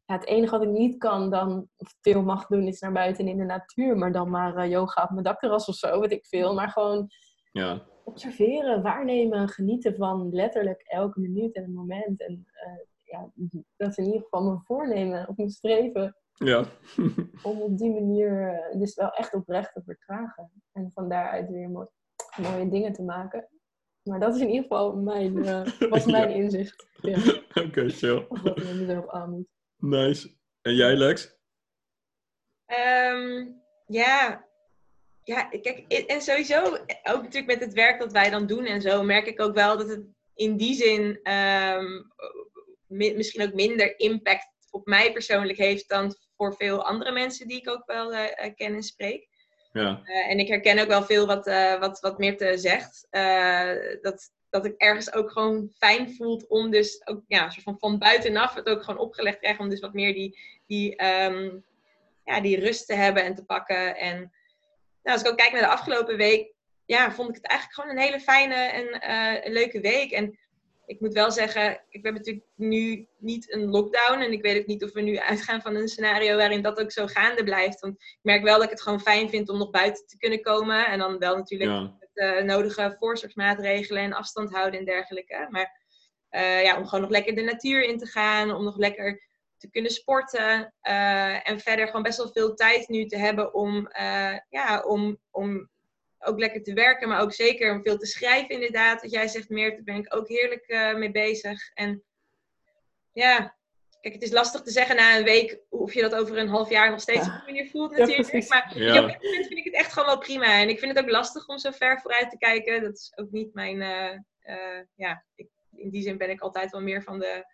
Ja, 0.05 0.13
het 0.15 0.25
enige 0.27 0.51
wat 0.57 0.67
ik 0.67 0.73
niet 0.73 0.97
kan 0.97 1.29
dan, 1.29 1.67
of 1.77 1.93
veel 2.01 2.23
mag 2.23 2.47
doen, 2.47 2.67
is 2.67 2.79
naar 2.79 2.91
buiten 2.91 3.27
in 3.27 3.37
de 3.37 3.43
natuur. 3.43 3.97
Maar 3.97 4.11
dan 4.11 4.29
maar 4.29 4.55
eh, 4.55 4.69
yoga 4.69 5.03
op 5.03 5.09
mijn 5.09 5.23
dakterras 5.23 5.65
of 5.67 5.75
zo, 5.75 5.99
weet 5.99 6.11
ik 6.11 6.25
veel. 6.25 6.53
Maar 6.53 6.69
gewoon 6.69 7.07
Ja. 7.51 7.81
observeren, 8.03 8.81
waarnemen, 8.81 9.47
genieten 9.49 9.95
van 9.95 10.29
letterlijk 10.31 10.81
elke 10.81 11.19
minuut 11.19 11.55
en 11.55 11.73
moment. 11.73 12.21
En 12.21 12.45
eh, 12.51 12.71
ja, 13.07 13.31
dat 13.77 13.89
is 13.89 13.97
in 13.97 14.05
ieder 14.05 14.21
geval 14.21 14.43
mijn 14.43 14.61
voornemen, 14.65 15.27
of 15.27 15.35
mijn 15.37 15.49
streven 15.49 16.15
Ja. 16.33 16.65
om 17.43 17.61
op 17.61 17.77
die 17.77 17.91
manier 17.91 18.53
eh, 18.53 18.79
dus 18.79 18.95
wel 18.95 19.09
echt 19.09 19.33
oprecht 19.33 19.73
te 19.73 19.81
vertragen. 19.85 20.51
En 20.71 20.91
van 20.93 21.09
daaruit 21.09 21.49
weer 21.49 21.69
mo- 21.69 21.91
mooie 22.41 22.69
dingen 22.69 22.93
te 22.93 23.03
maken. 23.03 23.47
Maar 24.03 24.19
dat 24.19 24.35
is 24.35 24.41
in 24.41 24.47
ieder 24.47 24.61
geval 24.61 24.95
mijn, 24.95 25.45
eh, 25.45 25.61
was 25.89 26.05
mijn 26.05 26.29
Ja. 26.29 26.35
inzicht. 26.35 26.87
Ja, 27.01 27.17
Oké, 27.65 27.89
chill. 27.89 28.25
of 28.29 28.41
wat 28.41 28.57
ik 28.57 28.63
met 28.65 28.75
mezelf 28.75 29.07
aan 29.09 29.29
moet. 29.31 29.47
Nice. 29.77 30.35
En 30.61 30.75
jij, 30.75 30.95
Lex? 30.95 31.35
Ehm, 32.65 33.47
ja. 33.85 34.45
Ja, 35.23 35.43
kijk, 35.43 35.85
en 36.07 36.21
sowieso, 36.21 36.63
ook 37.03 37.21
natuurlijk 37.21 37.45
met 37.45 37.59
het 37.59 37.73
werk 37.73 37.99
dat 37.99 38.11
wij 38.11 38.29
dan 38.29 38.47
doen 38.47 38.65
en 38.65 38.81
zo, 38.81 39.03
merk 39.03 39.27
ik 39.27 39.41
ook 39.41 39.53
wel 39.55 39.77
dat 39.77 39.89
het 39.89 40.05
in 40.33 40.57
die 40.57 40.73
zin 40.73 41.19
ehm, 41.23 41.85
misschien 42.87 43.43
ook 43.43 43.53
minder 43.53 43.99
impact 43.99 44.55
op 44.69 44.85
mij 44.85 45.11
persoonlijk 45.11 45.57
heeft 45.57 45.89
dan 45.89 46.15
voor 46.35 46.55
veel 46.55 46.85
andere 46.85 47.11
mensen 47.11 47.47
die 47.47 47.57
ik 47.57 47.69
ook 47.69 47.85
wel 47.85 48.13
eh, 48.13 48.53
ken 48.55 48.73
en 48.73 48.83
spreek. 48.83 49.27
Ja. 49.73 50.01
Eh, 50.03 50.29
en 50.31 50.39
ik 50.39 50.47
herken 50.47 50.79
ook 50.79 50.87
wel 50.87 51.03
veel 51.03 51.25
wat, 51.25 51.47
eh 51.47 51.79
wat, 51.79 51.99
wat 51.99 52.17
Meerte 52.17 52.57
zegt. 52.57 53.07
Dat, 54.01 54.31
dat 54.49 54.65
ik 54.65 54.73
ergens 54.77 55.13
ook 55.13 55.31
gewoon 55.31 55.69
fijn 55.77 56.15
voelt 56.15 56.47
om 56.47 56.71
dus 56.71 57.07
ook 57.07 57.23
ja, 57.27 57.49
soort 57.49 57.63
van, 57.63 57.79
van 57.79 57.97
buitenaf 57.97 58.53
het 58.53 58.69
ook 58.69 58.83
gewoon 58.83 58.99
opgelegd 58.99 59.39
krijg 59.39 59.59
om 59.59 59.69
dus 59.69 59.79
wat 59.79 59.93
meer 59.93 60.13
die, 60.13 60.39
die, 60.65 60.95
ehm, 60.95 61.57
ja, 62.23 62.41
die 62.41 62.59
rust 62.59 62.87
te 62.87 62.93
hebben 62.93 63.23
en 63.23 63.35
te 63.35 63.45
pakken. 63.45 63.97
En 63.97 64.17
nou, 65.03 65.17
als 65.17 65.21
ik 65.21 65.27
ook 65.27 65.37
kijk 65.37 65.51
naar 65.51 65.61
de 65.61 65.67
afgelopen 65.67 66.17
week, 66.17 66.53
ja, 66.85 67.11
vond 67.11 67.29
ik 67.29 67.35
het 67.35 67.45
eigenlijk 67.47 67.79
gewoon 67.79 67.97
een 67.97 68.03
hele 68.03 68.19
fijne 68.19 68.55
en 68.55 69.51
leuke 69.53 69.79
week. 69.79 70.11
En 70.11 70.39
ik 70.87 70.99
moet 70.99 71.13
wel 71.13 71.31
zeggen, 71.31 71.81
ik 71.89 72.05
heb 72.05 72.13
natuurlijk 72.13 72.45
nu 72.55 73.07
niet 73.17 73.53
een 73.53 73.65
lockdown. 73.69 74.19
En 74.21 74.31
ik 74.31 74.41
weet 74.41 74.59
ook 74.59 74.65
niet 74.67 74.83
of 74.83 74.91
we 74.93 75.01
nu 75.01 75.17
uitgaan 75.19 75.61
van 75.61 75.75
een 75.75 75.87
scenario 75.87 76.35
waarin 76.37 76.61
dat 76.61 76.79
ook 76.79 76.91
zo 76.91 77.07
gaande 77.07 77.43
blijft. 77.43 77.79
Want 77.79 77.93
ik 78.01 78.19
merk 78.21 78.43
wel 78.43 78.55
dat 78.55 78.63
ik 78.63 78.69
het 78.69 78.81
gewoon 78.81 79.01
fijn 79.01 79.29
vind 79.29 79.49
om 79.49 79.57
nog 79.57 79.69
buiten 79.69 80.07
te 80.07 80.17
kunnen 80.17 80.41
komen. 80.41 80.85
En 80.87 80.99
dan 80.99 81.17
wel 81.17 81.35
natuurlijk 81.35 81.69
Ja. 81.69 81.81
met 81.99 82.09
de 82.13 82.43
nodige 82.45 82.95
voorzorgsmaatregelen 82.99 84.03
en 84.03 84.13
afstand 84.13 84.51
houden 84.53 84.79
en 84.79 84.85
dergelijke. 84.85 85.47
Maar 85.49 85.85
eh, 86.29 86.63
ja, 86.63 86.77
om 86.77 86.85
gewoon 86.85 87.01
nog 87.01 87.09
lekker 87.09 87.35
de 87.35 87.41
natuur 87.41 87.83
in 87.83 87.97
te 87.97 88.05
gaan, 88.05 88.51
om 88.55 88.63
nog 88.63 88.77
lekker 88.77 89.21
te 89.57 89.69
kunnen 89.69 89.91
sporten. 89.91 90.73
eh, 90.81 91.49
en 91.49 91.59
verder 91.59 91.85
gewoon 91.87 92.03
best 92.03 92.17
wel 92.17 92.31
veel 92.31 92.53
tijd 92.55 92.87
nu 92.87 93.05
te 93.05 93.17
hebben 93.17 93.53
om, 93.53 93.87
eh, 93.87 94.37
ja, 94.49 94.83
om, 94.85 95.17
om 95.31 95.69
ook 96.19 96.39
lekker 96.39 96.63
te 96.63 96.73
werken, 96.73 97.07
maar 97.07 97.21
ook 97.21 97.33
zeker 97.33 97.71
om 97.71 97.81
veel 97.81 97.97
te 97.97 98.05
schrijven 98.05 98.49
inderdaad. 98.49 99.01
Wat 99.01 99.11
jij 99.11 99.27
zegt, 99.27 99.49
Meert, 99.49 99.73
daar 99.75 99.83
ben 99.83 99.95
ik 99.95 100.15
ook 100.15 100.27
heerlijk 100.27 100.65
eh, 100.67 100.95
mee 100.95 101.11
bezig. 101.11 101.71
En 101.73 102.03
ja, 103.11 103.55
kijk, 104.01 104.13
het 104.13 104.23
is 104.23 104.31
lastig 104.31 104.61
te 104.61 104.71
zeggen 104.71 104.95
na 104.95 105.17
een 105.17 105.23
week 105.23 105.59
of 105.69 105.93
je 105.93 106.01
dat 106.01 106.15
over 106.15 106.37
een 106.37 106.47
half 106.47 106.69
jaar 106.69 106.89
nog 106.89 107.01
steeds 107.01 107.25
Ja. 107.25 107.33
op 107.33 107.45
die 107.45 107.53
manier 107.53 107.69
voelt 107.71 107.97
natuurlijk. 107.97 108.49
maar 108.49 108.77
Ja. 108.77 109.01
op 109.03 109.07
dit 109.09 109.23
moment 109.23 109.47
vind 109.47 109.59
ik 109.59 109.63
het 109.65 109.73
echt 109.73 109.93
gewoon 109.93 110.07
wel 110.07 110.17
prima. 110.17 110.59
En 110.61 110.69
ik 110.69 110.79
vind 110.79 110.95
het 110.95 111.03
ook 111.05 111.11
lastig 111.11 111.47
om 111.47 111.57
zo 111.57 111.71
ver 111.71 112.01
vooruit 112.01 112.29
te 112.29 112.37
kijken. 112.37 112.81
Dat 112.81 112.93
is 112.93 113.11
ook 113.15 113.31
niet 113.31 113.53
mijn, 113.53 113.81
eh, 113.81 114.13
eh, 114.39 114.83
ja, 114.95 115.25
ik, 115.35 115.47
in 115.71 115.89
die 115.89 116.01
zin 116.01 116.17
ben 116.17 116.29
ik 116.29 116.41
altijd 116.41 116.71
wel 116.71 116.81
meer 116.81 117.03
van 117.03 117.19
de 117.19 117.45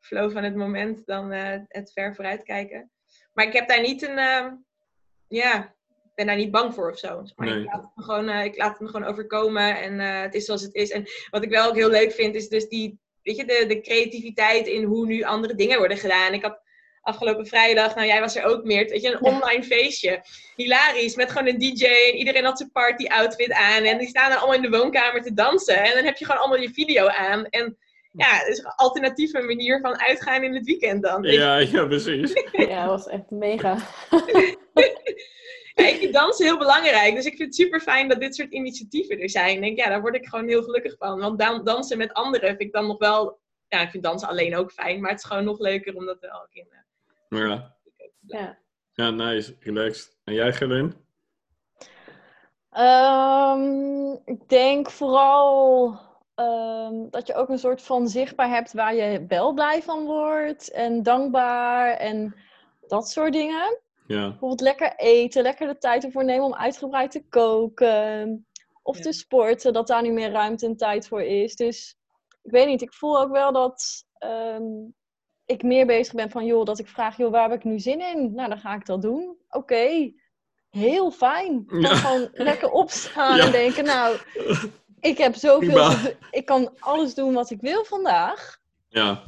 flow 0.00 0.32
van 0.32 0.42
het 0.44 0.54
moment 0.56 1.06
dan 1.06 1.32
eh, 1.32 1.58
het 1.68 1.92
ver 1.92 2.14
vooruit 2.14 2.42
kijken. 2.42 2.90
Maar 3.32 3.46
ik 3.46 3.52
heb 3.52 3.68
daar 3.68 3.80
niet 3.80 4.02
een, 4.02 4.18
ehm, 4.18 4.54
ja, 5.28 5.74
ben 6.14 6.26
daar 6.26 6.36
niet 6.36 6.50
bang 6.50 6.74
voor 6.74 6.90
of 6.90 6.98
zo. 6.98 7.22
Maar 7.36 7.46
Nee. 7.48 7.60
ik, 7.60 7.66
laat 7.72 7.82
het 7.82 7.90
me 7.96 8.02
gewoon, 8.02 8.28
eh, 8.28 8.44
ik 8.44 8.56
laat 8.56 8.70
het 8.70 8.80
me 8.80 8.88
gewoon 8.88 9.08
overkomen 9.08 9.80
en 9.82 10.00
eh, 10.00 10.20
het 10.20 10.34
is 10.34 10.44
zoals 10.44 10.62
het 10.62 10.74
is. 10.74 10.90
En 10.90 11.06
wat 11.30 11.42
ik 11.42 11.50
wel 11.50 11.68
ook 11.68 11.76
heel 11.76 11.90
leuk 11.90 12.12
vind, 12.12 12.34
is 12.34 12.48
dus 12.48 12.68
die, 12.68 12.98
weet 13.22 13.36
je, 13.36 13.44
de, 13.44 13.64
de 13.68 13.80
creativiteit 13.80 14.66
in 14.66 14.82
hoe 14.84 15.06
nu 15.06 15.22
andere 15.22 15.54
dingen 15.54 15.78
worden 15.78 15.96
gedaan. 15.98 16.32
Ik 16.34 16.42
had 16.42 16.60
afgelopen 17.02 17.46
vrijdag, 17.46 17.94
nou 17.94 18.06
jij 18.06 18.20
was 18.20 18.36
er 18.36 18.44
ook 18.44 18.64
meer, 18.64 18.88
weet 18.88 19.02
je, 19.02 19.08
een 19.12 19.18
Ja. 19.30 19.30
online 19.34 19.62
feestje. 19.64 20.22
Hilarisch, 20.56 21.14
met 21.16 21.30
gewoon 21.30 21.46
een 21.46 21.58
DJ 21.58 21.84
en 21.84 22.16
iedereen 22.16 22.44
had 22.44 22.58
zijn 22.58 22.70
party 22.72 23.06
outfit 23.06 23.52
aan. 23.52 23.82
En 23.84 23.98
die 23.98 24.08
staan 24.08 24.28
dan 24.30 24.38
allemaal 24.38 24.56
in 24.64 24.70
de 24.70 24.78
woonkamer 24.78 25.22
te 25.22 25.34
dansen. 25.34 25.82
En 25.82 25.94
dan 25.94 26.04
heb 26.04 26.16
je 26.16 26.24
gewoon 26.24 26.40
allemaal 26.40 26.60
je 26.60 26.70
video 26.72 27.06
aan. 27.06 27.44
En 27.46 27.78
ja, 28.12 28.26
het 28.38 28.48
is 28.48 28.58
een 28.58 28.72
alternatieve 28.76 29.40
manier 29.40 29.80
van 29.80 30.00
uitgaan 30.00 30.42
in 30.42 30.54
het 30.54 30.64
weekend 30.64 31.02
dan. 31.02 31.22
Ja, 31.22 31.56
ja, 31.58 31.84
precies. 31.86 32.32
Ja, 32.52 32.86
dat 32.86 32.88
was 33.04 33.06
echt 33.08 33.30
mega. 33.30 33.76
Ja, 35.74 35.86
ik 35.86 35.96
vind 35.96 36.12
dansen 36.14 36.46
heel 36.46 36.58
belangrijk. 36.58 37.14
Dus 37.14 37.24
ik 37.24 37.36
vind 37.36 37.48
het 37.48 37.54
super 37.54 37.80
fijn 37.80 38.08
dat 38.08 38.20
dit 38.20 38.34
soort 38.34 38.52
initiatieven 38.52 39.20
er 39.20 39.30
zijn. 39.30 39.54
Ik 39.56 39.60
denk, 39.62 39.78
ja, 39.78 39.88
daar 39.88 40.00
word 40.00 40.14
ik 40.14 40.26
gewoon 40.26 40.48
heel 40.48 40.62
gelukkig 40.62 40.96
van. 40.98 41.20
Want 41.20 41.38
dan, 41.38 41.64
dansen 41.64 41.98
met 41.98 42.12
anderen 42.12 42.48
vind 42.48 42.60
ik 42.60 42.72
dan 42.72 42.86
nog 42.86 42.98
wel... 42.98 43.38
Ja, 43.68 43.80
ik 43.80 43.90
vind 43.90 44.02
dansen 44.02 44.28
alleen 44.28 44.56
ook 44.56 44.72
fijn. 44.72 45.00
Maar 45.00 45.10
het 45.10 45.18
is 45.18 45.24
gewoon 45.26 45.44
nog 45.44 45.58
leuker 45.58 45.96
om 45.96 46.06
dat 46.06 46.20
wel 46.20 46.42
ook 46.42 46.52
in... 46.52 46.66
eh, 46.70 47.40
Ja. 47.40 47.76
Ja. 48.20 48.58
ja, 48.92 49.10
nice. 49.10 49.56
Relaxed. 49.60 50.16
En 50.24 50.34
jij, 50.34 50.52
Gelin? 50.52 50.94
Ehm, 52.70 54.12
ik 54.24 54.48
denk 54.48 54.90
vooral 54.90 55.98
ehm, 56.34 57.10
dat 57.10 57.26
je 57.26 57.34
ook 57.34 57.48
een 57.48 57.58
soort 57.58 57.82
van 57.82 58.08
zichtbaar 58.08 58.48
hebt 58.48 58.72
waar 58.72 58.94
je 58.94 59.24
wel 59.28 59.52
blij 59.52 59.82
van 59.82 60.04
wordt 60.04 60.70
en 60.70 61.02
dankbaar 61.02 61.96
en 61.96 62.34
dat 62.86 63.08
soort 63.08 63.32
dingen. 63.32 63.78
Ja. 64.10 64.28
Bijvoorbeeld 64.28 64.60
lekker 64.60 64.92
eten, 64.96 65.42
lekker 65.42 65.66
de 65.66 65.78
tijd 65.78 66.04
ervoor 66.04 66.24
nemen 66.24 66.44
om 66.44 66.54
uitgebreid 66.54 67.10
te 67.10 67.24
koken. 67.28 68.46
Of 68.82 68.96
Ja. 68.96 69.02
te 69.02 69.12
sporten, 69.12 69.72
dat 69.72 69.86
daar 69.86 70.02
nu 70.02 70.10
meer 70.12 70.30
ruimte 70.30 70.66
en 70.66 70.76
tijd 70.76 71.08
voor 71.08 71.22
is. 71.22 71.56
Dus 71.56 71.96
ik 72.42 72.50
weet 72.50 72.66
niet, 72.66 72.82
ik 72.82 72.92
voel 72.92 73.20
ook 73.20 73.30
wel 73.30 73.52
dat 73.52 74.04
ehm, 74.18 74.62
ik 75.46 75.62
meer 75.62 75.86
bezig 75.86 76.14
ben 76.14 76.30
van, 76.30 76.44
joh, 76.44 76.64
dat 76.64 76.78
ik 76.78 76.88
vraag, 76.88 77.16
joh, 77.16 77.30
waar 77.30 77.50
heb 77.50 77.58
ik 77.58 77.64
nu 77.64 77.78
zin 77.78 78.00
in? 78.00 78.34
Nou, 78.34 78.48
dan 78.48 78.58
ga 78.58 78.74
ik 78.74 78.86
dat 78.86 79.02
doen. 79.02 79.36
Oké, 79.50 80.12
heel 80.70 81.10
fijn. 81.10 81.64
Dan 81.66 81.80
Ja. 81.80 81.94
gewoon 81.94 82.28
lekker 82.50 82.70
opstaan 82.70 83.36
Ja. 83.36 83.44
en 83.44 83.52
denken, 83.52 83.84
nou, 83.84 84.16
ik 85.00 85.18
heb 85.18 85.34
zoveel, 85.34 85.90
doen. 85.90 86.12
ik 86.30 86.44
kan 86.46 86.70
alles 86.78 87.14
doen 87.14 87.34
wat 87.34 87.50
ik 87.50 87.60
wil 87.60 87.84
vandaag. 87.84 88.58
Ja. 88.88 89.22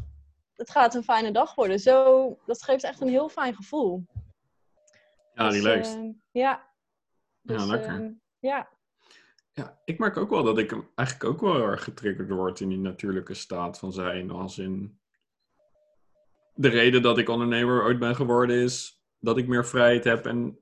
Het 0.56 0.70
gaat 0.70 0.94
een 0.94 1.04
fijne 1.04 1.30
dag 1.30 1.54
worden. 1.54 1.78
Zo, 1.78 2.36
dat 2.46 2.62
geeft 2.62 2.84
echt 2.84 3.00
een 3.00 3.08
heel 3.08 3.28
fijn 3.28 3.54
gevoel. 3.54 4.04
Ja, 5.42 5.50
Dus, 5.50 5.62
relaxed. 5.62 5.94
ehm, 5.96 6.10
ja. 6.30 6.50
Ja, 7.40 7.54
Dus, 7.56 7.66
lekker. 7.66 7.88
ehm, 7.94 8.10
ja. 8.38 8.68
Ja, 9.52 9.80
ik 9.84 9.98
merk 9.98 10.16
ook 10.16 10.30
wel 10.30 10.42
dat 10.42 10.58
ik 10.58 10.72
eigenlijk 10.94 11.30
ook 11.30 11.40
wel 11.40 11.54
heel 11.54 11.66
erg 11.66 11.84
getriggerd 11.84 12.30
word 12.30 12.60
in 12.60 12.68
die 12.68 12.78
natuurlijke 12.78 13.34
staat 13.34 13.78
van 13.78 13.92
zijn. 13.92 14.30
Als 14.30 14.58
in. 14.58 15.00
De 16.54 16.68
reden 16.68 17.02
dat 17.02 17.18
ik 17.18 17.28
ondernemer 17.28 17.82
ooit 17.84 17.98
ben 17.98 18.14
geworden 18.16 18.56
is 18.56 19.02
dat 19.18 19.38
ik 19.38 19.48
meer 19.48 19.66
vrijheid 19.66 20.04
heb 20.04 20.26
en. 20.26 20.56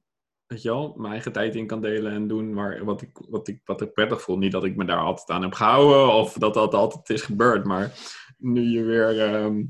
Weet 0.46 0.62
je 0.62 0.68
wel, 0.68 0.94
mijn 0.96 1.12
eigen 1.12 1.32
tijd 1.32 1.54
in 1.54 1.66
kan 1.66 1.80
delen 1.80 2.12
en 2.12 2.28
doen 2.28 2.54
maar 2.54 2.84
wat, 2.84 3.02
ik, 3.02 3.18
wat, 3.28 3.48
ik, 3.48 3.60
wat 3.64 3.80
ik 3.80 3.92
prettig 3.92 4.22
voel. 4.22 4.38
Niet 4.38 4.52
dat 4.52 4.64
ik 4.64 4.76
me 4.76 4.84
daar 4.84 4.98
altijd 5.00 5.28
aan 5.30 5.42
heb 5.42 5.52
gehouden 5.52 6.14
of 6.14 6.32
dat 6.32 6.54
dat 6.54 6.74
altijd 6.74 7.10
is 7.10 7.22
gebeurd. 7.22 7.64
Maar 7.64 7.92
nu 8.38 8.60
je 8.62 8.82
weer 8.82 9.20
ehm, 9.20 9.64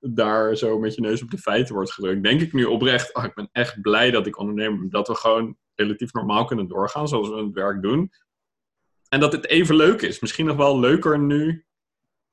daar 0.00 0.56
zo 0.56 0.78
met 0.78 0.94
je 0.94 1.00
neus 1.00 1.22
op 1.22 1.30
de 1.30 1.38
feiten 1.38 1.74
wordt 1.74 1.92
gedrukt, 1.92 2.22
denk 2.22 2.40
ik 2.40 2.52
nu 2.52 2.64
oprecht: 2.64 3.14
oh, 3.14 3.24
ik 3.24 3.34
ben 3.34 3.48
echt 3.52 3.80
blij 3.80 4.10
dat 4.10 4.26
ik 4.26 4.38
ondernemer 4.38 4.78
ben. 4.78 4.90
Dat 4.90 5.08
we 5.08 5.14
gewoon 5.14 5.56
relatief 5.74 6.12
normaal 6.12 6.44
kunnen 6.44 6.68
doorgaan 6.68 7.08
zoals 7.08 7.28
we 7.28 7.36
het 7.36 7.54
werk 7.54 7.82
doen. 7.82 8.10
En 9.08 9.20
dat 9.20 9.32
het 9.32 9.46
even 9.46 9.76
leuk 9.76 10.02
is. 10.02 10.20
Misschien 10.20 10.46
nog 10.46 10.56
wel 10.56 10.80
leuker 10.80 11.18
nu. 11.18 11.66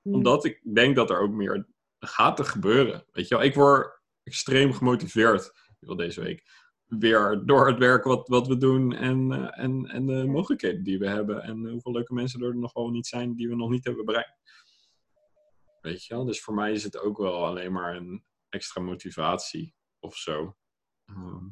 Omdat 0.02 0.46
ik 0.46 0.62
denk 0.74 0.96
dat 0.96 1.10
er 1.10 1.20
ook 1.20 1.32
meer 1.32 1.68
gaat 2.00 2.38
te 2.38 2.44
gebeuren. 2.44 3.06
Weet 3.12 3.28
je 3.28 3.36
wel, 3.36 3.44
ik 3.44 3.54
word 3.54 4.02
extreem 4.24 4.74
gemotiveerd 4.74 5.52
deze 5.96 6.22
week. 6.22 6.44
weer 6.86 7.42
door 7.46 7.68
het 7.68 7.78
werk 7.78 8.04
wat, 8.04 8.28
wat 8.28 8.48
we 8.48 8.58
doen 8.58 8.94
en, 8.94 9.32
eh, 9.32 9.64
en, 9.64 9.86
en 9.86 10.06
de 10.06 10.26
mogelijkheden 10.26 10.84
die 10.84 11.00
we 11.00 11.08
hebben. 11.08 11.42
En 11.42 11.70
hoeveel 11.70 11.92
leuke 11.92 12.14
mensen 12.14 12.42
er 12.42 12.56
nog 12.56 12.74
wel 12.74 12.90
niet 12.90 13.08
zijn 13.08 13.36
die 13.36 13.50
we 13.50 13.56
nog 13.56 13.70
niet 13.70 13.86
hebben 13.86 14.06
bereikt. 14.06 14.38
Weet 15.86 16.06
je 16.06 16.14
wel? 16.16 16.26
Dus 16.26 16.42
voor 16.44 16.54
mij 16.54 16.72
is 16.72 16.84
het 16.84 17.00
ook 17.00 17.18
wel 17.18 17.46
alleen 17.46 17.72
maar 17.72 17.96
een 17.96 18.24
extra 18.50 18.82
motivatie 18.82 19.76
of 20.00 20.16
zo. 20.16 20.56
Ehm, 21.06 21.46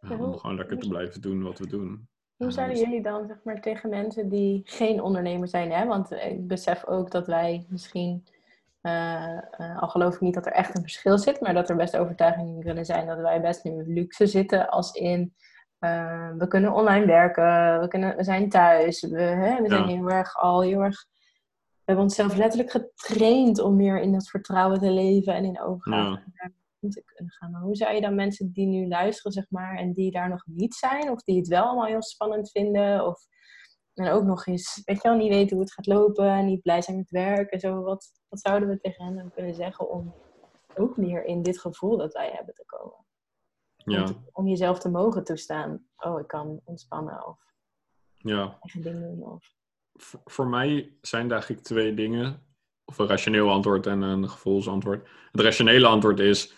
ja, 0.00 0.10
om 0.10 0.16
hoe- 0.16 0.38
gewoon 0.38 0.56
lekker 0.56 0.78
te 0.78 0.88
blijven 0.88 1.20
doen 1.20 1.42
wat 1.42 1.58
we 1.58 1.66
doen. 1.66 2.08
Hoe 2.36 2.50
zouden 2.50 2.76
dus- 2.76 2.84
jullie 2.84 3.02
dan 3.02 3.26
zeg 3.26 3.36
maar, 3.44 3.60
tegen 3.60 3.90
mensen 3.90 4.28
die 4.28 4.60
geen 4.64 5.00
ondernemer 5.02 5.48
zijn? 5.48 5.72
Hè? 5.72 5.86
Want 5.86 6.10
ik 6.10 6.46
besef 6.46 6.84
ook 6.86 7.10
dat 7.10 7.26
wij 7.26 7.66
misschien, 7.68 8.26
eh, 8.80 9.36
eh, 9.50 9.82
al 9.82 9.88
geloof 9.88 10.14
ik 10.14 10.20
niet 10.20 10.34
dat 10.34 10.46
er 10.46 10.52
echt 10.52 10.74
een 10.76 10.82
verschil 10.82 11.18
zit, 11.18 11.40
maar 11.40 11.54
dat 11.54 11.70
er 11.70 11.76
best 11.76 11.96
overtuigingen 11.96 12.62
kunnen 12.64 12.84
zijn 12.84 13.06
dat 13.06 13.18
wij 13.18 13.40
best 13.40 13.64
nu 13.64 13.82
luxe 13.94 14.26
zitten 14.26 14.68
als 14.70 14.92
in 14.92 15.34
eh, 15.78 16.30
we 16.38 16.48
kunnen 16.48 16.72
online 16.72 17.06
werken, 17.06 17.80
we, 17.80 17.88
kunnen, 17.88 18.16
we 18.16 18.24
zijn 18.24 18.48
thuis, 18.48 19.00
we, 19.02 19.20
hè, 19.20 19.62
we 19.62 19.68
zijn 19.68 19.80
Ja. 19.88 19.94
heel 19.96 20.10
erg 20.10 20.36
al 20.36 20.62
heel 20.62 20.80
erg. 20.80 21.06
We 21.84 21.88
hebben 21.92 22.04
onszelf 22.04 22.36
letterlijk 22.36 22.70
getraind 22.70 23.58
om 23.58 23.76
meer 23.76 24.00
in 24.00 24.12
dat 24.12 24.28
vertrouwen 24.28 24.78
te 24.80 24.90
leven 24.90 25.34
en 25.34 25.44
in 25.44 25.60
overgave 25.60 26.22
Ja. 26.34 26.50
te 26.90 27.02
kunnen 27.04 27.32
gaan. 27.32 27.50
Maar 27.50 27.60
hoe 27.62 27.76
zou 27.76 27.94
je 27.94 28.00
dan 28.00 28.14
mensen 28.14 28.52
die 28.52 28.66
nu 28.66 28.88
luisteren, 28.88 29.32
zeg 29.32 29.50
maar, 29.50 29.76
en 29.76 29.92
die 29.92 30.10
daar 30.10 30.28
nog 30.28 30.42
niet 30.46 30.74
zijn, 30.74 31.10
of 31.10 31.22
die 31.22 31.36
het 31.38 31.48
wel 31.48 31.64
allemaal 31.64 31.86
heel 31.86 32.02
spannend 32.02 32.50
vinden, 32.50 33.06
of 33.06 33.20
en 33.94 34.08
ook 34.10 34.24
nog 34.24 34.46
eens, 34.46 34.80
weet 34.84 35.02
je 35.02 35.08
wel, 35.08 35.16
niet 35.16 35.28
weten 35.32 35.56
hoe 35.56 35.64
het 35.64 35.72
gaat 35.74 35.86
lopen, 35.86 36.44
niet 36.46 36.62
blij 36.62 36.82
zijn 36.82 36.96
met 36.96 37.10
werk 37.10 37.50
en 37.50 37.60
zo, 37.60 37.82
wat, 37.82 38.10
wat 38.28 38.40
zouden 38.40 38.68
we 38.68 38.78
tegen 38.80 39.04
hen 39.04 39.16
dan 39.16 39.30
kunnen 39.30 39.54
zeggen 39.54 39.90
om 39.90 40.14
ook 40.76 40.96
meer 40.96 41.24
in 41.24 41.42
dit 41.42 41.58
gevoel 41.60 41.96
dat 41.96 42.12
wij 42.12 42.30
hebben 42.34 42.54
te 42.54 42.64
komen? 42.66 42.96
Om, 43.84 43.92
Ja, 43.92 44.04
te- 44.04 44.16
om 44.32 44.46
jezelf 44.48 44.78
te 44.78 44.88
mogen 44.90 45.24
toestaan. 45.24 45.86
Oh, 45.96 46.20
ik 46.20 46.26
kan 46.26 46.60
ontspannen 46.64 47.26
of 47.26 47.38
ja. 48.16 48.58
eigen 48.60 48.82
ding 48.82 49.00
doen. 49.00 49.32
Of... 49.32 49.54
voor, 49.92 50.20
voor 50.24 50.46
mij 50.46 50.96
zijn 51.00 51.26
er 51.26 51.32
eigenlijk 51.32 51.62
twee 51.62 51.94
dingen. 51.94 52.42
Of 52.84 52.98
een 52.98 53.06
rationeel 53.06 53.50
antwoord 53.50 53.86
en 53.86 54.02
een 54.02 54.28
gevoelsantwoord. 54.28 55.08
Het 55.32 55.40
rationele 55.40 55.86
antwoord 55.86 56.20
is: 56.20 56.54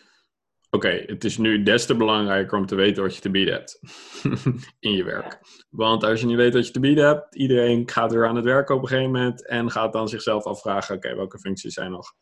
oké, 0.70 1.02
het 1.06 1.24
is 1.24 1.38
nu 1.38 1.62
des 1.62 1.86
te 1.86 1.96
belangrijker 1.96 2.58
om 2.58 2.66
te 2.66 2.74
weten 2.74 3.02
wat 3.02 3.14
je 3.14 3.20
te 3.20 3.30
bieden 3.30 3.54
hebt 3.54 3.80
in 4.78 4.92
je 4.92 5.04
werk. 5.04 5.40
Want 5.70 6.04
als 6.04 6.20
je 6.20 6.26
niet 6.26 6.36
weet 6.36 6.54
wat 6.54 6.66
je 6.66 6.72
te 6.72 6.80
bieden 6.80 7.06
hebt, 7.06 7.34
iedereen 7.34 7.90
gaat 7.90 8.12
weer 8.12 8.26
aan 8.26 8.36
het 8.36 8.44
werk 8.44 8.68
op 8.68 8.82
een 8.82 8.88
gegeven 8.88 9.10
moment 9.10 9.46
en 9.46 9.70
gaat 9.70 9.92
dan 9.92 10.08
zichzelf 10.08 10.44
afvragen: 10.44 10.96
oké, 10.96 11.14
welke 11.14 11.38
functies 11.38 11.74
zijn 11.74 11.90
nog 11.90 12.12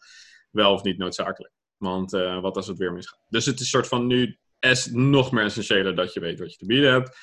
wel 0.50 0.72
of 0.72 0.82
niet 0.82 0.98
noodzakelijk? 0.98 1.54
Want 1.76 2.12
eh, 2.12 2.40
wat 2.40 2.56
als 2.56 2.66
het 2.66 2.78
weer 2.78 2.92
misgaat? 2.92 3.26
Dus 3.28 3.46
het 3.46 3.54
is 3.54 3.60
een 3.60 3.66
soort 3.66 3.88
van 3.88 4.06
nu 4.06 4.38
es, 4.58 4.86
nog 4.86 5.32
meer 5.32 5.44
essentiëler 5.44 5.94
dat 5.94 6.12
je 6.12 6.20
weet 6.20 6.38
wat 6.38 6.52
je 6.52 6.58
te 6.58 6.66
bieden 6.66 6.92
hebt. 6.92 7.16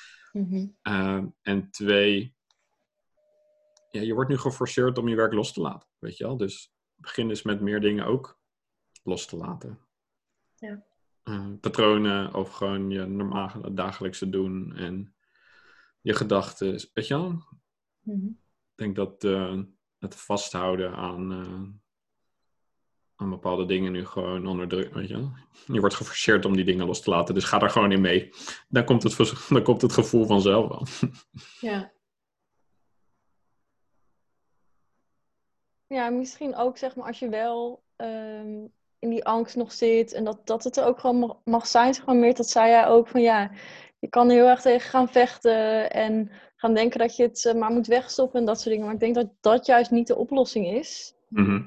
Ehm, 0.82 1.26
en 1.42 1.70
twee, 1.70 2.34
ja, 3.90 4.00
je 4.00 4.14
wordt 4.14 4.30
nu 4.30 4.38
geforceerd 4.38 4.98
om 4.98 5.08
je 5.08 5.16
werk 5.16 5.32
los 5.32 5.52
te 5.52 5.60
laten, 5.60 5.88
weet 5.98 6.16
je 6.16 6.24
wel. 6.24 6.36
Dus 6.36 6.72
begin 6.94 7.28
dus 7.28 7.42
met 7.42 7.60
meer 7.60 7.80
dingen 7.80 8.06
ook 8.06 8.38
los 9.02 9.26
te 9.26 9.36
laten. 9.36 9.78
Ja. 10.54 10.84
Eh, 11.22 11.46
patronen 11.60 12.34
of 12.34 12.52
gewoon 12.52 12.90
je 12.90 13.06
normale 13.06 13.74
dagelijkse 13.74 14.28
doen 14.28 14.76
en 14.76 15.14
je 16.00 16.14
gedachten, 16.14 16.90
weet 16.92 17.06
je 17.06 17.14
wel. 17.14 17.44
Mhm. 18.00 18.26
Ik 18.26 18.74
denk 18.74 18.96
dat 18.96 19.24
eh, 19.24 19.60
het 19.98 20.14
vasthouden 20.14 20.94
aan, 20.94 21.32
eh, 21.32 21.62
aan 23.16 23.30
bepaalde 23.30 23.66
dingen 23.66 23.92
nu 23.92 24.06
gewoon 24.06 24.46
onder 24.46 24.68
druk, 24.68 24.94
weet 24.94 25.08
je 25.08 25.14
wel. 25.14 25.32
Je 25.66 25.80
wordt 25.80 25.94
geforceerd 25.94 26.44
om 26.44 26.56
die 26.56 26.64
dingen 26.64 26.86
los 26.86 27.02
te 27.02 27.10
laten, 27.10 27.34
dus 27.34 27.44
ga 27.44 27.58
daar 27.58 27.70
gewoon 27.70 27.92
in 27.92 28.00
mee. 28.00 28.30
Dan 28.68 28.84
komt 28.84 29.02
het, 29.02 29.16
dan 29.48 29.62
komt 29.62 29.82
het 29.82 29.92
gevoel 29.92 30.26
vanzelf 30.26 30.68
wel. 30.68 30.86
Ja. 31.60 31.92
Ja, 35.94 36.10
misschien 36.10 36.56
ook 36.56 36.76
zeg 36.78 36.96
maar 36.96 37.06
als 37.06 37.18
je 37.18 37.28
wel 37.28 37.82
ehm, 37.96 38.66
in 38.98 39.10
die 39.10 39.24
angst 39.24 39.56
nog 39.56 39.72
zit 39.72 40.12
en 40.12 40.24
dat, 40.24 40.46
dat 40.46 40.64
het 40.64 40.76
er 40.76 40.84
ook 40.84 40.98
gewoon 40.98 41.38
mag, 41.44 41.66
zijn, 41.66 41.94
zeg 41.94 42.06
maar 42.06 42.16
meer, 42.16 42.34
dat 42.34 42.48
zei 42.48 42.70
jij 42.70 42.86
ook 42.86 43.08
van 43.08 43.20
ja, 43.20 43.50
je 43.98 44.08
kan 44.08 44.28
er 44.28 44.34
heel 44.34 44.48
erg 44.48 44.60
tegen 44.60 44.90
gaan 44.90 45.08
vechten 45.08 45.90
en 45.90 46.30
gaan 46.56 46.74
denken 46.74 46.98
dat 46.98 47.16
je 47.16 47.22
het 47.22 47.44
eh, 47.44 47.54
maar 47.54 47.70
moet 47.70 47.86
wegstoppen 47.86 48.40
en 48.40 48.46
dat 48.46 48.56
soort 48.60 48.70
dingen. 48.70 48.84
Maar 48.84 48.94
ik 48.94 49.00
denk 49.00 49.14
dat 49.14 49.30
dat 49.40 49.66
juist 49.66 49.90
niet 49.90 50.06
de 50.06 50.16
oplossing 50.16 50.66
is. 50.66 51.14
Mhm. 51.28 51.62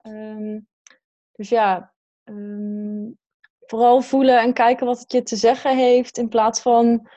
Ehm, 0.00 0.60
dus 1.32 1.48
ja, 1.48 1.92
ehm, 2.24 3.10
vooral 3.58 4.00
voelen 4.00 4.40
en 4.40 4.52
kijken 4.52 4.86
wat 4.86 4.98
het 4.98 5.12
je 5.12 5.22
te 5.22 5.36
zeggen 5.36 5.76
heeft 5.76 6.18
in 6.18 6.28
plaats 6.28 6.60
van. 6.60 7.08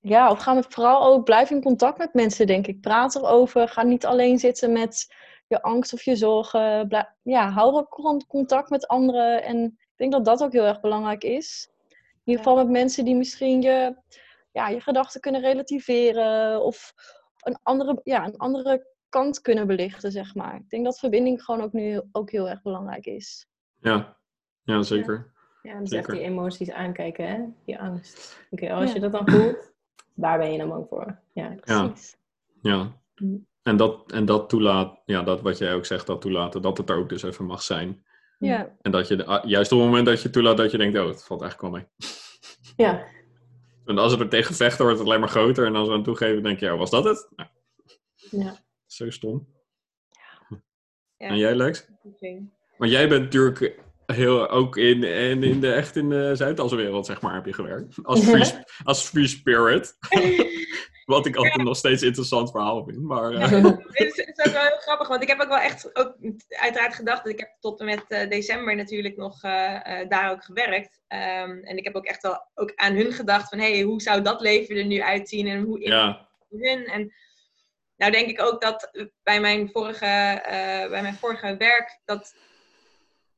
Ja, 0.00 0.30
of 0.30 0.38
ga 0.38 0.52
met 0.52 0.66
vooral 0.68 1.04
ook 1.04 1.24
blijf 1.24 1.50
in 1.50 1.62
contact 1.62 1.98
met 1.98 2.14
mensen, 2.14 2.46
denk 2.46 2.66
ik. 2.66 2.80
Praat 2.80 3.14
erover. 3.14 3.68
Ga 3.68 3.82
niet 3.82 4.06
alleen 4.06 4.38
zitten 4.38 4.72
met 4.72 5.14
je 5.46 5.62
angst 5.62 5.92
of 5.92 6.02
je 6.02 6.16
zorgen. 6.16 6.88
Ja, 7.22 7.50
hou 7.50 7.74
ook 7.74 7.94
gewoon 7.94 8.26
contact 8.26 8.70
met 8.70 8.86
anderen. 8.86 9.42
En 9.42 9.64
ik 9.64 9.96
denk 9.96 10.12
dat 10.12 10.24
dat 10.24 10.42
ook 10.42 10.52
heel 10.52 10.64
erg 10.66 10.80
belangrijk 10.80 11.24
is. 11.24 11.70
In 11.90 11.96
ieder 12.36 12.42
geval 12.42 12.56
met 12.58 12.68
mensen 12.68 13.04
die 13.04 13.16
misschien 13.16 13.62
je, 13.62 13.96
ja, 14.52 14.68
je 14.68 14.80
gedachten 14.80 15.20
kunnen 15.20 15.40
relativeren. 15.40 16.62
Of 16.64 16.92
een 17.40 17.58
andere, 17.62 18.00
ja, 18.04 18.24
een 18.26 18.36
andere 18.36 18.86
kant 19.08 19.40
kunnen 19.40 19.66
belichten, 19.66 20.12
zeg 20.12 20.34
maar. 20.34 20.54
Ik 20.56 20.70
denk 20.70 20.84
dat 20.84 20.98
verbinding 20.98 21.42
gewoon 21.44 21.62
ook 21.62 21.72
nu 21.72 22.00
ook 22.12 22.30
heel 22.30 22.48
erg 22.48 22.62
belangrijk 22.62 23.06
is. 23.06 23.46
Ja, 23.80 24.16
ja 24.62 24.82
zeker. 24.82 25.32
Ja, 25.62 25.78
dus 25.78 25.90
echt 25.90 26.10
die 26.10 26.20
emoties 26.20 26.70
aankijken, 26.70 27.28
hè? 27.28 27.44
Die 27.64 27.78
angst. 27.78 28.38
Oké, 28.50 28.72
als 28.72 28.88
Ja. 28.88 28.94
je 28.94 29.00
dat 29.00 29.12
dan 29.12 29.28
voelt, 29.30 29.69
waar 30.20 30.38
ben 30.38 30.52
je 30.52 30.58
dan 30.58 30.68
bang 30.68 30.86
voor? 30.88 31.18
Ja. 31.32 31.56
Ja. 31.64 31.86
Precies. 31.88 32.16
Ja. 32.62 32.92
Mm. 33.16 33.46
En 33.62 33.76
dat, 33.76 34.12
en 34.12 34.24
dat 34.24 34.48
toelaat, 34.48 35.00
ja, 35.04 35.22
dat 35.22 35.40
wat 35.40 35.58
jij 35.58 35.74
ook 35.74 35.86
zegt, 35.86 36.06
dat 36.06 36.20
toelaten, 36.20 36.62
dat 36.62 36.78
het 36.78 36.90
er 36.90 36.96
ook 36.96 37.08
dus 37.08 37.22
even 37.22 37.44
mag 37.44 37.62
zijn. 37.62 38.04
Ja, 38.38 38.76
En 38.82 38.90
dat 38.90 39.08
je, 39.08 39.16
de- 39.16 39.24
ah, 39.24 39.44
juist 39.44 39.72
op 39.72 39.78
het 39.78 39.86
moment 39.86 40.06
dat 40.06 40.22
je 40.22 40.30
toelaat, 40.30 40.56
dat 40.56 40.70
je 40.70 40.78
denkt, 40.78 40.98
oh, 40.98 41.06
het 41.06 41.24
valt 41.24 41.42
eigenlijk 41.42 41.72
wel 41.72 41.80
mee. 41.80 42.10
Ja. 42.76 43.04
En 43.84 43.98
als 43.98 44.12
het 44.12 44.20
er 44.20 44.28
tegen 44.28 44.54
vechten, 44.54 44.84
wordt 44.84 44.98
het 44.98 45.08
alleen 45.08 45.20
maar 45.20 45.28
groter. 45.28 45.66
En 45.66 45.76
als 45.76 45.88
we 45.88 45.94
aan 45.94 46.02
toegeven, 46.02 46.42
denk 46.42 46.60
je, 46.60 46.66
ja, 46.66 46.76
was 46.76 46.90
dat 46.90 47.04
het? 47.04 47.28
Nou, 47.36 47.48
ja. 48.30 48.56
zo 48.86 49.10
stom. 49.10 49.48
Ja. 51.16 51.28
En 51.28 51.36
jij, 51.36 51.54
Lex? 51.54 51.86
Maar 52.76 52.88
jij 52.88 53.08
bent 53.08 53.22
natuurlijk 53.22 53.80
heel, 54.12 54.48
ook 54.48 54.76
in, 54.76 55.02
in, 55.02 55.42
in 55.42 55.60
de, 55.60 55.72
echt 55.72 55.96
in 55.96 56.08
de 56.08 56.36
Zuidalse 56.36 56.76
wereld, 56.76 57.06
zeg 57.06 57.20
maar, 57.20 57.34
heb 57.34 57.46
je 57.46 57.52
gewerkt. 57.52 57.94
Als 58.02 58.24
free, 58.28 58.64
als 58.84 59.02
free 59.02 59.26
spirit. 59.26 59.96
Wat 61.10 61.26
ik 61.26 61.36
altijd 61.36 61.62
nog 61.62 61.76
steeds 61.76 62.02
interessant 62.02 62.50
verhaal 62.50 62.84
vind. 62.84 63.02
Maar, 63.02 63.32
eh, 63.32 63.50
Het 63.50 63.88
is, 63.92 64.16
het 64.16 64.38
is 64.38 64.46
ook 64.46 64.52
wel 64.52 64.62
heel 64.62 64.76
grappig, 64.76 65.08
want 65.08 65.22
ik 65.22 65.28
heb 65.28 65.40
ook 65.40 65.48
wel 65.48 65.58
echt 65.58 65.96
ook 65.96 66.16
uiteraard 66.48 66.94
gedacht. 66.94 67.24
dat 67.24 67.32
Ik 67.32 67.38
heb 67.38 67.56
tot 67.60 67.80
en 67.80 67.86
met 67.86 68.04
eh, 68.08 68.28
december 68.28 68.76
natuurlijk 68.76 69.16
nog 69.16 69.42
eh, 69.42 70.08
daar 70.08 70.30
ook 70.30 70.44
gewerkt. 70.44 71.00
Ehm, 71.06 71.58
en 71.62 71.76
ik 71.76 71.84
heb 71.84 71.94
ook 71.94 72.04
echt 72.04 72.22
wel 72.22 72.46
ook 72.54 72.72
aan 72.74 72.94
hun 72.94 73.12
gedacht 73.12 73.48
van, 73.48 73.58
hé, 73.58 73.72
hey, 73.72 73.82
hoe 73.82 74.02
zou 74.02 74.22
dat 74.22 74.40
leven 74.40 74.76
er 74.76 74.84
nu 74.84 75.02
uitzien? 75.02 75.46
En 75.46 75.62
hoe 75.62 75.80
ja, 75.80 76.28
hun. 76.48 76.84
En 76.84 77.12
nou 77.96 78.12
denk 78.12 78.28
ik 78.28 78.42
ook 78.42 78.60
dat 78.60 78.90
bij 79.22 79.40
mijn 79.40 79.70
vorige, 79.70 80.42
bij 80.90 81.02
mijn 81.02 81.16
vorige 81.16 81.56
werk, 81.56 82.00
dat, 82.04 82.34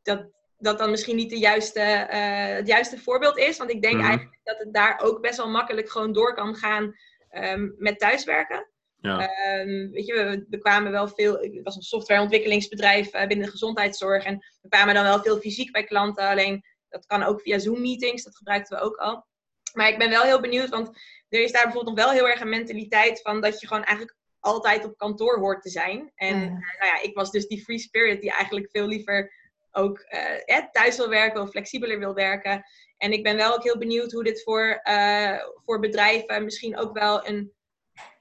dat 0.03 0.31
dat 0.63 0.79
dan 0.79 0.91
misschien 0.91 1.17
niet 1.17 1.31
de 1.31 1.39
juiste, 1.39 1.81
eh, 1.81 2.47
het 2.47 2.67
juiste 2.67 2.99
voorbeeld 2.99 3.39
is. 3.39 3.59
Want 3.59 3.71
ik 3.71 3.83
denk 3.83 3.97
Mhm. 3.97 4.07
eigenlijk 4.07 4.39
dat 4.43 4.59
het 4.59 4.75
daar 4.75 5.01
ook 5.03 5.21
best 5.21 5.37
wel 5.37 5.49
makkelijk 5.49 5.91
gewoon 5.91 6.13
door 6.13 6.35
kan 6.35 6.55
gaan 6.55 6.95
ehm, 7.29 7.69
met 7.77 7.99
thuiswerken. 7.99 8.67
ja, 9.01 9.19
Ehm, 9.29 9.91
weet 9.91 10.07
je, 10.07 10.15
we, 10.15 10.47
we 10.49 10.59
kwamen 10.59 10.93
wel 10.93 11.09
veel. 11.09 11.39
Het 11.39 11.61
was 11.63 11.77
een 11.77 11.83
softwareontwikkelingsbedrijf 11.83 13.13
eh, 13.13 13.27
binnen 13.27 13.47
de 13.47 13.53
gezondheidszorg. 13.53 14.25
En 14.25 14.45
we 14.63 14.69
kwamen 14.69 14.95
dan 14.95 15.05
wel 15.05 15.23
veel 15.23 15.39
fysiek 15.39 15.73
bij 15.73 15.85
klanten. 15.85 16.29
Alleen 16.29 16.65
dat 16.89 17.07
kan 17.07 17.23
ook 17.23 17.41
via 17.41 17.59
Zoom-meetings. 17.59 18.23
Dat 18.25 18.37
gebruikten 18.37 18.79
we 18.79 18.85
ook 18.85 18.97
al. 18.97 19.27
Maar 19.75 19.89
ik 19.89 19.99
ben 19.99 20.11
wel 20.11 20.23
heel 20.23 20.41
benieuwd, 20.41 20.69
want 20.69 20.89
er 21.29 21.43
is 21.43 21.53
daar 21.53 21.63
bijvoorbeeld 21.65 21.97
nog 21.97 22.05
wel 22.05 22.15
heel 22.15 22.29
erg 22.29 22.41
een 22.41 22.49
mentaliteit 22.49 23.21
van 23.23 23.41
dat 23.41 23.61
je 23.61 23.67
gewoon 23.67 23.85
eigenlijk 23.85 24.17
altijd 24.41 24.85
op 24.85 24.97
kantoor 24.97 25.39
hoort 25.39 25.63
te 25.63 25.71
zijn. 25.71 26.13
En 26.15 26.37
Ja. 26.39 26.43
eh, 26.45 26.51
nou 26.51 26.87
ja, 26.97 27.03
ik 27.03 27.15
was 27.15 27.31
dus 27.31 27.47
die 27.47 27.63
free 27.65 27.79
spirit 27.79 28.21
die 28.21 28.31
eigenlijk 28.33 28.71
veel 28.71 28.87
liever 28.87 29.33
ook 29.73 29.99
eh, 29.99 30.57
eh, 30.57 30.65
thuis 30.73 30.97
wil 30.97 31.09
werken 31.09 31.41
of 31.41 31.51
flexibeler 31.51 31.99
wil 31.99 32.15
werken. 32.15 32.65
En 32.97 33.13
ik 33.13 33.23
ben 33.23 33.37
wel 33.37 33.55
ook 33.55 33.63
heel 33.63 33.79
benieuwd 33.79 34.13
hoe 34.13 34.25
dit 34.25 34.43
voor, 34.43 34.81
eh, 34.83 35.39
voor 35.65 35.79
bedrijven 35.79 36.45
misschien 36.45 36.79
ook 36.79 36.99
wel 36.99 37.27
een, 37.27 37.53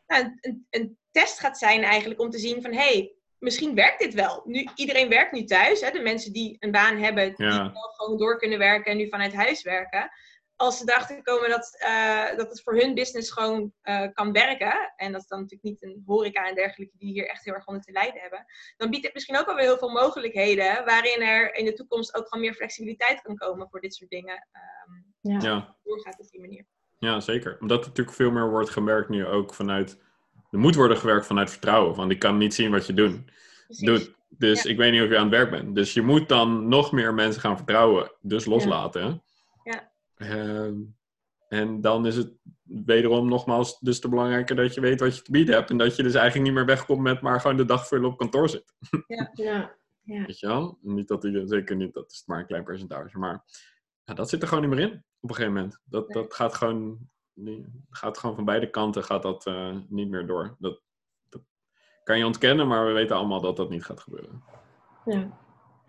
nou, 0.08 0.38
een, 0.42 0.68
een, 0.70 1.00
test 1.12 1.40
gaat 1.40 1.58
zijn 1.58 1.84
eigenlijk 1.84 2.22
om 2.22 2.30
te 2.30 2.40
zien 2.40 2.62
van 2.62 2.72
hé, 2.72 2.78
hey, 2.78 3.16
misschien 3.38 3.76
werkt 3.76 4.00
dit 4.00 4.14
wel. 4.14 4.42
Nu, 4.46 4.68
iedereen 4.76 5.10
werkt 5.10 5.32
nu 5.32 5.44
thuis. 5.44 5.82
Hè? 5.82 5.92
De 5.92 6.00
mensen 6.00 6.34
die 6.34 6.56
een 6.60 6.72
baan 6.72 6.98
hebben, 6.98 7.36
die 7.36 7.46
Ja. 7.46 7.72
wel 7.74 7.94
gewoon 7.96 8.18
door 8.18 8.38
kunnen 8.38 8.60
werken 8.60 8.92
en 8.92 8.98
nu 8.98 9.10
vanuit 9.10 9.34
huis 9.34 9.64
werken. 9.64 10.12
Als 10.62 10.78
ze 10.78 10.84
erachter 10.92 11.22
komen 11.22 11.50
dat, 11.50 11.76
eh, 11.80 12.38
dat 12.38 12.50
het 12.50 12.62
voor 12.64 12.76
hun 12.76 12.94
business 12.94 13.32
gewoon 13.32 13.74
eh, 13.82 14.08
kan 14.14 14.32
werken, 14.32 14.94
en 14.96 15.12
dat 15.12 15.22
is 15.22 15.28
dan 15.28 15.40
natuurlijk 15.40 15.70
niet 15.70 15.84
een 15.84 16.04
horeca 16.06 16.48
en 16.48 16.56
dergelijke 16.56 16.98
die 16.98 17.12
hier 17.12 17.28
echt 17.30 17.44
heel 17.46 17.54
erg 17.54 17.66
onder 17.68 17.84
te 17.84 17.92
lijden 17.92 18.22
hebben, 18.22 18.46
dan 18.78 18.90
biedt 18.90 19.04
het 19.06 19.14
misschien 19.14 19.38
ook 19.38 19.48
alweer 19.48 19.64
heel 19.66 19.78
veel 19.78 19.90
mogelijkheden 19.90 20.86
waarin 20.86 21.22
er 21.22 21.56
in 21.56 21.66
de 21.66 21.74
toekomst 21.74 22.16
ook 22.16 22.28
gewoon 22.28 22.44
meer 22.44 22.54
flexibiliteit 22.54 23.22
kan 23.22 23.36
komen 23.36 23.68
voor 23.70 23.82
dit 23.82 23.94
soort 23.94 24.10
dingen. 24.10 24.48
Ehm, 24.52 25.32
Ja. 25.34 25.40
Ja, 25.42 25.76
doorgaat 25.84 26.20
op 26.20 26.30
die 26.30 26.42
manier. 26.42 26.66
ja, 27.00 27.20
zeker. 27.20 27.58
Omdat 27.60 27.82
er 27.82 27.88
natuurlijk 27.88 28.16
veel 28.16 28.32
meer 28.32 28.50
wordt 28.50 28.70
gemerkt 28.70 29.10
nu 29.10 29.26
ook 29.26 29.54
vanuit... 29.54 29.98
Er 30.52 30.60
moet 30.60 30.76
worden 30.76 30.98
gewerkt 30.98 31.26
vanuit 31.26 31.50
vertrouwen. 31.50 31.96
Want 31.96 32.12
ik 32.12 32.20
kan 32.20 32.38
niet 32.38 32.54
zien 32.54 32.72
wat 32.72 32.86
je 32.86 32.94
doet. 32.94 33.20
Precies. 33.66 33.86
doet. 33.86 34.14
Dus 34.30 34.64
Ja. 34.64 34.70
ik 34.70 34.78
weet 34.78 34.92
niet 34.92 35.02
of 35.02 35.10
je 35.10 35.18
aan 35.18 35.28
het 35.30 35.36
werk 35.36 35.50
bent. 35.50 35.76
Dus 35.76 35.94
je 35.94 36.02
moet 36.02 36.30
dan 36.30 36.68
nog 36.68 36.92
meer 36.92 37.14
mensen 37.14 37.42
gaan 37.42 37.58
vertrouwen. 37.58 38.12
Dus 38.22 38.46
loslaten. 38.46 39.02
Ja. 39.06 39.22
Ehm, 40.22 40.76
en 41.48 41.82
dan 41.82 42.06
is 42.06 42.16
het 42.16 42.34
wederom 42.64 43.28
nogmaals 43.28 43.80
dus 43.80 44.00
te 44.00 44.10
belangrijker 44.10 44.56
dat 44.56 44.74
je 44.74 44.82
weet 44.82 45.00
wat 45.00 45.16
je 45.16 45.22
te 45.22 45.32
bieden 45.32 45.56
hebt. 45.56 45.70
En 45.70 45.78
dat 45.78 45.96
je 45.96 46.04
dus 46.04 46.14
eigenlijk 46.14 46.46
niet 46.46 46.56
meer 46.58 46.66
wegkomt 46.66 47.02
met 47.02 47.22
maar 47.22 47.42
gewoon 47.42 47.58
de 47.58 47.66
dag 47.66 47.88
vullen 47.88 48.10
op 48.10 48.18
kantoor 48.18 48.50
zit. 48.50 48.74
Ja. 49.34 49.80
Ja. 50.04 50.26
Weet 50.26 50.40
je 50.40 50.48
wel? 50.48 50.78
Niet 50.82 51.08
dat 51.08 51.22
die, 51.22 51.48
zeker 51.48 51.76
niet, 51.76 51.94
dat 51.94 52.12
is 52.12 52.24
maar 52.26 52.40
een 52.40 52.46
klein 52.46 52.64
percentage. 52.64 53.18
Maar 53.18 53.44
ja, 54.04 54.14
dat 54.14 54.30
zit 54.30 54.42
er 54.42 54.48
gewoon 54.48 54.68
niet 54.68 54.76
meer 54.76 54.90
in 54.92 55.04
op 55.20 55.30
een 55.30 55.36
gegeven 55.36 55.54
moment. 55.54 55.82
Dat, 55.84 56.08
Nee. 56.08 56.24
dat 56.24 56.34
gaat 56.34 56.54
gewoon, 56.56 57.10
gaat 57.90 58.18
gewoon 58.18 58.36
van 58.36 58.46
beide 58.46 58.70
kanten 58.70 59.04
gaat 59.04 59.22
dat, 59.24 59.46
eh, 59.46 59.78
niet 59.88 60.10
meer 60.10 60.28
door. 60.28 60.56
Dat, 60.60 60.82
dat 61.30 61.42
kan 62.04 62.18
je 62.18 62.26
ontkennen, 62.26 62.68
maar 62.68 62.86
we 62.86 62.92
weten 62.92 63.16
allemaal 63.16 63.42
dat 63.42 63.56
dat 63.56 63.70
niet 63.70 63.86
gaat 63.86 64.00
gebeuren. 64.00 64.44
Ja. 65.06 65.40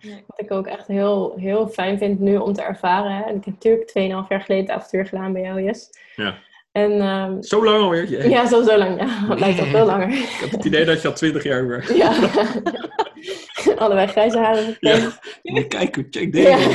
Nee. 0.02 0.24
Wat 0.26 0.40
ik 0.40 0.50
ook 0.52 0.66
echt 0.66 0.86
heel, 0.86 1.34
heel 1.36 1.68
fijn 1.68 1.98
vind 1.98 2.20
nu 2.20 2.36
om 2.36 2.52
te 2.52 2.62
ervaren. 2.62 3.12
Hè. 3.12 3.20
Ik 3.20 3.44
heb 3.44 3.46
natuurlijk 3.46 3.88
2,5 4.24 4.28
jaar 4.28 4.40
geleden 4.40 4.64
het 4.64 4.70
avontuur 4.70 5.06
gedaan 5.06 5.32
bij 5.32 5.42
jou, 5.42 5.62
Jess. 5.62 5.90
Ja. 6.16 6.34
En 6.72 7.00
ehm, 7.00 7.42
Zo 7.42 7.64
lang 7.64 7.82
alweer. 7.82 8.08
Jee. 8.08 8.28
ja, 8.28 8.46
zo, 8.46 8.62
zo 8.62 8.76
lang. 8.78 9.00
Ja, 9.00 9.06
het 9.30 9.40
lijkt 9.40 9.60
al 9.60 9.66
veel 9.66 9.86
langer. 9.86 10.08
Ik 10.08 10.36
heb 10.40 10.50
het 10.50 10.64
idee 10.64 10.84
dat 10.84 11.02
je 11.02 11.08
al 11.08 11.14
twintig 11.14 11.42
jaar 11.42 11.68
werkt. 11.68 11.96
Ja. 11.96 12.12
Allebei 13.76 14.06
grijze 14.06 14.38
haren. 14.38 14.76
gekend. 14.80 15.18
Ja. 15.42 15.62
Kijk, 15.68 15.94
check 16.10 16.34
Ja. 16.34 16.56
deze. 16.56 16.70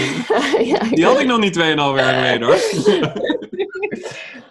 Ja, 0.65 0.79
Die 0.79 1.05
had 1.05 1.19
ik 1.19 1.27
nog 1.27 1.39
niet 1.39 1.55
2,5 1.59 1.63
jaar 1.63 2.13
geleden 2.13 2.47
hoor. 2.47 2.57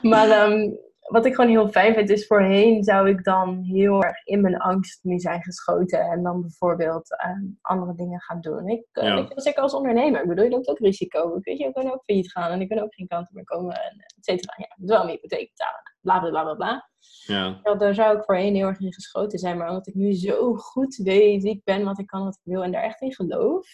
Maar 0.02 0.30
ehm, 0.30 0.70
wat 1.06 1.26
ik 1.26 1.34
gewoon 1.34 1.50
heel 1.50 1.68
fijn 1.68 1.94
vind, 1.94 2.10
is 2.10 2.26
voorheen 2.26 2.84
zou 2.84 3.08
ik 3.08 3.24
dan 3.24 3.62
heel 3.62 4.02
erg 4.02 4.24
in 4.24 4.40
mijn 4.40 4.56
angst 4.58 5.04
nu 5.04 5.18
zijn 5.18 5.42
geschoten. 5.42 6.00
En 6.00 6.22
dan 6.22 6.40
bijvoorbeeld 6.40 7.16
ehm, 7.18 7.44
andere 7.60 7.94
dingen 7.94 8.20
gaan 8.20 8.40
doen. 8.40 8.68
Ik, 8.68 8.86
eh, 8.92 9.04
Ja. 9.04 9.14
weet 9.14 9.28
je, 9.28 9.40
zeker 9.40 9.62
als 9.62 9.74
ondernemer, 9.74 10.22
ik 10.22 10.28
bedoel, 10.28 10.44
je 10.44 10.50
loopt 10.50 10.68
ook 10.68 10.78
risico. 10.78 11.36
Ik 11.36 11.44
weet 11.44 11.58
je, 11.58 11.64
ik 11.66 11.74
kan 11.74 11.92
ook 11.92 12.02
failliet 12.04 12.32
gaan 12.32 12.50
en 12.50 12.60
ik 12.60 12.68
kan 12.68 12.78
ook 12.78 12.94
geen 12.94 13.06
kant 13.06 13.30
meer 13.32 13.44
komen. 13.44 13.74
En 13.74 13.96
et 14.16 14.24
cetera. 14.24 14.54
Ja, 14.56 14.64
ik 14.64 14.74
moet 14.76 14.88
wel 14.88 15.04
mijn 15.04 15.10
hypotheek 15.16 15.48
betalen. 15.48 15.80
Bla 16.00 16.18
bla 16.20 16.30
bla 16.30 16.42
bla 16.42 16.54
bla. 16.54 16.88
Ja, 17.26 17.60
Ja, 17.62 17.74
daar 17.74 17.94
zou 17.94 18.16
ik 18.18 18.24
voorheen 18.24 18.54
heel 18.54 18.66
erg 18.66 18.80
in 18.80 18.92
geschoten 18.92 19.38
zijn. 19.38 19.56
Maar 19.56 19.68
omdat 19.68 19.86
ik 19.86 19.94
nu 19.94 20.12
zo 20.14 20.54
goed 20.54 20.96
weet 20.96 21.42
wie 21.42 21.52
ik 21.52 21.64
ben, 21.64 21.84
wat 21.84 21.98
ik 21.98 22.06
kan, 22.06 22.24
wat 22.24 22.34
ik 22.42 22.52
wil 22.52 22.62
en 22.64 22.72
daar 22.72 22.82
echt 22.82 23.00
in 23.00 23.14
geloof, 23.14 23.68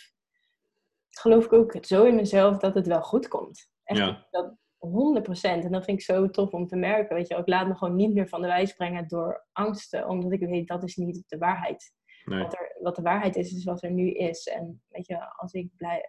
geloof 1.11 1.45
ik 1.45 1.53
ook 1.53 1.77
zo 1.81 2.05
in 2.05 2.15
mezelf 2.15 2.59
dat 2.59 2.75
het 2.75 2.87
wel 2.87 3.03
goed 3.03 3.29
komt. 3.29 3.69
Echt 3.85 3.99
Ja. 4.01 4.27
dat 4.31 4.55
100%. 4.87 5.65
En 5.65 5.73
dat 5.73 5.85
vind 5.85 5.99
ik 5.99 6.05
zo 6.05 6.31
tof 6.31 6.53
om 6.53 6.67
te 6.67 6.77
merken. 6.77 7.17
Weet 7.17 7.29
je, 7.29 7.37
ik 7.37 7.49
laat 7.49 7.69
me 7.69 7.75
gewoon 7.75 7.97
niet 7.97 8.15
meer 8.15 8.29
van 8.29 8.41
de 8.41 8.47
wijs 8.47 8.73
brengen 8.73 9.09
door 9.09 9.47
angsten, 9.53 10.09
omdat 10.09 10.33
ik 10.33 10.41
weet 10.41 10.69
dat 10.69 10.83
is 10.83 10.97
niet 10.97 11.25
de 11.27 11.39
waarheid. 11.39 11.93
nee. 12.25 12.43
Wat, 12.43 12.53
er, 12.53 12.77
wat 12.81 12.97
de 12.97 13.03
waarheid 13.03 13.37
is, 13.37 13.53
is 13.53 13.65
wat 13.65 13.83
er 13.83 13.91
nu 13.91 14.11
is. 14.11 14.47
En 14.47 14.83
weet 14.89 15.07
je, 15.07 15.37
als 15.37 15.53
ik 15.53 15.77
blijf, 15.77 16.03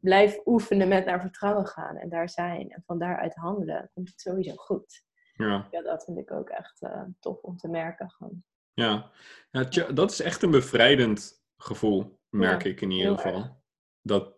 blijf 0.00 0.40
oefenen 0.44 0.88
met 0.88 1.04
naar 1.04 1.20
vertrouwen 1.20 1.66
gaan 1.66 1.96
en 1.96 2.08
daar 2.08 2.28
zijn 2.28 2.70
en 2.70 2.82
van 2.86 2.98
daaruit 2.98 3.34
handelen, 3.34 3.90
komt 3.94 4.08
het 4.08 4.20
sowieso 4.20 4.54
goed. 4.54 5.04
Ja. 5.32 5.68
Ja, 5.70 5.82
dat 5.82 6.04
vind 6.04 6.18
ik 6.18 6.30
ook 6.30 6.48
echt 6.48 6.82
eh, 6.82 7.02
tof 7.20 7.42
om 7.42 7.56
te 7.56 7.68
merken. 7.68 8.10
Gewoon. 8.10 8.44
Ja, 8.74 9.10
ja 9.50 9.64
dat 9.92 10.10
is 10.10 10.20
echt 10.20 10.42
een 10.42 10.50
bevrijdend 10.50 11.44
gevoel, 11.56 12.18
merk 12.28 12.62
Ja, 12.62 12.70
ik 12.70 12.80
in 12.80 12.90
ieder 12.90 13.18
geval. 13.18 13.62
Dat 14.02 14.34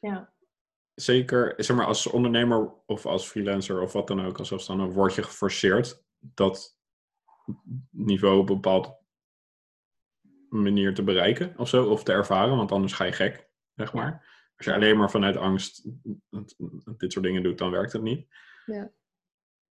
Ja, 0.00 0.34
zeker, 0.96 1.54
zeg 1.56 1.76
maar, 1.76 1.86
als 1.86 2.06
ondernemer 2.06 2.74
of 2.86 3.06
als 3.06 3.28
freelancer 3.28 3.80
of 3.80 3.92
wat 3.92 4.08
dan 4.08 4.24
ook, 4.24 4.38
als 4.38 4.48
zelfstandige, 4.48 4.90
word 4.90 5.14
je 5.14 5.22
geforceerd 5.22 6.04
dat 6.18 6.78
niveau 7.90 8.38
op 8.38 8.48
een 8.48 8.54
bepaalde 8.54 8.98
manier 10.48 10.94
te 10.94 11.02
bereiken 11.02 11.54
of 11.56 11.68
zo, 11.68 11.84
of 11.84 12.02
te 12.02 12.12
ervaren, 12.12 12.56
want 12.56 12.72
anders 12.72 12.92
ga 12.92 13.04
je 13.04 13.12
gek, 13.12 13.48
zeg 13.74 13.92
maar. 13.92 14.34
Als 14.56 14.66
je 14.66 14.74
alleen 14.74 14.96
maar 14.96 15.10
vanuit 15.10 15.36
angst 15.36 15.88
dit 16.96 17.12
soort 17.12 17.24
dingen 17.24 17.42
doet, 17.42 17.58
dan 17.58 17.70
werkt 17.70 17.92
het 17.92 18.02
niet. 18.02 18.26
Ja. 18.66 18.92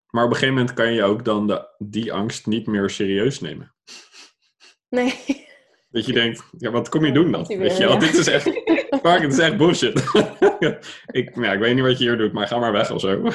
Maar 0.10 0.24
op 0.24 0.30
een 0.30 0.36
gegeven 0.36 0.56
moment 0.56 0.74
kan 0.74 0.94
je 0.94 1.04
ook 1.04 1.26
dan 1.26 1.48
de, 1.48 1.76
die 1.78 2.14
angst 2.14 2.46
niet 2.46 2.68
meer 2.68 2.90
serieus 2.90 3.40
nemen. 3.40 3.76
nee. 4.90 5.44
Dat 5.96 6.06
je 6.06 6.14
denkt, 6.14 6.50
ja, 6.58 6.72
wat 6.72 6.90
kom 6.90 7.06
je 7.06 7.12
doen 7.12 7.32
dan? 7.32 7.46
Weet 7.46 7.78
je 7.78 7.98
dit 8.00 8.14
is 8.14 8.28
echt, 8.28 8.44
fuck, 9.04 9.20
dit 9.20 9.32
is 9.32 9.40
echt 9.40 9.58
bullshit. 9.58 9.98
ik, 11.20 11.36
ja, 11.36 11.52
ik 11.52 11.60
weet 11.60 11.76
niet 11.76 11.84
wat 11.84 11.98
je 11.98 12.04
hier 12.04 12.18
doet, 12.18 12.34
maar 12.34 12.48
ga 12.48 12.60
maar 12.60 12.72
weg 12.72 12.92
of 12.92 13.02
zo. 13.02 13.24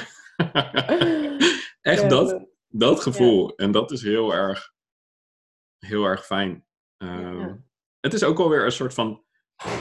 echt 1.80 2.02
Ja, 2.02 2.08
dat, 2.08 2.46
dat 2.68 3.00
gevoel. 3.00 3.56
En 3.56 3.70
dat 3.70 3.90
is 3.90 4.02
heel 4.02 4.34
erg, 4.34 4.72
heel 5.78 6.04
erg 6.04 6.26
fijn. 6.26 6.66
Ehm. 6.96 7.54
Het 8.00 8.12
is 8.12 8.24
ook 8.24 8.38
wel 8.38 8.48
weer 8.48 8.64
een 8.64 8.72
soort 8.72 8.94
van 8.94 9.24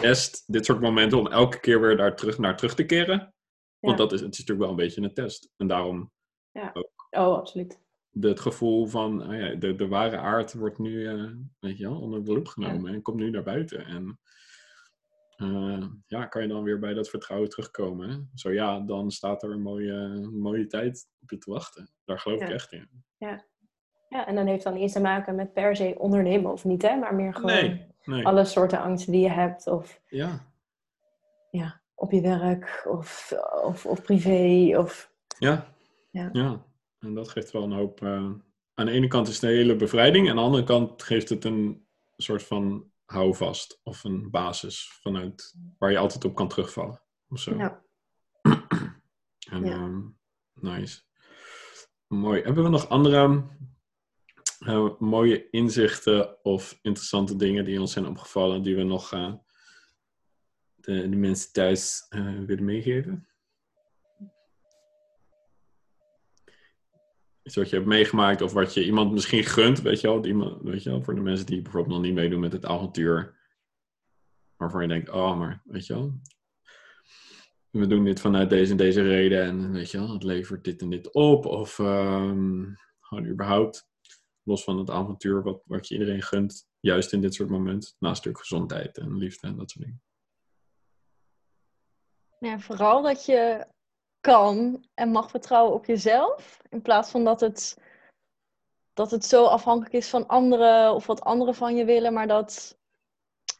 test, 0.01 0.43
dit 0.45 0.65
soort 0.65 0.81
momenten, 0.81 1.17
om 1.17 1.27
elke 1.27 1.59
keer 1.59 1.81
weer 1.81 1.97
daar 1.97 2.15
terug 2.15 2.37
naar 2.37 2.57
terug 2.57 2.75
te 2.75 2.85
keren. 2.85 3.33
Want 3.79 3.97
dat 3.97 4.11
is, 4.11 4.21
het 4.21 4.33
is 4.33 4.39
natuurlijk 4.39 4.67
wel 4.67 4.69
een 4.69 4.85
beetje 4.85 5.01
een 5.01 5.13
test. 5.13 5.51
En 5.57 5.67
daarom 5.67 6.11
Oh, 7.09 7.37
absoluut. 7.37 7.79
Het 8.19 8.39
gevoel 8.39 8.85
van 8.87 9.27
oh 9.29 9.35
ja, 9.35 9.55
de, 9.55 9.75
de 9.75 9.87
ware 9.87 10.17
aard 10.17 10.53
wordt 10.53 10.77
nu 10.79 11.07
eh, 11.07 11.23
weet 11.59 11.77
je 11.77 11.89
wel, 11.89 11.99
onder 12.01 12.23
de 12.25 12.33
loep 12.33 12.47
genomen 12.47 12.93
en 12.93 13.01
komt 13.01 13.17
nu 13.17 13.29
naar 13.29 13.43
buiten. 13.43 13.85
En 13.85 14.19
eh, 15.35 15.87
ja, 16.07 16.25
kan 16.25 16.41
je 16.41 16.47
dan 16.47 16.63
weer 16.63 16.79
bij 16.79 16.93
dat 16.93 17.09
vertrouwen 17.09 17.49
terugkomen. 17.49 18.09
Hè? 18.09 18.17
Zo 18.33 18.51
ja, 18.51 18.79
dan 18.79 19.11
staat 19.11 19.43
er 19.43 19.51
een 19.51 19.61
mooie, 19.61 20.27
mooie 20.31 20.67
tijd 20.67 21.07
op 21.21 21.29
je 21.29 21.37
te 21.37 21.51
wachten. 21.51 21.89
Daar 22.05 22.19
geloof 22.19 22.41
ik 22.41 22.47
Ja. 22.47 22.53
echt 22.53 22.71
in. 22.71 22.89
Ja, 24.09 24.27
en 24.27 24.35
dan 24.35 24.47
heeft 24.47 24.63
dan 24.63 24.73
niets 24.73 24.93
te 24.93 25.01
maken 25.01 25.35
met 25.35 25.53
per 25.53 25.75
se 25.75 25.95
ondernemen 25.97 26.51
of 26.51 26.65
niet, 26.65 26.81
hè? 26.81 26.95
Maar 26.95 27.15
meer 27.15 27.33
gewoon 27.33 27.51
Nee, 27.51 27.85
nee. 28.03 28.25
alle 28.25 28.45
soorten 28.45 28.79
angsten 28.81 29.11
die 29.11 29.21
je 29.21 29.29
hebt. 29.29 29.67
Of 29.67 30.01
Ja, 30.07 30.45
ja, 31.51 31.81
op 31.95 32.11
je 32.11 32.21
werk 32.21 32.85
of, 32.89 33.33
of, 33.63 33.85
of 33.85 34.01
privé. 34.01 34.77
Of, 34.79 35.13
ja, 35.39 35.65
Ja. 36.11 36.29
ja. 36.33 36.65
En 36.99 37.13
dat 37.13 37.29
geeft 37.29 37.51
wel 37.51 37.63
een 37.63 37.71
hoop. 37.71 38.01
eh, 38.01 38.31
aan 38.73 38.85
de 38.85 38.91
ene 38.91 39.07
kant 39.07 39.27
is 39.27 39.33
het 39.33 39.43
een 39.43 39.49
hele 39.49 39.75
bevrijding, 39.75 40.25
en 40.25 40.31
aan 40.31 40.37
de 40.37 40.43
andere 40.43 40.63
kant 40.63 41.03
geeft 41.03 41.29
het 41.29 41.45
een 41.45 41.87
soort 42.17 42.43
van 42.43 42.91
houvast 43.05 43.79
of 43.83 44.03
een 44.03 44.29
basis 44.29 44.89
vanuit 45.01 45.55
waar 45.77 45.91
je 45.91 45.97
altijd 45.97 46.25
op 46.25 46.35
kan 46.35 46.47
terugvallen. 46.47 47.01
Of 47.29 47.39
zo. 47.39 47.57
ja. 47.57 47.83
En, 49.49 49.65
Ja. 49.65 49.71
ehm, 49.71 50.01
nice. 50.53 51.01
Mooi. 52.07 52.41
Hebben 52.41 52.63
we 52.63 52.69
nog 52.69 52.89
andere 52.89 53.47
eh, 54.59 54.99
mooie 54.99 55.49
inzichten 55.49 56.43
of 56.43 56.79
interessante 56.81 57.35
dingen 57.35 57.65
die 57.65 57.79
ons 57.79 57.91
zijn 57.93 58.07
opgevallen, 58.07 58.61
die 58.61 58.75
we 58.75 58.83
nog 58.83 59.11
eh, 59.13 59.33
de, 60.75 61.09
de 61.09 61.15
mensen 61.15 61.51
thuis 61.51 62.05
willen 62.45 62.65
meegeven? 62.65 63.27
Iets 67.49 67.57
wat 67.57 67.69
je 67.69 67.75
hebt 67.75 67.87
meegemaakt 67.87 68.41
of 68.41 68.53
wat 68.53 68.73
je 68.73 68.85
iemand 68.85 69.11
misschien 69.11 69.43
gunt, 69.43 69.81
weet 69.81 70.01
je 70.01 70.07
wel, 70.07 70.25
iemand, 70.25 70.61
weet 70.61 70.83
je 70.83 70.89
wel, 70.89 71.03
voor 71.03 71.15
de 71.15 71.21
mensen 71.21 71.45
die 71.45 71.61
bijvoorbeeld 71.61 71.95
nog 71.95 72.05
niet 72.05 72.13
meedoen 72.13 72.39
met 72.39 72.51
het 72.51 72.65
avontuur, 72.65 73.39
waarvan 74.57 74.81
je 74.81 74.87
denkt, 74.87 75.09
oh, 75.09 75.37
maar 75.37 75.61
weet 75.65 75.85
je 75.85 75.93
wel, 75.93 76.19
we 77.69 77.87
doen 77.87 78.03
dit 78.03 78.19
vanuit 78.19 78.49
deze 78.49 78.71
en 78.71 78.77
deze 78.77 79.01
reden 79.01 79.43
en 79.43 79.71
weet 79.71 79.91
je 79.91 79.97
wel, 79.97 80.13
het 80.13 80.23
levert 80.23 80.63
dit 80.63 80.81
en 80.81 80.89
dit 80.89 81.13
op. 81.13 81.45
Of 81.45 81.79
ehm, 81.79 82.65
gewoon 82.99 83.25
überhaupt, 83.25 83.89
los 84.43 84.63
van 84.63 84.77
het 84.77 84.89
avontuur, 84.89 85.43
wat, 85.43 85.61
wat 85.65 85.87
je 85.87 85.93
iedereen 85.93 86.21
gunt, 86.21 86.67
juist 86.79 87.13
in 87.13 87.21
dit 87.21 87.33
soort 87.33 87.49
momenten. 87.49 87.89
Naast 87.99 88.15
natuurlijk 88.15 88.43
gezondheid 88.43 88.97
en 88.97 89.17
liefde 89.17 89.47
en 89.47 89.55
dat 89.55 89.71
soort 89.71 89.85
dingen. 89.85 90.01
Ja, 92.39 92.59
vooral 92.59 93.01
dat 93.01 93.25
je 93.25 93.67
kan 94.21 94.85
en 94.93 95.11
mag 95.11 95.29
vertrouwen 95.29 95.73
op 95.73 95.85
jezelf. 95.85 96.61
In 96.69 96.81
plaats 96.81 97.11
van 97.11 97.23
dat 97.23 97.39
het, 97.39 97.77
dat 98.93 99.11
het 99.11 99.25
zo 99.25 99.45
afhankelijk 99.45 99.93
is 99.93 100.09
van 100.09 100.27
anderen 100.27 100.93
of 100.93 101.05
wat 101.05 101.21
anderen 101.21 101.55
van 101.55 101.75
je 101.75 101.85
willen. 101.85 102.13
Maar 102.13 102.27
dat 102.27 102.77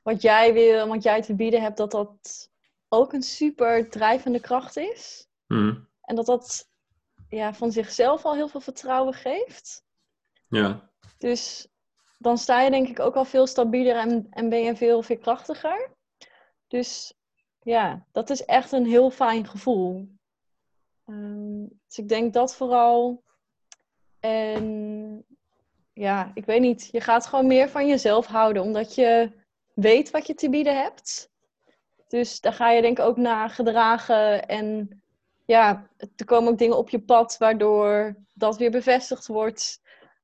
wat 0.03 0.21
jij 0.21 0.53
wil 0.53 0.79
en 0.79 0.87
wat 0.87 1.03
jij 1.03 1.21
te 1.21 1.35
bieden 1.35 1.61
hebt, 1.61 1.77
dat 1.77 1.91
dat 1.91 2.49
ook 2.87 3.13
een 3.13 3.21
super 3.21 3.89
drijvende 3.89 4.39
kracht 4.39 4.77
is. 4.77 5.27
Mhm. 5.47 5.81
En 6.01 6.15
dat 6.15 6.25
dat 6.25 6.69
ja, 7.29 7.53
van 7.53 7.71
zichzelf 7.71 8.25
al 8.25 8.35
heel 8.35 8.47
veel 8.47 8.61
vertrouwen 8.61 9.13
geeft. 9.13 9.83
Ja, 10.47 10.89
Dus 11.17 11.67
dan 12.17 12.37
sta 12.37 12.61
je 12.61 12.69
denk 12.69 12.87
ik 12.87 12.99
ook 12.99 13.15
al 13.15 13.25
veel 13.25 13.47
stabieler 13.47 13.95
en, 13.95 14.27
en 14.29 14.49
ben 14.49 14.63
je 14.63 14.75
veel 14.75 15.01
veerkrachtiger. 15.01 15.95
Dus 16.67 17.13
ja, 17.59 18.05
dat 18.11 18.29
is 18.29 18.45
echt 18.45 18.71
een 18.71 18.85
heel 18.85 19.09
fijn 19.09 19.47
gevoel. 19.47 20.17
Ehm, 21.09 21.65
dus 21.87 21.97
ik 21.97 22.09
denk 22.09 22.33
dat 22.33 22.55
vooral. 22.55 23.23
En 24.19 25.25
ja, 25.93 26.31
ik 26.33 26.45
weet 26.45 26.61
niet. 26.61 26.89
Je 26.91 27.01
gaat 27.01 27.25
gewoon 27.25 27.47
meer 27.47 27.69
van 27.69 27.87
jezelf 27.87 28.25
houden, 28.25 28.63
omdat 28.63 28.95
je 28.95 29.31
weet 29.73 30.11
wat 30.11 30.27
je 30.27 30.33
te 30.33 30.49
bieden 30.49 30.81
hebt. 30.81 31.31
Dus 32.07 32.41
daar 32.41 32.53
ga 32.53 32.71
je 32.71 32.81
denk 32.81 32.99
ik 32.99 33.05
ook 33.05 33.17
naar 33.17 33.49
gedragen 33.49 34.47
en 34.47 35.01
ja, 35.45 35.89
er 35.97 36.25
komen 36.25 36.51
ook 36.51 36.57
dingen 36.57 36.77
op 36.77 36.89
je 36.89 37.01
pad 37.01 37.37
waardoor 37.37 38.15
dat 38.33 38.57
weer 38.57 38.71
bevestigd 38.71 39.27
wordt. 39.27 39.81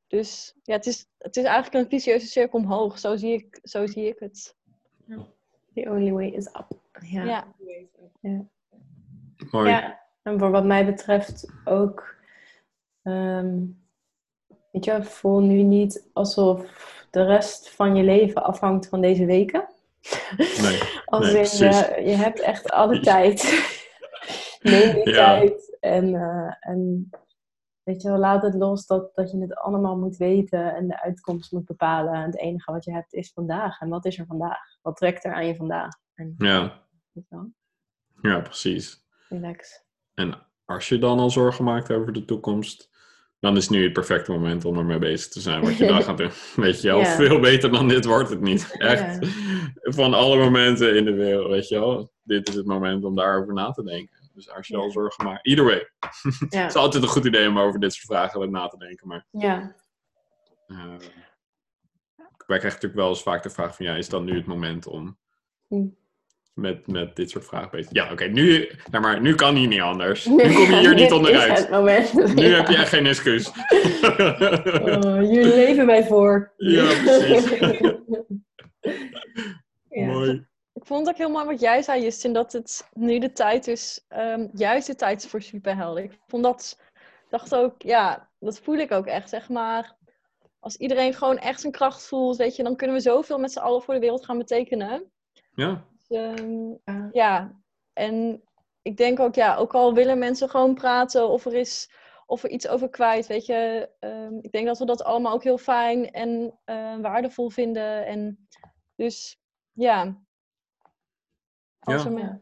Dus 0.08 0.56
ja, 0.64 0.74
het 0.74 0.86
is, 0.86 1.08
het 1.18 1.38
is 1.38 1.44
eigenlijk 1.44 1.84
een 1.84 2.00
vicieuze 2.00 2.28
cirkel 2.28 2.60
omhoog. 2.60 3.00
Zo 3.00 3.16
zie 3.16 3.34
ik, 3.34 3.60
zo 3.64 3.86
zie 3.86 4.08
ik 4.08 4.20
het. 4.20 4.56
The 5.74 5.90
only 5.90 6.12
way 6.12 6.28
is 6.28 6.48
up. 6.48 6.80
Ja. 7.02 7.24
Ja. 8.22 8.48
Mooi. 9.52 9.70
Ja, 9.70 10.05
en 10.26 10.40
voor 10.40 10.52
wat 10.52 10.66
mij 10.66 10.86
betreft 10.86 11.48
ook. 11.66 12.16
ehm, 13.02 13.58
weet 14.72 14.86
je, 14.86 15.04
voel 15.04 15.40
nu 15.40 15.62
niet 15.64 16.10
alsof 16.14 16.84
de 17.12 17.24
rest 17.24 17.70
van 17.70 17.96
je 17.96 18.04
leven 18.04 18.44
afhangt 18.44 18.88
van 18.88 19.02
deze 19.02 19.26
weken. 19.26 19.68
Nee. 20.62 20.80
Als 21.06 21.32
Nee, 21.32 21.42
in, 21.68 21.74
eh, 21.74 22.06
je 22.08 22.16
hebt 22.16 22.40
echt 22.40 22.70
alle 22.70 23.00
tijd. 23.12 23.44
Neem 24.62 24.98
Ja. 24.98 25.14
tijd. 25.14 25.78
En, 25.80 26.16
eh, 26.16 26.56
en 26.60 27.10
weet 27.84 28.02
je 28.02 28.08
wel, 28.10 28.18
laat 28.18 28.42
het 28.42 28.54
los 28.54 28.86
dat, 28.86 29.16
dat 29.16 29.32
je 29.32 29.40
het 29.42 29.56
allemaal 29.56 29.98
moet 29.98 30.18
weten 30.18 30.76
en 30.76 30.88
de 30.88 31.02
uitkomst 31.02 31.52
moet 31.52 31.66
bepalen. 31.66 32.14
En 32.14 32.22
het 32.26 32.38
enige 32.38 32.72
wat 32.72 32.86
je 32.86 32.92
hebt 32.92 33.14
is 33.14 33.32
vandaag. 33.34 33.80
En 33.80 33.90
wat 33.90 34.06
is 34.06 34.20
er 34.20 34.26
vandaag? 34.26 34.60
Wat 34.82 34.96
trekt 34.98 35.24
er 35.24 35.34
aan 35.34 35.48
je 35.48 35.56
vandaag? 35.56 35.94
En, 36.14 36.36
Ja, 36.38 36.82
ja, 38.22 38.40
precies. 38.40 39.04
relax. 39.30 39.84
En 40.16 40.48
als 40.66 40.90
je 40.90 40.98
dan 40.98 41.20
al 41.20 41.30
zorgen 41.30 41.64
maakt 41.64 41.92
over 41.92 42.14
de 42.14 42.26
toekomst, 42.26 42.90
dan 43.40 43.58
is 43.58 43.70
nu 43.70 43.84
het 43.84 43.94
perfecte 43.94 44.32
moment 44.32 44.66
om 44.66 44.78
ermee 44.78 45.00
bezig 45.00 45.32
te 45.32 45.40
zijn. 45.42 45.62
Wat 45.62 45.78
je 45.78 45.88
dan 45.88 46.04
gaat 46.08 46.18
doen. 46.18 46.32
Weet 46.56 46.82
je 46.82 46.88
wel, 46.88 47.00
Ja. 47.00 47.06
veel 47.16 47.40
beter 47.40 47.72
dan 47.72 47.88
dit 47.88 48.06
wordt 48.06 48.30
het 48.30 48.42
niet. 48.42 48.76
Echt. 48.78 49.28
Van 49.82 50.14
alle 50.14 50.38
momenten 50.38 50.96
in 50.96 51.06
de 51.06 51.14
wereld, 51.14 51.48
weet 51.50 51.68
je 51.68 51.80
wel. 51.80 52.12
Dit 52.24 52.50
is 52.50 52.56
het 52.56 52.66
moment 52.66 53.04
om 53.04 53.16
daarover 53.16 53.54
na 53.54 53.72
te 53.72 53.84
denken. 53.84 54.30
Dus 54.34 54.50
als 54.52 54.68
je 54.68 54.78
al 54.78 54.92
zorgen 54.92 55.26
maakt. 55.26 55.46
Either 55.48 55.66
way. 55.66 55.90
Het 56.50 56.54
is 56.70 56.76
altijd 56.76 57.04
een 57.04 57.10
goed 57.10 57.26
idee 57.26 57.48
om 57.48 57.60
over 57.60 57.80
dit 57.80 57.94
soort 57.94 58.06
vragen 58.06 58.52
na 58.52 58.68
te 58.68 58.78
denken. 58.78 59.08
Maar 59.08 59.26
ja. 59.32 59.76
eh, 60.68 60.94
ik 62.18 62.44
krijg 62.46 62.64
natuurlijk 62.64 62.96
wel 62.96 63.10
eens 63.10 63.24
vaak 63.24 63.44
de 63.44 63.50
vraag 63.50 63.76
van... 63.76 63.86
Ja, 63.86 63.96
is 63.96 64.10
dan 64.10 64.24
nu 64.24 64.36
het 64.36 64.46
moment 64.46 64.88
om 64.88 65.18
Hm. 65.68 65.88
Met, 66.56 66.88
met 66.88 67.16
dit 67.16 67.30
soort 67.30 67.46
vragen 67.46 67.72
bezig 67.72 67.92
Ja, 67.92 68.12
oké, 68.12 68.26
nu, 68.26 68.70
nou 68.92 69.04
maar, 69.04 69.22
nu 69.22 69.36
kan 69.36 69.56
hier 69.56 69.68
niet 69.68 69.82
anders. 69.82 70.26
Nu 70.40 70.54
kom 70.54 70.64
je 70.72 70.80
hier 70.80 70.96
niet 70.96 71.12
onderuit. 71.18 71.70
moment. 71.70 72.36
Nu 72.36 72.46
heb 72.56 72.68
je 72.68 72.76
echt 72.76 72.90
geen 72.90 73.06
excuus. 73.06 73.48
Oh, 73.50 75.20
hier 75.20 75.46
leven 75.46 75.86
wij 75.86 76.06
voor. 76.06 76.54
Ja, 76.58 76.86
precies. 77.04 77.60
Ja. 79.90 80.06
Mooi. 80.06 80.48
Ik 80.74 80.86
vond 80.86 81.08
ook 81.08 81.18
heel 81.18 81.30
mooi 81.30 81.46
wat 81.46 81.60
jij 81.60 81.82
zei, 81.82 82.04
Justin, 82.04 82.34
dat 82.34 82.54
het 82.54 82.90
nu 82.94 83.20
de 83.20 83.32
tijd 83.32 83.68
is, 83.68 84.06
ehm, 84.08 84.48
juist 84.54 84.88
de 84.88 84.96
tijd 84.96 85.24
is 85.24 85.30
voor 85.30 85.42
superhelden. 85.42 86.04
Ik 86.04 86.20
vond 86.28 86.44
dat, 86.44 86.80
dacht 87.30 87.56
ook, 87.56 87.82
ja, 87.82 88.30
dat 88.40 88.60
voel 88.60 88.78
ik 88.78 88.92
ook 88.92 89.06
echt, 89.06 89.30
zeg 89.30 89.50
maar. 89.50 89.96
Als 90.60 90.76
iedereen 90.78 91.14
gewoon 91.14 91.38
echt 91.38 91.60
zijn 91.60 91.74
kracht 91.74 92.08
voelt, 92.08 92.38
weet 92.38 92.56
je, 92.56 92.64
dan 92.64 92.76
kunnen 92.76 92.96
we 92.96 93.02
zoveel 93.02 93.38
met 93.38 93.52
z'n 93.52 93.60
allen 93.60 93.82
voor 93.82 93.94
de 93.94 94.00
wereld 94.00 94.26
gaan 94.26 94.38
betekenen. 94.38 95.12
Ja, 95.56 95.86
Dus, 96.08 96.18
ehm, 96.18 96.70
Ja. 96.86 97.10
ja, 97.12 97.62
en 97.94 98.44
ik 98.82 98.98
denk 98.98 99.20
ook, 99.20 99.36
ja, 99.36 99.56
ook 99.56 99.74
al 99.74 99.94
willen 99.94 100.18
mensen 100.20 100.50
gewoon 100.50 100.74
praten 100.74 101.30
of 101.30 101.46
er 101.46 101.54
is 101.54 101.92
of 102.28 102.44
er 102.44 102.50
iets 102.50 102.68
over 102.68 102.90
kwijt, 102.90 103.28
weet 103.28 103.46
je. 103.46 103.90
ehm, 104.00 104.38
ik 104.42 104.52
denk 104.52 104.66
dat 104.68 104.78
we 104.80 104.86
dat 104.86 105.04
allemaal 105.04 105.34
ook 105.34 105.44
heel 105.44 105.58
fijn 105.58 106.12
en 106.12 106.60
eh, 106.64 106.98
waardevol 107.00 107.50
vinden. 107.50 108.06
En 108.06 108.48
dus, 108.96 109.40
ja. 109.72 110.22
Als 111.80 112.04
Ja. 112.04 112.10
me- 112.10 112.40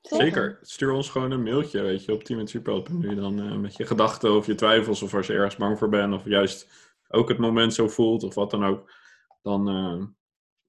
zeker. 0.00 0.58
Stuur 0.62 0.92
ons 0.92 1.10
gewoon 1.10 1.30
een 1.30 1.42
mailtje, 1.42 1.82
weet 1.82 2.04
je, 2.04 2.12
op 2.12 2.22
team.superheld.nu 2.24 3.14
dan 3.14 3.38
eh, 3.40 3.56
met 3.56 3.76
je 3.76 3.86
gedachten 3.86 4.36
of 4.36 4.46
je 4.46 4.54
twijfels 4.54 5.02
of 5.02 5.14
als 5.14 5.26
je 5.26 5.32
ergens 5.32 5.56
bang 5.56 5.78
voor 5.78 5.88
bent 5.88 6.14
of 6.14 6.24
juist 6.24 6.68
ook 7.08 7.28
het 7.28 7.38
moment 7.38 7.74
zo 7.74 7.88
voelt 7.88 8.22
of 8.22 8.34
wat 8.34 8.50
dan 8.50 8.64
ook. 8.64 8.92
Dan, 9.42 9.68
eh, 9.68 10.06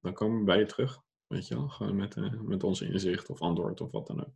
dan 0.02 0.14
komen 0.14 0.39
we 0.39 0.43
bij 0.46 0.60
je 0.60 0.66
terug, 0.66 1.02
weet 1.36 1.48
je 1.48 1.56
wel. 1.56 1.68
Gewoon 1.68 1.96
met, 1.96 2.16
eh, 2.16 2.40
met 2.42 2.64
ons 2.64 2.82
inzicht 2.82 3.30
of 3.30 3.42
antwoord 3.42 3.82
of 3.82 3.92
wat 3.92 4.08
dan 4.08 4.20
ook. 4.20 4.34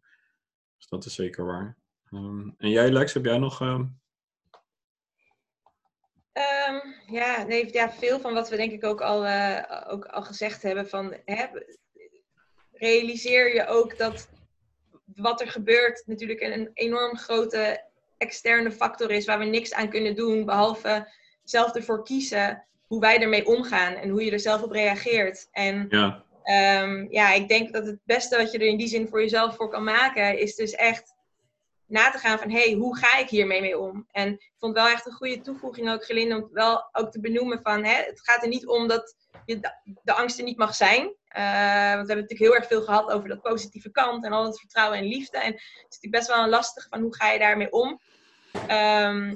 Dus 0.78 0.88
dat 0.88 1.06
is 1.06 1.16
zeker 1.16 1.46
waar. 1.46 1.78
Ehm, 2.12 2.50
en 2.58 2.70
jij 2.70 2.92
Lex, 2.92 3.14
heb 3.14 3.26
jij 3.26 3.38
nog... 3.38 3.62
ehm, 3.62 3.86
Ehm, 6.32 6.80
ja, 7.06 7.44
nee, 7.44 7.74
ja, 7.74 7.92
veel 7.92 8.20
van 8.20 8.34
wat 8.34 8.50
we 8.50 8.56
denk 8.56 8.72
ik 8.72 8.84
ook 8.84 9.02
al, 9.02 9.26
eh, 9.26 9.92
ook 9.92 10.06
al 10.06 10.24
gezegd 10.24 10.62
hebben. 10.62 10.90
Van, 10.90 11.16
hè, 11.26 11.46
realiseer 12.72 13.54
je 13.54 13.68
ook 13.68 13.98
dat 13.98 14.30
wat 15.16 15.42
er 15.42 15.48
gebeurt 15.48 16.04
natuurlijk 16.06 16.42
een, 16.42 16.54
een 16.54 16.70
enorm 16.74 17.18
grote 17.18 17.84
externe 18.18 18.72
factor 18.72 19.12
is 19.12 19.26
waar 19.26 19.40
we 19.40 19.46
niks 19.46 19.74
aan 19.74 19.90
kunnen 19.90 20.16
doen. 20.16 20.46
Behalve 20.46 21.14
zelf 21.44 21.76
ervoor 21.76 22.04
kiezen 22.04 22.66
hoe 22.88 23.00
wij 23.00 23.20
ermee 23.22 23.46
omgaan 23.46 23.94
en 23.94 24.10
hoe 24.10 24.24
je 24.24 24.32
er 24.32 24.40
zelf 24.40 24.64
op 24.64 24.72
reageert. 24.72 25.48
En 25.52 25.88
ja, 25.90 26.24
Ehm, 26.50 27.06
ja, 27.10 27.34
ik 27.34 27.48
denk 27.48 27.74
dat 27.74 27.86
het 27.86 28.00
beste 28.04 28.38
wat 28.38 28.52
je 28.52 28.58
er 28.58 28.68
in 28.68 28.78
die 28.78 28.88
zin 28.88 29.08
voor 29.08 29.22
jezelf 29.22 29.56
voor 29.56 29.70
kan 29.70 29.84
maken, 29.84 30.40
is 30.40 30.56
dus 30.56 30.72
echt 30.72 31.16
na 31.86 32.12
te 32.12 32.18
gaan 32.18 32.40
van, 32.40 32.50
hé, 32.50 32.64
hey, 32.64 32.74
hoe 32.74 32.98
ga 32.98 33.18
ik 33.18 33.30
hiermee 33.30 33.62
mee 33.62 33.78
om? 33.78 34.08
En 34.12 34.32
ik 34.32 34.54
vond 34.58 34.74
wel 34.74 34.88
echt 34.88 35.06
een 35.06 35.14
goede 35.14 35.42
toevoeging 35.42 35.92
ook, 35.92 36.06
Gelinde, 36.06 36.36
om 36.36 36.50
wel 36.52 36.90
ook 36.92 37.12
te 37.12 37.20
benoemen 37.20 37.62
van, 37.62 37.84
hè, 37.84 37.94
het 37.94 38.22
gaat 38.22 38.44
er 38.44 38.48
niet 38.48 38.68
om 38.68 38.88
dat 38.88 39.16
je 39.46 39.60
de, 39.60 39.72
de 40.04 40.14
angst 40.14 40.38
er 40.38 40.44
niet 40.44 40.58
mag 40.58 40.76
zijn. 40.76 41.14
Eh, 41.28 41.44
want 41.94 42.08
we 42.08 42.08
hebben 42.08 42.08
natuurlijk 42.08 42.40
heel 42.40 42.56
erg 42.56 42.68
veel 42.68 42.82
gehad 42.82 43.12
over 43.12 43.30
dat 43.30 43.42
positieve 43.42 43.92
kant 43.92 44.26
en 44.26 44.32
al 44.32 44.46
het 44.46 44.60
vertrouwen 44.60 44.98
en 44.98 45.06
liefde. 45.06 45.38
En 45.38 45.52
het 45.52 45.62
is 45.62 45.84
natuurlijk 45.84 46.14
best 46.14 46.28
wel 46.28 46.44
een 46.44 46.50
lastig 46.50 46.88
van, 46.90 47.02
hoe 47.02 47.16
ga 47.16 47.32
je 47.32 47.40
daarmee 47.40 47.72
om? 47.72 48.00
Ehm, 48.68 49.36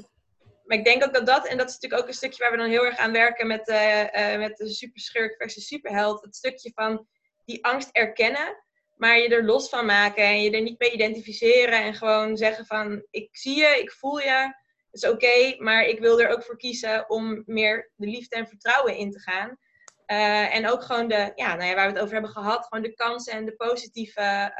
maar 0.63 0.77
ik 0.77 0.83
denk 0.83 1.03
ook 1.03 1.13
dat 1.13 1.25
dat, 1.25 1.47
en 1.47 1.57
dat 1.57 1.67
is 1.67 1.73
natuurlijk 1.73 2.01
ook 2.01 2.07
een 2.07 2.13
stukje 2.13 2.43
waar 2.43 2.51
we 2.51 2.57
dan 2.57 2.69
heel 2.69 2.85
erg 2.85 2.97
aan 2.97 3.11
werken 3.11 3.47
met, 3.47 3.67
eh, 3.67 4.33
eh, 4.33 4.39
met 4.39 4.57
de 4.57 4.69
superschurk 4.69 5.35
versus 5.37 5.67
superheld. 5.67 6.21
Het 6.21 6.35
stukje 6.35 6.71
van 6.73 7.07
die 7.45 7.65
angst 7.65 7.89
erkennen, 7.91 8.63
maar 8.95 9.17
je 9.17 9.29
er 9.29 9.43
los 9.43 9.69
van 9.69 9.85
maken 9.85 10.23
en 10.23 10.41
je 10.41 10.51
er 10.51 10.61
niet 10.61 10.79
mee 10.79 10.91
identificeren 10.91 11.83
en 11.83 11.93
gewoon 11.93 12.37
zeggen 12.37 12.65
van 12.65 13.05
ik 13.09 13.29
zie 13.31 13.55
je, 13.55 13.79
ik 13.79 13.91
voel 13.91 14.19
je, 14.19 14.53
het 14.91 15.03
is 15.03 15.07
oké, 15.07 15.55
maar 15.57 15.83
ik 15.83 15.99
wil 15.99 16.21
er 16.21 16.29
ook 16.29 16.43
voor 16.43 16.57
kiezen 16.57 17.09
om 17.09 17.43
meer 17.45 17.91
de 17.95 18.07
liefde 18.07 18.35
en 18.35 18.47
vertrouwen 18.47 18.95
in 18.95 19.11
te 19.11 19.19
gaan. 19.19 19.57
Eh, 20.05 20.55
en 20.55 20.69
ook 20.69 20.83
gewoon 20.83 21.07
de, 21.07 21.31
ja, 21.35 21.55
nou 21.55 21.69
ja, 21.69 21.75
waar 21.75 21.87
we 21.87 21.93
het 21.93 22.01
over 22.01 22.13
hebben 22.13 22.31
gehad, 22.31 22.67
gewoon 22.67 22.83
de 22.83 22.93
kansen 22.93 23.33
en 23.33 23.45
de 23.45 23.55
positieve, 23.55 24.51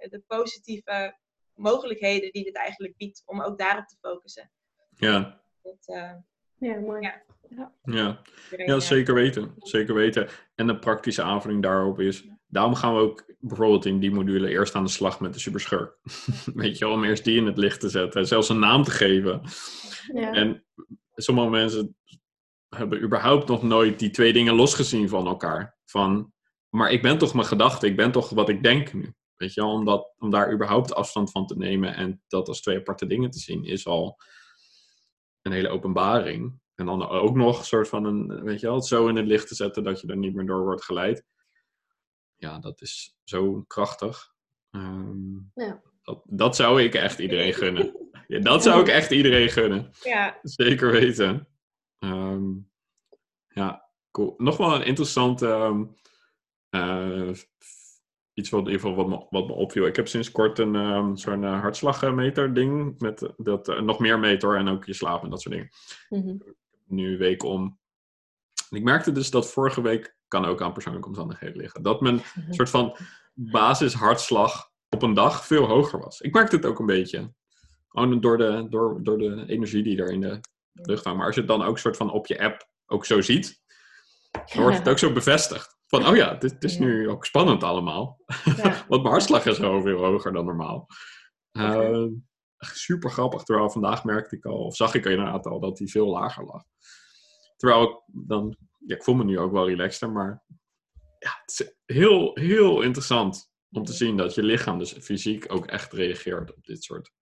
de 0.00 0.22
positieve 0.26 1.18
mogelijkheden 1.54 2.32
die 2.32 2.44
dit 2.44 2.56
eigenlijk 2.56 2.96
biedt, 2.96 3.22
om 3.24 3.42
ook 3.42 3.58
daarop 3.58 3.86
te 3.86 3.96
focussen. 4.00 4.50
Ja, 5.00 5.40
Dat, 5.62 5.84
eh, 5.86 6.12
Ja, 6.58 6.80
mooi. 6.80 7.00
Ja. 7.00 7.22
ja. 7.84 8.22
Ja, 8.56 8.74
eh, 8.74 8.80
zeker 8.80 9.14
weten. 9.14 9.54
Zeker 9.58 9.94
weten. 9.94 10.28
En 10.54 10.66
de 10.66 10.78
praktische 10.78 11.22
aanvulling 11.22 11.62
daarop 11.62 12.00
is... 12.00 12.28
Daarom 12.46 12.74
gaan 12.74 12.94
we 12.94 13.00
ook 13.00 13.24
bijvoorbeeld 13.38 13.84
in 13.84 13.98
die 13.98 14.10
module 14.10 14.48
eerst 14.48 14.74
aan 14.74 14.84
de 14.84 14.90
slag 14.90 15.20
met 15.20 15.32
de 15.32 15.40
superschurk. 15.40 15.96
Weet 16.54 16.78
je 16.78 16.84
wel, 16.84 16.94
om 16.94 17.04
eerst 17.04 17.24
die 17.24 17.36
in 17.36 17.46
het 17.46 17.58
licht 17.58 17.80
te 17.80 17.88
zetten. 17.88 18.26
Zelfs 18.26 18.48
een 18.48 18.58
naam 18.58 18.82
te 18.82 18.90
geven. 18.90 19.40
Ja. 20.12 20.32
En 20.32 20.64
sommige 21.14 21.50
mensen 21.50 21.96
hebben 22.68 23.02
überhaupt 23.02 23.48
nog 23.48 23.62
nooit 23.62 23.98
die 23.98 24.10
twee 24.10 24.32
dingen 24.32 24.54
losgezien 24.54 25.08
van 25.08 25.26
elkaar. 25.26 25.78
Van, 25.84 26.32
maar 26.68 26.90
ik 26.90 27.02
ben 27.02 27.18
toch 27.18 27.34
mijn 27.34 27.46
gedachte, 27.46 27.86
ik 27.86 27.96
ben 27.96 28.12
toch 28.12 28.30
wat 28.30 28.48
ik 28.48 28.62
denk 28.62 28.92
nu. 28.92 29.14
Weet 29.36 29.54
je 29.54 29.60
wel, 29.60 29.72
om, 29.72 29.84
dat, 29.84 30.14
om 30.18 30.30
daar 30.30 30.52
überhaupt 30.52 30.94
afstand 30.94 31.30
van 31.30 31.46
te 31.46 31.56
nemen 31.56 31.94
en 31.94 32.22
dat 32.28 32.48
als 32.48 32.60
twee 32.60 32.76
aparte 32.78 33.06
dingen 33.06 33.30
te 33.30 33.38
zien, 33.38 33.64
is 33.64 33.86
al 33.86 34.16
een 35.42 35.52
hele 35.52 35.68
openbaring. 35.68 36.60
En 36.74 36.86
dan 36.86 37.08
ook 37.08 37.36
nog 37.36 37.58
een 37.58 37.64
soort 37.64 37.88
van 37.88 38.04
een, 38.04 38.42
weet 38.42 38.60
je 38.60 38.66
wel, 38.66 38.74
het 38.74 38.86
zo 38.86 39.08
in 39.08 39.16
het 39.16 39.26
licht 39.26 39.48
te 39.48 39.54
zetten 39.54 39.82
dat 39.82 40.00
je 40.00 40.06
er 40.06 40.16
niet 40.16 40.34
meer 40.34 40.46
door 40.46 40.62
wordt 40.64 40.84
geleid. 40.84 41.24
Ja, 42.36 42.58
dat 42.58 42.80
is 42.80 43.16
zo 43.24 43.62
krachtig. 43.66 44.32
Ehm, 44.70 45.34
Ja. 45.54 45.82
dat, 46.02 46.22
dat 46.24 46.56
zou 46.56 46.82
ik 46.82 46.94
echt 46.94 47.18
iedereen 47.18 47.54
gunnen. 47.54 48.10
Ja, 48.26 48.38
dat 48.40 48.62
zou 48.62 48.80
ik 48.80 48.88
echt 48.88 49.10
iedereen 49.10 49.48
gunnen. 49.48 49.90
Ja, 50.02 50.38
Zeker 50.42 50.90
weten. 50.90 51.48
Ehm, 51.98 52.44
ja, 53.48 53.88
cool. 54.10 54.34
Nog 54.36 54.56
wel 54.56 54.74
een 54.74 54.84
interessant 54.84 55.42
ehm, 55.42 55.84
eh, 56.68 57.30
iets 58.40 58.50
wat, 58.50 58.60
in 58.60 58.72
ieder 58.72 58.88
geval 58.88 59.04
wat, 59.04 59.18
me, 59.18 59.26
wat 59.30 59.46
me 59.46 59.52
opviel. 59.52 59.86
Ik 59.86 59.96
heb 59.96 60.08
sinds 60.08 60.30
kort 60.30 60.58
een 60.58 60.74
ehm, 60.74 61.16
zo'n 61.16 61.44
eh, 61.44 61.60
hartslagmeter 61.60 62.54
ding 62.54 62.98
met 62.98 63.22
eh, 63.22 63.30
dat, 63.36 63.68
eh, 63.68 63.80
nog 63.80 63.98
meer 63.98 64.18
meter 64.18 64.56
en 64.56 64.68
ook 64.68 64.84
je 64.84 64.94
slaap 64.94 65.22
en 65.22 65.30
dat 65.30 65.40
soort 65.40 65.54
dingen. 65.54 65.70
Mhm. 66.08 66.36
Nu 66.86 67.18
week 67.18 67.42
om. 67.42 67.78
En 68.70 68.76
ik 68.76 68.82
merkte 68.82 69.12
dus 69.12 69.30
dat 69.30 69.52
vorige 69.52 69.82
week, 69.82 70.16
kan 70.28 70.44
ook 70.44 70.62
aan 70.62 70.72
persoonlijke 70.72 71.08
omstandigheden 71.08 71.56
liggen, 71.56 71.82
dat 71.82 72.00
mijn 72.00 72.20
soort 72.50 72.70
van 72.70 72.96
basishartslag 73.34 74.70
op 74.88 75.02
een 75.02 75.14
dag 75.14 75.46
veel 75.46 75.66
hoger 75.66 76.00
was. 76.00 76.20
Ik 76.20 76.34
merkte 76.34 76.56
het 76.56 76.66
ook 76.66 76.78
een 76.78 76.86
beetje. 76.86 77.32
Gewoon 77.88 78.20
door 78.20 78.38
de, 78.38 78.66
door, 78.70 79.02
door 79.02 79.18
de 79.18 79.44
energie 79.46 79.82
die 79.82 80.02
er 80.02 80.12
in 80.12 80.20
de 80.20 80.40
lucht 80.72 81.04
hangt. 81.04 81.18
Maar 81.18 81.26
als 81.26 81.34
je 81.34 81.40
het 81.40 81.50
dan 81.50 81.62
ook 81.62 81.78
soort 81.78 81.96
van 81.96 82.10
op 82.10 82.26
je 82.26 82.40
app 82.40 82.68
ook 82.86 83.04
zo 83.04 83.20
ziet, 83.20 83.62
dan 84.30 84.62
wordt 84.62 84.78
het 84.78 84.88
ook 84.88 84.98
zo 84.98 85.12
bevestigd. 85.12 85.79
Van, 85.90 86.06
oh 86.06 86.16
ja, 86.16 86.34
dit, 86.34 86.64
is 86.64 86.78
nu 86.78 87.08
ook 87.08 87.24
spannend 87.24 87.62
allemaal. 87.62 88.20
Ja. 88.44 88.84
Want 88.88 89.02
mijn 89.02 89.14
hartslag 89.14 89.46
is 89.46 89.56
gewoon 89.56 89.82
veel 89.82 90.04
hoger 90.04 90.32
dan 90.32 90.44
normaal. 90.44 90.86
Ehm, 91.52 92.08
super 92.58 93.10
grappig. 93.10 93.42
Terwijl 93.42 93.70
vandaag 93.70 94.04
merkte 94.04 94.36
ik 94.36 94.44
al, 94.44 94.64
of 94.64 94.76
zag 94.76 94.94
ik 94.94 95.04
inderdaad 95.04 95.46
al, 95.46 95.60
dat 95.60 95.78
hij 95.78 95.88
veel 95.88 96.06
lager 96.06 96.44
lag. 96.44 96.62
Terwijl 97.56 97.82
ik 97.82 98.02
dan, 98.06 98.56
ja, 98.78 98.94
ik 98.94 99.02
voel 99.02 99.14
me 99.14 99.24
nu 99.24 99.38
ook 99.38 99.52
wel 99.52 99.68
relaxter, 99.68 100.10
maar 100.10 100.44
ja, 101.18 101.40
het 101.40 101.60
is 101.60 101.74
heel, 101.96 102.30
heel 102.34 102.82
interessant 102.82 103.52
om 103.70 103.84
te 103.84 103.92
zien 103.92 104.16
dat 104.16 104.34
je 104.34 104.42
lichaam 104.42 104.78
dus 104.78 104.92
fysiek 104.92 105.52
ook 105.52 105.66
echt 105.66 105.92
reageert 105.92 106.54
op 106.56 106.64
dit 106.64 106.82
soort 106.82 107.12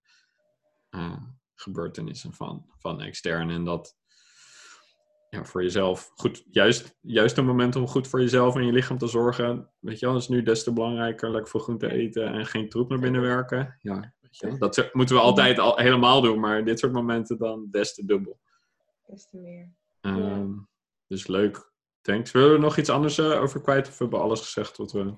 uh, 0.91 1.23
gebeurtenissen 1.55 2.33
van, 2.33 2.71
van 2.79 3.01
extern. 3.01 3.51
En 3.51 3.65
dat 3.65 3.97
ja, 5.31 5.45
voor 5.45 5.63
jezelf, 5.63 6.11
goed, 6.15 6.45
juist, 6.51 6.97
juist 7.01 7.37
een 7.37 7.45
moment 7.45 7.77
om 7.77 7.87
goed 7.87 8.09
voor 8.09 8.21
jezelf 8.21 8.57
en 8.57 8.67
je 8.67 8.73
lichaam 8.73 8.99
te 8.99 9.07
zorgen, 9.07 9.71
weet 9.79 9.99
je 9.99 10.07
wel, 10.07 10.17
is 10.17 10.29
nu 10.29 10.43
des 10.43 10.65
te 10.65 10.73
belangrijker. 10.73 11.31
Lekker 11.31 11.51
veel 11.51 11.61
groente 11.61 11.93
eten 11.93 12.27
en 12.33 12.47
geen 12.47 12.69
troep 12.69 12.89
naar 12.89 12.99
binnen 12.99 13.21
werken. 13.21 13.77
Ja, 13.79 14.15
dat 14.59 14.89
moeten 14.93 15.17
we 15.17 15.23
altijd 15.23 15.59
al, 15.59 15.77
helemaal 15.77 16.21
doen, 16.21 16.41
maar 16.41 16.65
dit 16.65 16.79
soort 16.79 16.93
momenten 16.93 17.39
dan 17.39 17.69
des 17.71 17.95
te 17.95 18.05
dubbel. 18.05 18.41
Des 19.07 19.29
te 19.29 19.37
meer. 19.37 19.73
Um, 20.01 20.69
Dus 21.07 21.27
leuk. 21.27 21.73
Thanks. 22.01 22.31
Willen 22.31 22.53
we 22.53 22.59
nog 22.59 22.77
iets 22.77 22.91
anders 22.91 23.19
uh, 23.19 23.41
over 23.41 23.61
kwijt 23.61 23.89
of 23.89 23.99
hebben 23.99 24.19
we 24.19 24.25
alles 24.25 24.41
gezegd 24.41 24.77
wat 24.77 24.93
we... 24.93 25.15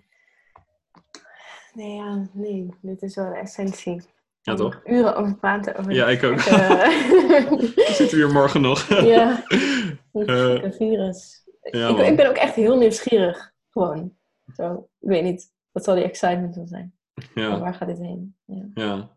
Nee, 1.72 1.94
ja, 1.94 2.28
nee. 2.32 2.68
Dit 2.82 3.02
is 3.02 3.14
wel 3.14 3.30
de 3.30 3.36
essentie. 3.38 4.02
Ja, 4.42 4.54
toch? 4.54 4.80
Uren 4.84 5.16
over 5.16 5.36
praten. 5.36 5.76
Over 5.76 5.92
ja, 5.92 6.08
ik 6.08 6.22
ook. 6.22 6.40
Zitten 7.98 8.18
we 8.18 8.24
hier 8.24 8.32
morgen 8.32 8.60
nog? 8.60 8.88
ja, 9.14 9.44
uh, 10.12 10.62
een 10.62 10.72
virus. 10.72 11.48
Ja, 11.60 11.88
ik, 11.88 11.98
ik, 11.98 12.16
ben 12.16 12.28
ook 12.28 12.36
echt 12.36 12.54
heel 12.54 12.78
nieuwsgierig. 12.78 13.52
Gewoon. 13.70 14.16
Zo, 14.54 14.88
ik 15.00 15.08
weet 15.08 15.22
niet. 15.22 15.52
Wat 15.72 15.84
zal 15.84 15.94
die 15.94 16.04
excitement 16.04 16.56
wel 16.56 16.66
zijn? 16.66 16.94
Ja. 17.34 17.60
waar 17.60 17.74
gaat 17.74 17.88
dit 17.88 17.98
heen? 17.98 18.36
Ja. 18.44 18.68
ja. 18.74 19.16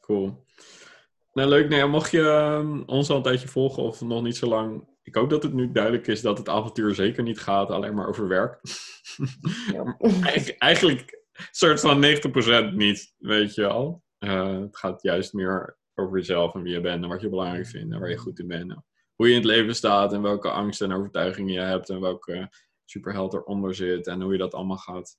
Cool. 0.00 0.44
Nou, 1.32 1.48
leuk. 1.48 1.68
Nee, 1.68 1.86
mocht 1.86 2.10
je 2.10 2.20
um, 2.20 2.82
ons 2.86 3.10
al 3.10 3.16
een 3.16 3.22
tijdje 3.22 3.48
volgen 3.48 3.82
of 3.82 4.00
nog 4.00 4.22
niet 4.22 4.36
zo 4.36 4.46
lang... 4.46 4.92
Ik 5.02 5.14
hoop 5.14 5.30
dat 5.30 5.42
het 5.42 5.52
nu 5.52 5.72
duidelijk 5.72 6.06
is 6.06 6.20
dat 6.20 6.38
het 6.38 6.48
avontuur 6.48 6.94
zeker 6.94 7.22
niet 7.22 7.40
gaat 7.40 7.70
alleen 7.70 7.94
maar 7.94 8.08
over 8.08 8.28
werk. 8.28 8.60
Ja. 9.72 9.96
Eigen, 10.22 10.58
eigenlijk 10.58 11.24
soort 11.50 11.80
van 11.80 12.04
90% 12.72 12.74
niet, 12.74 13.14
weet 13.18 13.54
je 13.54 13.66
al. 13.66 14.02
Uh, 14.24 14.60
het 14.60 14.76
gaat 14.76 15.02
juist 15.02 15.32
meer 15.32 15.78
over 15.94 16.18
jezelf 16.18 16.54
en 16.54 16.62
wie 16.62 16.72
je 16.72 16.80
bent 16.80 17.02
en 17.02 17.08
wat 17.08 17.20
je 17.20 17.28
belangrijk 17.28 17.66
vindt 17.66 17.92
en 17.92 18.00
waar 18.00 18.10
je 18.10 18.16
goed 18.16 18.38
in 18.38 18.46
bent. 18.46 18.74
Hoe 19.14 19.26
je 19.28 19.34
in 19.34 19.38
het 19.38 19.48
leven 19.48 19.74
staat 19.74 20.12
en 20.12 20.22
welke 20.22 20.50
angsten 20.50 20.90
en 20.90 20.96
overtuigingen 20.96 21.52
je 21.52 21.60
hebt 21.60 21.90
en 21.90 22.00
welke 22.00 22.48
superheld 22.84 23.32
eronder 23.32 23.74
zit 23.74 24.06
en 24.06 24.20
hoe 24.20 24.32
je 24.32 24.38
dat 24.38 24.54
allemaal 24.54 24.76
gaat 24.76 25.16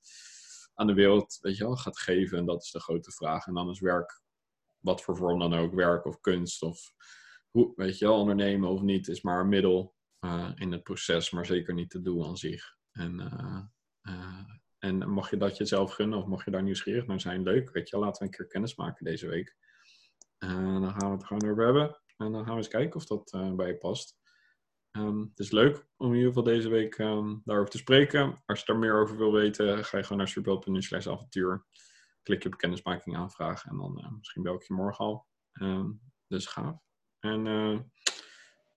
aan 0.74 0.86
de 0.86 0.94
wereld, 0.94 1.38
weet 1.40 1.56
je 1.56 1.64
wel, 1.64 1.76
gaat 1.76 1.98
geven. 1.98 2.38
En 2.38 2.46
dat 2.46 2.62
is 2.62 2.70
de 2.70 2.80
grote 2.80 3.10
vraag. 3.10 3.46
En 3.46 3.54
dan 3.54 3.70
is 3.70 3.80
werk, 3.80 4.22
wat 4.78 5.02
voor 5.02 5.16
vorm 5.16 5.38
dan 5.38 5.54
ook, 5.54 5.74
werk 5.74 6.04
of 6.04 6.20
kunst 6.20 6.62
of 6.62 6.92
hoe, 7.50 7.72
weet 7.76 7.98
je 7.98 8.04
wel, 8.04 8.18
ondernemen 8.18 8.70
of 8.70 8.80
niet, 8.80 9.08
is 9.08 9.22
maar 9.22 9.40
een 9.40 9.48
middel 9.48 9.94
uh, 10.20 10.50
in 10.54 10.72
het 10.72 10.82
proces, 10.82 11.30
maar 11.30 11.46
zeker 11.46 11.74
niet 11.74 11.90
te 11.90 12.02
doel 12.02 12.26
aan 12.26 12.36
zich. 12.36 12.76
En 12.92 13.20
uh, 14.02 14.40
en 14.78 15.10
mag 15.10 15.30
je 15.30 15.36
dat 15.36 15.56
jezelf 15.56 15.92
gunnen 15.92 16.18
of 16.18 16.26
mag 16.26 16.44
je 16.44 16.50
daar 16.50 16.62
nieuwsgierig 16.62 17.06
naar 17.06 17.20
zijn, 17.20 17.42
leuk. 17.42 17.70
Weet 17.70 17.88
je, 17.88 17.98
laten 17.98 18.18
we 18.18 18.24
een 18.24 18.36
keer 18.36 18.46
kennis 18.46 18.76
maken 18.76 19.04
deze 19.04 19.28
week. 19.28 19.56
En 20.38 20.80
dan 20.80 20.90
gaan 20.90 21.10
we 21.10 21.16
het 21.16 21.26
gewoon 21.26 21.50
over 21.50 21.64
hebben. 21.64 22.00
En 22.16 22.32
dan 22.32 22.44
gaan 22.44 22.52
we 22.52 22.56
eens 22.56 22.68
kijken 22.68 22.96
of 22.96 23.06
dat 23.06 23.32
uh, 23.36 23.52
bij 23.52 23.66
je 23.66 23.76
past. 23.76 24.16
Um, 24.92 25.20
het 25.20 25.38
is 25.38 25.50
leuk 25.50 25.86
om 25.96 26.08
in 26.08 26.14
ieder 26.14 26.28
geval 26.28 26.42
deze 26.42 26.68
week 26.68 26.98
um, 26.98 27.42
daarover 27.44 27.70
te 27.70 27.78
spreken. 27.78 28.42
Als 28.46 28.58
je 28.58 28.66
daar 28.66 28.78
meer 28.78 29.00
over 29.00 29.16
wil 29.16 29.32
weten, 29.32 29.84
ga 29.84 29.96
je 29.96 30.02
gewoon 30.02 30.18
naar 30.18 30.28
superbel.nu 30.28 30.82
slash 30.82 31.06
avontuur. 31.06 31.66
Klik 32.22 32.42
je 32.42 32.48
op 32.48 32.56
kennismaking 32.56 33.16
aanvragen 33.16 33.70
en 33.70 33.76
dan 33.76 33.98
uh, 34.04 34.10
misschien 34.18 34.42
bel 34.42 34.54
ik 34.54 34.62
je 34.62 34.74
morgen 34.74 35.04
al. 35.04 35.26
Um, 35.52 36.00
dus 36.26 36.46
gaaf. 36.46 36.76
En 37.20 37.92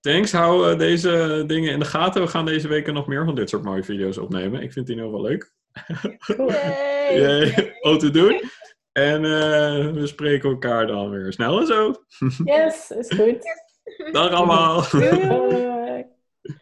thanks, 0.00 0.32
hou 0.32 0.76
deze 0.76 1.44
dingen 1.46 1.72
in 1.72 1.78
de 1.78 1.84
gaten. 1.84 2.22
We 2.22 2.28
gaan 2.28 2.44
deze 2.44 2.68
week 2.68 2.92
nog 2.92 3.06
meer 3.06 3.24
van 3.24 3.34
dit 3.34 3.48
soort 3.48 3.62
mooie 3.62 3.82
video's 3.82 4.16
opnemen. 4.16 4.62
Ik 4.62 4.72
vind 4.72 4.86
die 4.86 4.96
heel 4.96 5.10
wel 5.12 5.22
leuk. 5.22 5.54
Yay. 7.20 7.72
Te 7.98 8.10
doen. 8.10 8.40
En 8.92 9.24
uh, 9.24 9.92
we 9.92 10.06
spreken 10.06 10.50
elkaar 10.50 10.86
dan 10.86 11.10
weer 11.10 11.32
snel 11.32 11.60
en 11.60 11.66
zo. 11.66 11.94
Yes, 12.44 12.90
is 12.90 13.10
goed. 13.16 13.44
Dag 14.12 14.30
allemaal. 14.30 14.90
Doei. 14.90 16.06